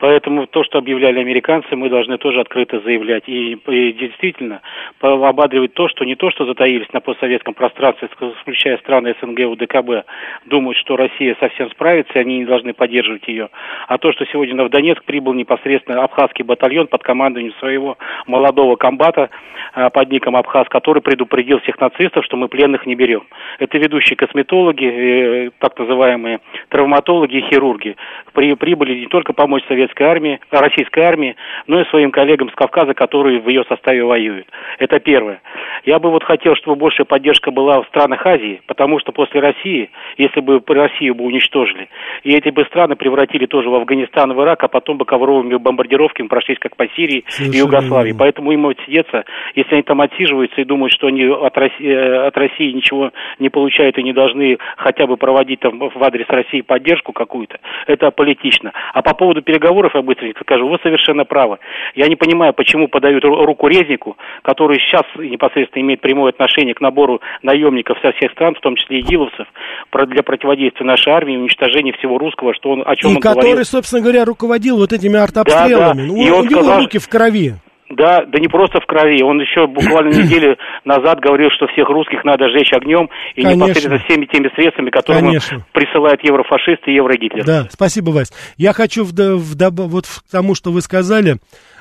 Поэтому 0.00 0.46
то, 0.46 0.64
что 0.64 0.78
объявляли 0.78 1.20
американцы, 1.20 1.76
мы 1.76 1.90
должны 1.90 2.16
тоже 2.18 2.40
открыто 2.40 2.80
заявлять. 2.80 3.24
И, 3.28 3.52
и 3.52 3.92
действительно 3.92 4.62
ободривать 5.00 5.74
то, 5.74 5.88
что 5.88 6.04
не 6.04 6.16
то, 6.16 6.30
что 6.30 6.46
затаились 6.46 6.90
на 6.92 7.00
постсоветском 7.00 7.54
пространстве, 7.54 8.08
включая 8.40 8.78
страны 8.78 9.14
СНГ, 9.20 9.40
УДКБ, 9.50 10.06
думают, 10.46 10.78
что 10.78 10.96
Россия 10.96 11.36
совсем 11.38 11.70
справится, 11.70 12.14
и 12.14 12.18
они 12.18 12.38
не 12.38 12.44
должны 12.46 12.72
поддерживать 12.72 13.28
ее. 13.28 13.50
А 13.88 13.98
то, 13.98 14.10
что 14.12 14.24
сегодня 14.26 14.64
в 14.64 14.70
Донецк 14.70 15.04
прибыл 15.04 15.34
непосредственно 15.34 16.02
абхазский 16.02 16.44
батальон 16.44 16.86
под 16.86 17.02
командованием 17.02 17.54
своего 17.58 17.98
молодого 18.26 18.76
комбата 18.76 19.28
а, 19.72 19.90
под 19.90 20.10
ником 20.10 20.36
Абхаз, 20.36 20.66
который 20.68 21.02
предупредил 21.02 21.60
всех 21.60 21.78
нацистов, 21.78 22.24
что 22.24 22.36
мы 22.36 22.48
пленных 22.48 22.86
не 22.86 22.94
берем. 22.94 23.24
Это 23.58 23.78
ведущие 23.78 24.16
косметологи, 24.16 24.84
э, 24.84 25.50
так 25.58 25.78
называемые 25.78 26.40
травматологи 26.68 27.36
и 27.36 27.42
хирурги. 27.42 27.96
При, 28.32 28.54
прибыли 28.54 29.00
не 29.00 29.06
только 29.06 29.32
помочь 29.32 29.64
советским 29.68 29.89
советской 29.90 30.02
армии, 30.04 30.40
российской 30.50 31.00
армии, 31.00 31.36
но 31.66 31.80
и 31.80 31.84
своим 31.86 32.10
коллегам 32.10 32.50
с 32.50 32.54
Кавказа, 32.54 32.94
которые 32.94 33.40
в 33.40 33.48
ее 33.48 33.64
составе 33.68 34.04
воюют. 34.04 34.46
Это 34.78 35.00
первое. 35.00 35.40
Я 35.84 35.98
бы 35.98 36.10
вот 36.10 36.24
хотел, 36.24 36.54
чтобы 36.56 36.76
большая 36.76 37.04
поддержка 37.04 37.50
была 37.50 37.82
в 37.82 37.86
странах 37.88 38.24
Азии, 38.26 38.60
потому 38.66 38.98
что 39.00 39.12
после 39.12 39.40
России, 39.40 39.90
если 40.18 40.40
бы 40.40 40.62
Россию 40.66 41.14
бы 41.14 41.24
уничтожили, 41.24 41.88
и 42.22 42.32
эти 42.32 42.50
бы 42.50 42.64
страны 42.64 42.96
превратили 42.96 43.46
тоже 43.46 43.68
в 43.70 43.74
Афганистан, 43.74 44.32
в 44.32 44.42
Ирак, 44.42 44.64
а 44.64 44.68
потом 44.68 44.98
бы 44.98 45.04
ковровыми 45.04 45.56
бомбардировками 45.56 46.28
прошлись 46.28 46.58
как 46.58 46.76
по 46.76 46.86
Сирии 46.88 47.24
Совершенно 47.28 47.54
и 47.54 47.58
Югославии. 47.58 48.14
Поэтому 48.18 48.52
им 48.52 48.66
отсидеться, 48.66 49.24
если 49.54 49.74
они 49.74 49.82
там 49.82 50.00
отсиживаются 50.00 50.60
и 50.60 50.64
думают, 50.64 50.92
что 50.92 51.06
они 51.06 51.24
от 51.24 51.56
России, 51.56 51.86
э, 51.86 52.26
от 52.26 52.36
России 52.36 52.72
ничего 52.72 53.12
не 53.38 53.48
получают 53.48 53.98
и 53.98 54.02
не 54.02 54.12
должны 54.12 54.58
хотя 54.76 55.06
бы 55.06 55.16
проводить 55.16 55.60
там 55.60 55.78
в 55.78 56.02
адрес 56.02 56.26
России 56.28 56.60
поддержку 56.60 57.12
какую-то, 57.12 57.58
это 57.86 58.10
политично. 58.10 58.72
А 58.92 59.02
по 59.02 59.14
поводу 59.14 59.42
переговоров 59.42 59.79
переговоров, 59.80 59.92
я 59.94 60.02
быстренько 60.02 60.40
скажу, 60.44 60.68
вы 60.68 60.78
совершенно 60.82 61.24
правы. 61.24 61.58
Я 61.94 62.08
не 62.08 62.16
понимаю, 62.16 62.52
почему 62.52 62.88
подают 62.88 63.24
руку 63.24 63.68
резнику, 63.68 64.16
который 64.42 64.78
сейчас 64.78 65.02
непосредственно 65.16 65.82
имеет 65.82 66.00
прямое 66.00 66.30
отношение 66.30 66.74
к 66.74 66.80
набору 66.80 67.20
наемников 67.42 67.98
со 68.02 68.12
всех 68.12 68.32
стран, 68.32 68.54
в 68.54 68.60
том 68.60 68.76
числе 68.76 69.00
и 69.00 69.02
гиловцев, 69.02 69.46
для 69.92 70.22
противодействия 70.22 70.86
нашей 70.86 71.12
армии, 71.12 71.36
уничтожения 71.36 71.92
всего 71.92 72.18
русского, 72.18 72.54
что 72.54 72.70
он, 72.70 72.82
о 72.84 72.96
чем 72.96 73.12
и 73.12 73.14
он 73.14 73.20
который, 73.20 73.50
говорил. 73.50 73.64
собственно 73.64 74.02
говоря, 74.02 74.24
руководил 74.24 74.76
вот 74.78 74.92
этими 74.92 75.18
артобстрелами. 75.18 75.68
Да, 75.70 75.94
да. 75.94 76.02
Ну, 76.02 76.16
и 76.16 76.30
он 76.30 76.46
у 76.46 76.50
него 76.50 76.62
сказал, 76.62 76.80
руки 76.80 76.98
в 76.98 77.08
крови. 77.08 77.54
Да, 77.90 78.24
да 78.24 78.38
не 78.38 78.48
просто 78.48 78.80
в 78.80 78.86
крови. 78.86 79.22
Он 79.22 79.40
еще 79.40 79.66
буквально 79.66 80.10
неделю 80.14 80.56
назад 80.84 81.18
говорил, 81.20 81.50
что 81.50 81.66
всех 81.68 81.88
русских 81.88 82.24
надо 82.24 82.48
сжечь 82.48 82.72
огнем 82.72 83.10
и 83.34 83.42
Конечно. 83.42 83.64
непосредственно 83.64 83.98
всеми 83.98 84.26
теми 84.26 84.48
средствами, 84.54 84.90
которые 84.90 85.22
Конечно. 85.22 85.66
присылают 85.72 86.22
еврофашисты 86.22 86.92
и 86.92 86.94
еврогитлер. 86.94 87.44
Да, 87.44 87.66
спасибо, 87.70 88.10
Вась. 88.10 88.32
Я 88.56 88.72
хочу 88.72 89.04
в, 89.04 89.10
в, 89.12 89.56
в, 89.56 89.88
вот 89.88 90.06
к 90.06 90.30
тому, 90.30 90.54
что 90.54 90.70
вы 90.70 90.80
сказали, 90.82 91.36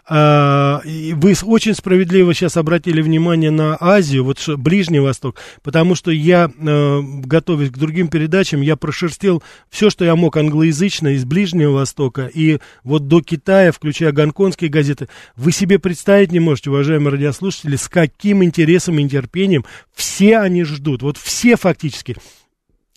вы 0.10 1.36
очень 1.44 1.76
справедливо 1.76 2.34
сейчас 2.34 2.58
обратили 2.58 3.02
внимание 3.02 3.52
на 3.52 3.78
Азию, 3.80 4.24
вот 4.24 4.40
Ближний 4.58 5.00
Восток, 5.00 5.36
потому 5.62 5.94
что 5.94 6.10
я, 6.10 6.50
э, 6.50 7.02
готовясь 7.02 7.70
к 7.70 7.78
другим 7.78 8.08
передачам, 8.08 8.62
я 8.62 8.76
прошерстил 8.76 9.44
все, 9.70 9.92
что 9.92 10.06
я 10.06 10.16
мог 10.16 10.36
англоязычно 10.36 11.10
из 11.10 11.26
Ближнего 11.26 11.74
Востока 11.74 12.26
и 12.26 12.60
вот 12.84 13.08
до 13.08 13.22
Китая, 13.22 13.72
включая 13.72 14.12
гонконгские 14.12 14.72
газеты. 14.72 15.10
Вы 15.36 15.52
себе 15.52 15.78
представить 15.78 16.32
не 16.32 16.40
можете, 16.40 16.72
уважаемые 16.72 17.12
радиослушатели, 17.12 17.76
с 17.76 17.88
каким 17.88 18.44
интересом 18.44 18.98
и 18.98 19.04
нетерпением 19.04 19.64
все 19.94 20.40
они 20.40 20.64
ждут, 20.64 21.04
вот 21.04 21.18
все 21.18 21.56
фактически. 21.56 22.16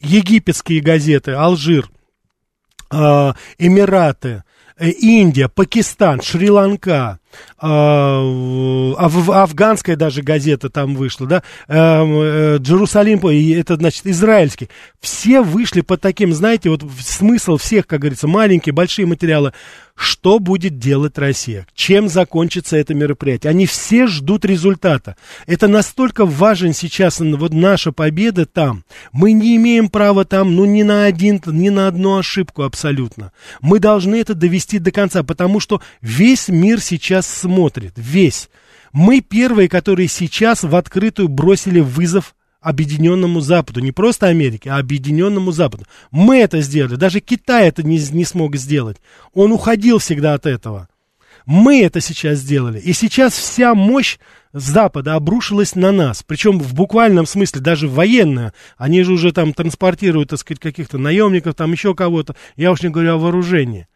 Египетские 0.00 0.80
газеты, 0.80 1.32
Алжир, 1.32 1.90
э, 2.90 3.32
Эмираты, 3.58 4.44
Индия, 4.78 5.48
Пакистан, 5.48 6.20
Шри-Ланка, 6.20 7.18
аф, 7.58 9.28
афганская 9.28 9.96
даже 9.96 10.22
газета 10.22 10.70
там 10.70 10.94
вышла, 10.94 11.26
да, 11.26 11.42
э, 11.68 12.58
Джерусалим, 12.58 13.20
это 13.58 13.76
значит 13.76 14.06
израильский, 14.06 14.68
все 15.00 15.42
вышли 15.42 15.80
под 15.80 16.00
таким, 16.00 16.32
знаете, 16.32 16.70
вот 16.70 16.82
смысл 17.00 17.56
всех, 17.56 17.86
как 17.86 18.00
говорится, 18.00 18.28
маленькие, 18.28 18.72
большие 18.72 19.06
материалы, 19.06 19.52
что 19.94 20.38
будет 20.38 20.78
делать 20.78 21.18
Россия, 21.18 21.66
чем 21.74 22.08
закончится 22.08 22.76
это 22.76 22.94
мероприятие. 22.94 23.50
Они 23.50 23.66
все 23.66 24.06
ждут 24.06 24.44
результата. 24.44 25.16
Это 25.46 25.68
настолько 25.68 26.24
важен 26.24 26.72
сейчас 26.72 27.20
вот 27.20 27.52
наша 27.52 27.92
победа 27.92 28.46
там. 28.46 28.84
Мы 29.12 29.32
не 29.32 29.56
имеем 29.56 29.88
права 29.88 30.24
там, 30.24 30.56
ну, 30.56 30.64
ни 30.64 30.82
на 30.82 31.04
один, 31.04 31.40
ни 31.46 31.68
на 31.68 31.88
одну 31.88 32.18
ошибку 32.18 32.62
абсолютно. 32.62 33.32
Мы 33.60 33.78
должны 33.78 34.16
это 34.16 34.34
довести 34.34 34.78
до 34.78 34.90
конца, 34.90 35.22
потому 35.22 35.60
что 35.60 35.80
весь 36.00 36.48
мир 36.48 36.80
сейчас 36.80 37.21
смотрит, 37.26 37.92
весь. 37.96 38.48
Мы 38.92 39.20
первые, 39.20 39.68
которые 39.68 40.08
сейчас 40.08 40.62
в 40.62 40.74
открытую 40.76 41.28
бросили 41.28 41.80
вызов 41.80 42.34
Объединенному 42.60 43.40
Западу, 43.40 43.80
не 43.80 43.90
просто 43.90 44.28
Америке, 44.28 44.70
а 44.70 44.78
Объединенному 44.78 45.50
Западу. 45.50 45.84
Мы 46.10 46.38
это 46.38 46.60
сделали, 46.60 46.94
даже 46.94 47.20
Китай 47.20 47.68
это 47.68 47.82
не, 47.82 47.98
не 48.12 48.24
смог 48.24 48.54
сделать. 48.56 48.98
Он 49.34 49.50
уходил 49.50 49.98
всегда 49.98 50.34
от 50.34 50.46
этого. 50.46 50.88
Мы 51.44 51.82
это 51.82 52.00
сейчас 52.00 52.38
сделали. 52.38 52.78
И 52.78 52.92
сейчас 52.92 53.32
вся 53.32 53.74
мощь 53.74 54.18
Запада 54.52 55.14
обрушилась 55.14 55.74
на 55.74 55.90
нас. 55.90 56.22
Причем 56.22 56.60
в 56.60 56.74
буквальном 56.74 57.26
смысле, 57.26 57.60
даже 57.60 57.88
военная. 57.88 58.52
Они 58.76 59.02
же 59.02 59.12
уже 59.12 59.32
там 59.32 59.52
транспортируют, 59.52 60.30
так 60.30 60.38
сказать, 60.38 60.60
каких-то 60.60 60.98
наемников, 60.98 61.54
там 61.54 61.72
еще 61.72 61.94
кого-то. 61.94 62.36
Я 62.56 62.70
уж 62.70 62.82
не 62.82 62.90
говорю 62.90 63.14
о 63.14 63.18
вооружении. 63.18 63.88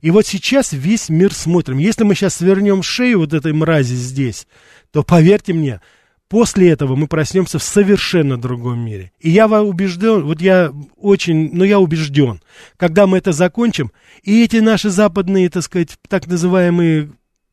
И 0.00 0.10
вот 0.10 0.26
сейчас 0.26 0.72
весь 0.72 1.08
мир 1.08 1.34
смотрим. 1.34 1.78
Если 1.78 2.04
мы 2.04 2.14
сейчас 2.14 2.36
свернем 2.36 2.82
шею 2.82 3.20
вот 3.20 3.32
этой 3.32 3.52
мрази 3.52 3.94
здесь, 3.94 4.46
то 4.92 5.02
поверьте 5.02 5.52
мне, 5.52 5.80
После 6.30 6.70
этого 6.70 6.94
мы 6.94 7.08
проснемся 7.08 7.58
в 7.58 7.62
совершенно 7.64 8.40
другом 8.40 8.78
мире. 8.78 9.10
И 9.18 9.30
я 9.30 9.48
убежден, 9.48 10.22
вот 10.22 10.40
я 10.40 10.72
очень, 10.96 11.50
ну 11.52 11.64
я 11.64 11.80
убежден, 11.80 12.40
когда 12.76 13.08
мы 13.08 13.18
это 13.18 13.32
закончим, 13.32 13.90
и 14.22 14.44
эти 14.44 14.58
наши 14.58 14.90
западные, 14.90 15.50
так 15.50 15.64
сказать, 15.64 15.98
так 16.08 16.28
называемые 16.28 17.10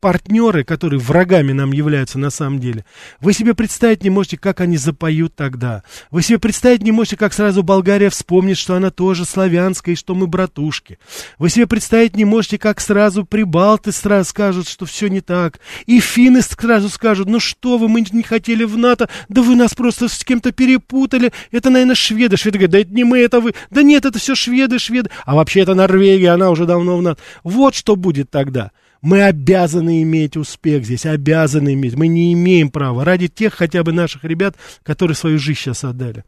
партнеры, 0.08 0.64
которые 0.64 1.02
врагами 1.02 1.52
нам 1.52 1.74
являются 1.74 2.18
на 2.18 2.30
самом 2.30 2.62
деле, 2.62 2.86
вы 3.20 3.34
себе 3.34 3.54
представить 3.54 4.06
не 4.06 4.10
можете, 4.10 4.38
как 4.38 4.62
они 4.62 4.78
запоют 4.78 5.36
тогда. 5.36 5.84
Вы 6.12 6.22
себе 6.22 6.40
представить 6.40 6.82
не 6.82 6.94
можете, 6.94 7.18
как 7.18 7.34
сразу 7.34 7.62
Болгария 7.62 8.10
вспомнит, 8.10 8.58
что 8.58 8.76
она 8.76 8.90
тоже 8.90 9.26
славянская 9.26 9.96
и 9.96 9.98
что 9.98 10.16
мы 10.16 10.28
братушки. 10.28 10.98
Вы 11.38 11.50
себе 11.50 11.68
представить 11.68 12.16
не 12.16 12.24
можете, 12.24 12.58
как 12.58 12.80
сразу 12.80 13.26
прибалты 13.26 13.92
сразу 13.92 14.30
скажут, 14.30 14.70
что 14.70 14.86
все 14.86 15.10
не 15.10 15.20
так. 15.20 15.60
И 15.88 16.00
финны 16.00 16.42
сразу 16.42 16.88
скажут, 16.88 17.28
ну 17.28 17.42
что 17.42 17.78
вы, 17.78 17.90
мы 17.90 18.00
не 18.10 18.24
хотели 18.24 18.64
в 18.64 18.78
НАТО, 18.78 19.10
да 19.28 19.42
вы 19.42 19.58
нас 19.58 19.76
просто 19.76 20.08
с 20.08 20.24
кем-то 20.24 20.54
перепутали. 20.54 21.34
Это, 21.52 21.70
наверное, 21.70 21.96
шведы. 21.96 22.38
Шведы 22.38 22.60
говорят, 22.60 22.72
да 22.72 22.80
это 22.80 22.94
не 22.94 23.04
мы, 23.04 23.20
это 23.20 23.42
вы. 23.42 23.56
Да 23.72 23.82
нет, 23.84 24.06
это 24.06 24.20
все 24.20 24.36
шведы, 24.36 24.80
шведы. 24.80 25.10
А 25.26 25.36
вообще 25.36 25.60
это 25.60 25.76
Норвегия, 25.76 26.30
она 26.30 26.50
уже 26.50 26.66
давно 26.66 26.96
в 26.96 27.02
НАТО. 27.02 27.22
Вот 27.44 27.76
что 27.76 27.98
будет 27.98 28.32
тогда. 28.32 28.72
Мы 29.02 29.24
обязаны 29.24 30.02
иметь 30.04 30.38
успех 30.38 30.84
здесь, 30.84 31.06
обязаны 31.06 31.74
иметь. 31.74 31.96
Мы 31.96 32.08
не 32.08 32.34
имеем 32.34 32.72
права 32.72 33.06
ради 33.06 33.28
тех 33.28 33.54
хотя 33.54 33.84
бы 33.84 33.94
наших 33.94 34.24
ребят, 34.24 34.56
которые 34.84 35.16
свою 35.16 35.38
жизнь 35.38 35.60
сейчас 35.60 35.84
отдали. 35.84 36.24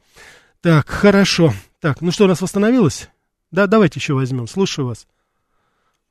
Так, 0.61 0.87
хорошо. 0.87 1.51
Так, 1.81 2.01
ну 2.01 2.11
что, 2.11 2.25
у 2.25 2.27
нас 2.27 2.41
восстановилось? 2.41 3.09
Да, 3.51 3.65
давайте 3.65 3.99
еще 3.99 4.13
возьмем. 4.13 4.47
Слушаю 4.47 4.87
вас. 4.87 5.07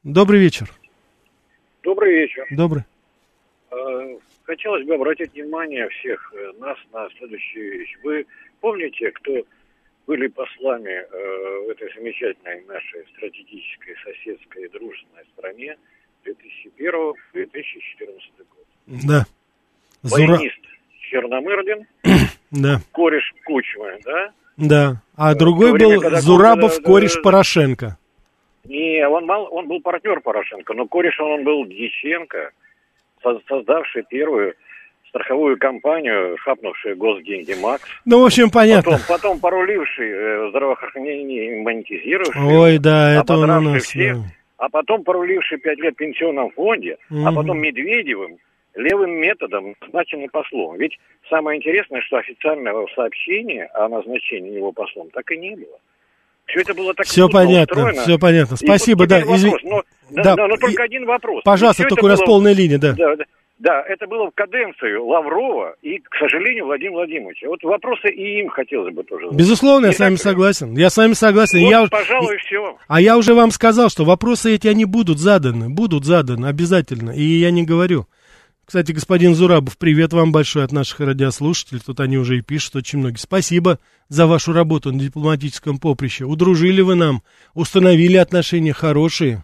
Добрый 0.03 0.41
вечер. 0.41 0.71
Добрый 1.83 2.13
вечер. 2.13 2.47
Добрый. 2.51 2.83
Э, 3.71 4.19
хотелось 4.45 4.87
бы 4.87 4.95
обратить 4.95 5.33
внимание 5.35 5.89
всех 5.91 6.33
э, 6.35 6.53
нас 6.59 6.79
на 6.93 7.09
следующую 7.19 7.79
вещь. 7.79 7.97
Вы 8.03 8.27
помните, 8.61 9.11
кто 9.13 9.33
были 10.07 10.27
послами 10.29 10.91
э, 10.91 11.67
в 11.67 11.71
этой 11.71 11.93
замечательной 11.95 12.65
нашей 12.65 13.07
стратегической, 13.15 13.95
соседской, 14.05 14.69
дружественной 14.71 15.25
стране– 15.37 15.77
2001-2014 16.25 17.45
год. 18.39 18.66
Да. 18.87 19.25
Баянист 20.03 20.59
Черномырдин 21.11 21.87
Да. 22.51 22.81
кореш 22.93 23.35
Кучмы, 23.45 23.99
да? 24.05 24.31
Да. 24.57 25.03
А 25.16 25.35
другой 25.35 25.73
время, 25.73 25.97
был 25.97 26.03
когда 26.03 26.21
Зурабов, 26.21 26.73
Кучма, 26.77 26.83
да, 26.85 26.93
кореш. 26.93 27.23
Порошенко. 27.23 27.97
Не, 28.64 29.07
он, 29.09 29.25
мал, 29.27 29.49
он 29.51 29.66
был 29.69 29.81
партнер 29.81 30.21
Порошенко, 30.21 30.75
но 30.75 30.87
корешем 30.87 31.27
он 31.27 31.45
был 31.45 31.64
Дьяченко, 31.66 32.51
со- 33.23 33.41
создавший 33.49 34.03
первую 34.09 34.55
страховую 35.09 35.57
компанию, 35.59 36.37
хапнувшую 36.39 36.97
госденьги 36.97 37.55
МАКС. 37.55 37.83
Ну, 38.05 38.21
в 38.23 38.27
общем, 38.27 38.51
понятно. 38.51 38.93
Потом, 38.99 39.07
потом 39.09 39.41
поруливший 39.41 40.11
э, 40.11 40.49
здравоохранение, 40.51 41.57
не 41.57 41.62
монетизировавший. 41.62 42.43
Ой, 42.45 42.79
да, 42.79 43.12
это 43.14 43.33
он 43.39 43.51
у 43.51 43.61
нас. 43.61 43.85
всех, 43.85 44.16
да. 44.19 44.23
А 44.59 44.69
потом 44.69 45.05
проруливший 45.05 45.59
пять 45.59 45.79
лет 45.79 45.95
в 45.95 45.99
пенсионном 45.99 46.51
фонде, 46.51 46.99
а 47.11 47.15
Мгм. 47.15 47.35
потом 47.35 47.59
Медведевым 47.61 48.39
левым 48.75 49.11
методом 49.13 49.75
назначенный 49.81 50.29
послом. 50.29 50.77
Ведь 50.77 50.99
самое 51.29 51.59
интересное, 51.59 52.01
что 52.03 52.19
официального 52.19 52.87
сообщения 52.95 53.65
о 53.75 53.89
назначении 53.89 54.53
его 54.55 54.71
послом 54.73 55.11
так 55.11 55.31
и 55.33 55.37
не 55.37 55.57
было. 55.57 55.79
Все 56.47 56.61
это 56.61 56.75
было 56.75 56.95
так 56.95 57.07
Все 57.07 57.29
понятно, 57.29 57.75
устроено. 57.77 58.03
все 58.03 58.19
понятно. 58.19 58.55
И 58.55 58.57
Спасибо, 58.57 59.01
вот 59.01 59.09
да. 59.09 59.19
вопрос, 59.21 59.43
но, 59.65 59.83
да, 60.11 60.23
Да, 60.37 60.47
но 60.47 60.55
и- 60.55 60.59
только 60.59 60.83
один 60.83 61.07
вопрос. 61.07 61.43
Пожалуйста, 61.45 61.85
только 61.89 62.05
у 62.05 62.09
нас 62.09 62.21
было- 62.21 62.27
полная 62.27 62.53
линия, 62.55 62.79
да. 62.79 62.93
Да, 62.93 63.17
да. 63.17 63.25
Да, 63.59 63.83
это 63.89 64.07
было 64.07 64.31
в 64.31 64.35
каденцию 64.35 65.05
Лаврова 65.05 65.75
и, 65.83 65.99
к 65.99 66.15
сожалению, 66.21 66.67
Владимира 66.67 66.99
Владимировича. 66.99 67.49
Вот 67.49 67.63
вопросы 67.65 68.09
и 68.09 68.41
им 68.41 68.49
хотелось 68.51 68.95
бы 68.95 69.03
тоже. 69.03 69.27
задать. 69.27 69.39
Безусловно, 69.39 69.87
я 69.87 69.91
Не 69.91 69.97
с 69.97 69.99
вами 69.99 70.15
так 70.15 70.23
согласен. 70.23 70.77
Я 70.77 70.91
с 70.91 70.97
вами 70.97 71.13
согласен. 71.15 71.61
Вот, 71.61 71.71
я, 71.71 71.87
пожалуй, 71.89 72.37
все. 72.39 72.79
а 72.87 73.01
я 73.01 73.17
уже 73.17 73.35
вам 73.35 73.51
сказал, 73.51 73.91
что 73.91 74.05
вопросы 74.05 74.55
эти, 74.55 74.69
они 74.69 74.85
будут 74.85 75.19
заданы. 75.19 75.69
Будут 75.69 76.05
заданы 76.05 76.47
обязательно. 76.47 77.11
И 77.11 77.23
я 77.23 77.51
не 77.51 77.65
говорю. 77.65 78.07
Кстати, 78.65 78.93
господин 78.93 79.35
Зурабов, 79.35 79.77
привет 79.79 80.13
вам 80.13 80.31
большой 80.31 80.63
от 80.63 80.71
наших 80.71 81.01
радиослушателей. 81.01 81.81
Тут 81.85 81.99
они 82.01 82.19
уже 82.19 82.39
и 82.39 82.43
пишут 82.43 82.77
очень 82.77 82.99
многие. 82.99 83.17
Спасибо 83.17 83.79
за 84.09 84.27
вашу 84.27 84.53
работу 84.53 84.93
на 84.93 85.01
дипломатическом 85.01 85.79
поприще. 85.79 86.27
Удружили 86.27 86.83
вы 86.83 86.95
нам, 86.95 87.23
установили 87.55 88.19
отношения 88.19 88.73
хорошие. 88.73 89.43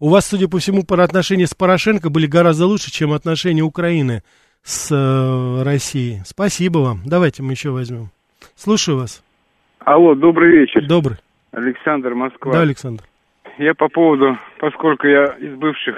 У 0.00 0.10
вас, 0.10 0.26
судя 0.26 0.48
по 0.48 0.58
всему, 0.58 0.82
отношения 0.88 1.46
с 1.46 1.54
Порошенко 1.54 2.10
были 2.10 2.26
гораздо 2.26 2.66
лучше, 2.66 2.90
чем 2.90 3.12
отношения 3.12 3.62
Украины 3.62 4.22
с 4.62 4.90
э, 4.90 5.62
Россией. 5.62 6.20
Спасибо 6.24 6.78
вам. 6.78 7.00
Давайте 7.06 7.42
мы 7.42 7.52
еще 7.52 7.70
возьмем. 7.70 8.10
Слушаю 8.56 8.98
вас. 8.98 9.22
Алло, 9.80 10.14
добрый 10.14 10.50
вечер. 10.50 10.86
Добрый. 10.86 11.18
Александр, 11.52 12.14
Москва. 12.14 12.52
Да, 12.52 12.62
Александр. 12.62 13.04
Я 13.58 13.74
по 13.74 13.88
поводу, 13.88 14.36
поскольку 14.58 15.06
я 15.06 15.26
из 15.38 15.54
бывших, 15.54 15.96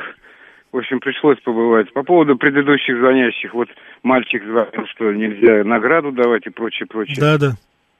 в 0.73 0.77
общем, 0.77 1.01
пришлось 1.01 1.39
побывать, 1.41 1.91
по 1.93 2.03
поводу 2.03 2.37
предыдущих 2.37 2.99
звонящих, 2.99 3.55
вот 3.55 3.69
мальчик 4.03 4.43
звонил, 4.45 4.87
что 4.89 5.13
нельзя 5.13 5.65
награду 5.65 6.13
давать 6.13 6.47
и 6.47 6.51
прочее, 6.51 6.87
прочее. 6.87 7.17
Да, 7.19 7.39
да. 7.39 7.53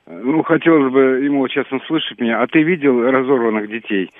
Ну, 0.05 0.43
хотелось 0.43 0.91
бы 0.91 0.99
ему 1.23 1.47
сейчас 1.47 1.65
услышать 1.71 2.19
меня. 2.19 2.41
А 2.41 2.47
ты 2.47 2.61
видел 2.61 3.01
разорванных 3.01 3.67
детей? 3.67 4.11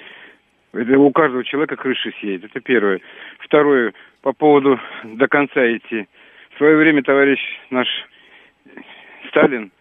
Это 0.73 0.99
у 0.99 1.11
каждого 1.11 1.43
человека 1.43 1.75
крыша 1.75 2.09
съедет. 2.19 2.45
Это 2.51 2.59
первое. 2.59 2.99
Второе, 3.39 3.93
по 4.21 4.33
поводу 4.33 4.79
до 5.03 5.27
конца 5.27 5.61
идти. 5.75 6.07
В 6.53 6.57
свое 6.57 6.75
время 6.77 7.03
товарищ 7.03 7.39
наш 7.69 7.87
Сталин, 9.29 9.71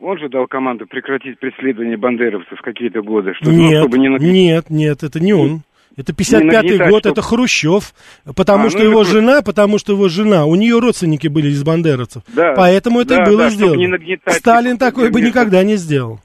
он 0.00 0.18
же 0.18 0.28
дал 0.28 0.46
команду 0.46 0.86
прекратить 0.86 1.38
преследование 1.38 1.96
бандеровцев 1.96 2.58
в 2.58 2.62
какие-то 2.62 3.02
годы. 3.02 3.34
Чтобы, 3.34 3.52
ну, 3.52 3.58
Нет, 3.70 3.80
чтобы 3.80 3.98
не 3.98 4.08
нет, 4.08 4.70
нет, 4.70 5.02
это 5.02 5.20
не 5.20 5.32
он. 5.32 5.62
Это 5.96 6.12
Не 6.12 6.16
55-й 6.24 6.44
нагнетать, 6.44 6.90
год, 6.90 7.00
чтоб- 7.02 7.12
это 7.12 7.22
Хрущев, 7.22 7.94
потому 8.34 8.66
А, 8.66 8.70
что 8.70 8.80
ну, 8.80 8.84
его 8.90 9.02
это- 9.02 9.10
жена, 9.10 9.42
потому 9.42 9.78
что 9.78 9.92
его 9.92 10.08
жена, 10.08 10.44
у 10.44 10.56
нее 10.56 10.80
родственники 10.80 11.28
были 11.28 11.46
из 11.48 11.62
бандеровцев. 11.62 12.24
Да, 12.34 12.52
Поэтому 12.56 13.00
это 13.00 13.16
да, 13.16 13.22
и 13.22 13.26
было 13.26 13.38
да, 13.44 13.50
сделано. 13.50 13.98
Сталин 14.26 14.76
такой 14.76 15.10
бы 15.12 15.20
никогда 15.20 15.62
не 15.62 15.76
сделал. 15.76 16.18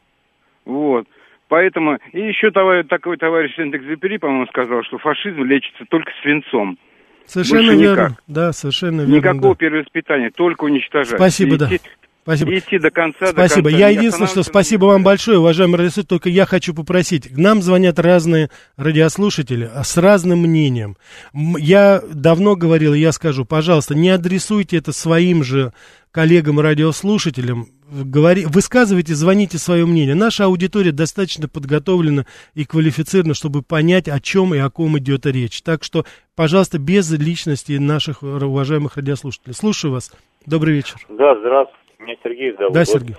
Вот. 0.66 1.06
Поэтому, 1.50 1.98
и 2.14 2.20
еще 2.20 2.52
товарищ, 2.52 2.88
такой 2.88 3.18
товарищ 3.18 3.56
Сент-Экзюпери, 3.56 4.18
по-моему, 4.18 4.46
сказал, 4.48 4.84
что 4.84 5.00
фашизм 5.00 5.44
лечится 5.44 5.84
только 5.90 6.12
свинцом. 6.22 6.78
Совершенно 7.26 7.62
Больше 7.64 7.78
верно. 7.82 8.02
никак. 8.10 8.24
Да, 8.28 8.54
совершенно 8.54 9.02
верно. 9.02 9.16
Никакого 9.16 9.56
да. 9.56 9.58
перевоспитания, 9.58 10.32
только 10.34 10.64
уничтожать. 10.66 11.18
Спасибо, 11.18 11.56
И 11.56 11.58
да. 11.58 11.66
идти- 11.68 11.82
Спасибо. 12.22 12.58
идти 12.58 12.78
до 12.78 12.92
конца, 12.92 13.26
до 13.28 13.32
Спасибо. 13.32 13.70
конца, 13.70 13.78
Я 13.80 13.90
единственное, 13.90 14.28
что 14.28 14.44
спасибо 14.44 14.86
вам 14.86 15.04
большое, 15.04 15.40
уважаемый 15.40 15.78
радиослушатель, 15.78 16.10
только 16.10 16.30
я 16.30 16.46
хочу 16.46 16.76
попросить. 16.76 17.28
К 17.34 17.38
нам 17.38 17.64
звонят 17.64 17.98
разные 17.98 18.50
радиослушатели 18.78 19.68
а 19.74 19.84
с 19.84 19.98
разным 19.98 20.40
мнением. 20.42 20.98
Я 21.34 22.02
давно 22.14 22.56
говорил, 22.56 22.94
я 22.94 23.12
скажу, 23.12 23.46
пожалуйста, 23.46 23.96
не 23.96 24.10
адресуйте 24.10 24.78
это 24.78 24.92
своим 24.92 25.44
же 25.44 25.72
коллегам-радиослушателям. 26.12 27.68
Говори, 27.92 28.46
высказывайте, 28.46 29.16
звоните 29.16 29.58
свое 29.58 29.86
мнение. 29.86 30.14
Наша 30.14 30.46
аудитория 30.46 30.92
достаточно 30.92 31.48
подготовлена 31.48 32.26
и 32.54 32.64
квалифицирована, 32.64 33.34
чтобы 33.34 33.64
понять, 33.64 34.08
о 34.08 34.20
чем 34.20 34.54
и 34.54 34.60
о 34.60 34.70
ком 34.70 35.00
идет 35.00 35.26
речь. 35.26 35.64
Так 35.64 35.84
что, 35.84 36.04
пожалуйста, 36.36 36.78
без 36.78 37.12
личности 37.12 37.80
наших 37.80 38.22
уважаемых 38.22 38.98
радиослушателей. 38.98 39.56
Слушаю 39.56 39.94
вас. 39.94 40.12
Добрый 40.46 40.76
вечер. 40.76 40.98
Да, 41.10 41.36
здравствуйте. 41.40 41.80
Меня 41.98 42.16
Сергей 42.24 42.52
зовут. 42.58 42.74
Да, 42.74 42.86
Сергей. 42.86 43.16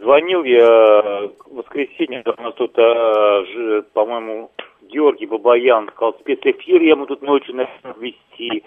Звонил 0.00 0.42
я 0.42 1.28
в 1.46 1.54
воскресенье, 1.54 2.24
у 2.26 2.42
нас 2.42 2.54
тут, 2.54 2.76
а, 2.76 3.44
по-моему, 3.92 4.50
Георгий 4.90 5.26
Бабаян 5.26 5.88
сказал, 5.88 6.14
спецэфир 6.20 6.82
я 6.82 6.90
ему 6.90 7.06
тут 7.06 7.22
ночью 7.22 7.54
начал 7.54 7.98
вести. 7.98 8.62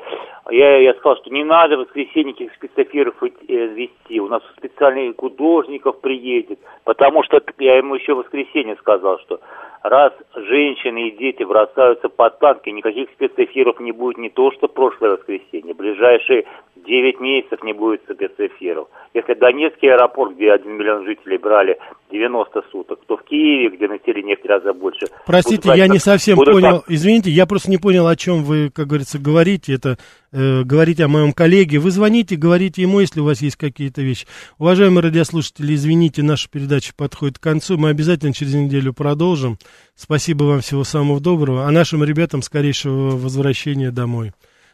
А 0.45 0.53
Я, 0.53 0.77
я 0.77 0.93
сказал, 0.95 1.17
что 1.17 1.29
не 1.29 1.43
надо 1.43 1.77
в 1.77 1.81
воскресенье 1.81 2.33
никаких 2.33 2.53
спецэфиров 2.55 3.15
э, 3.21 3.27
вести. 3.67 4.19
У 4.19 4.27
нас 4.27 4.41
специальный 4.57 5.13
художников 5.13 5.99
приедет. 6.01 6.59
Потому 6.83 7.23
что 7.23 7.41
я 7.59 7.77
ему 7.77 7.95
еще 7.95 8.13
в 8.13 8.17
воскресенье 8.17 8.75
сказал, 8.77 9.19
что 9.19 9.39
раз 9.83 10.13
женщины 10.35 11.09
и 11.09 11.17
дети 11.17 11.43
бросаются 11.43 12.09
под 12.09 12.39
танки, 12.39 12.69
никаких 12.69 13.09
спецэфиров 13.11 13.79
не 13.79 13.91
будет 13.91 14.17
не 14.17 14.29
то, 14.29 14.51
что 14.51 14.67
прошлое 14.67 15.17
воскресенье. 15.17 15.73
Ближайшие 15.73 16.45
9 16.75 17.19
месяцев 17.19 17.61
не 17.63 17.73
будет 17.73 18.01
спецэфиров. 18.09 18.87
Если 19.13 19.33
Донецкий 19.33 19.91
аэропорт, 19.91 20.35
где 20.35 20.51
1 20.51 20.71
миллион 20.71 21.05
жителей 21.05 21.37
брали 21.37 21.77
90 22.11 22.63
суток, 22.71 22.99
то 23.05 23.17
в 23.17 23.23
Киеве, 23.23 23.75
где 23.75 23.87
население 23.87 24.37
в 24.37 24.41
три 24.41 24.49
раза 24.49 24.73
больше. 24.73 25.07
Простите, 25.25 25.63
будут 25.63 25.77
я 25.77 25.87
не 25.87 25.99
совсем 25.99 26.37
будут 26.37 26.53
понял. 26.53 26.83
Извините, 26.87 27.29
я 27.29 27.45
просто 27.45 27.69
не 27.69 27.77
понял, 27.77 28.07
о 28.07 28.15
чем 28.15 28.43
вы, 28.43 28.69
как 28.69 28.87
говорится, 28.87 29.19
говорите. 29.19 29.73
Это 29.73 29.97
Э, 30.35 30.63
говорите 30.63 31.05
о 31.05 31.07
моем 31.07 31.31
коллеге. 31.31 31.77
Вы 31.77 31.91
звоните, 31.91 32.35
говорите 32.35 32.81
ему, 32.81 32.99
если 32.99 33.19
у 33.19 33.25
вас 33.25 33.41
есть 33.43 33.55
какие-то 33.55 34.01
вещи. 34.01 34.25
Уважаемые 34.57 35.03
радиослушатели, 35.03 35.75
извините, 35.75 36.23
наша 36.23 36.49
передача 36.49 36.91
подходит 36.95 37.37
к 37.37 37.43
концу. 37.43 37.77
Мы 37.77 37.89
обязательно 37.89 38.33
через 38.33 38.55
неделю 38.55 38.93
продолжим. 38.93 39.59
Спасибо 39.95 40.45
вам 40.45 40.61
всего 40.61 40.83
самого 40.83 41.19
доброго. 41.19 41.67
А 41.67 41.71
нашим 41.71 42.03
ребятам 42.03 42.41
скорейшего 42.41 43.11
возвращения 43.15 43.91
домой. 43.91 44.31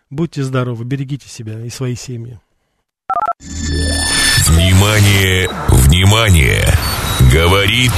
Будьте 0.10 0.44
здоровы, 0.44 0.86
берегите 0.86 1.28
себя 1.28 1.60
и 1.60 1.70
свои 1.70 1.96
семьи. 1.96 2.40
Внимание, 4.48 5.50
внимание! 5.70 6.74
Говорит 7.34 7.92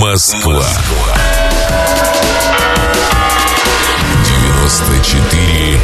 Москва. 0.00 0.64
94 4.62 5.80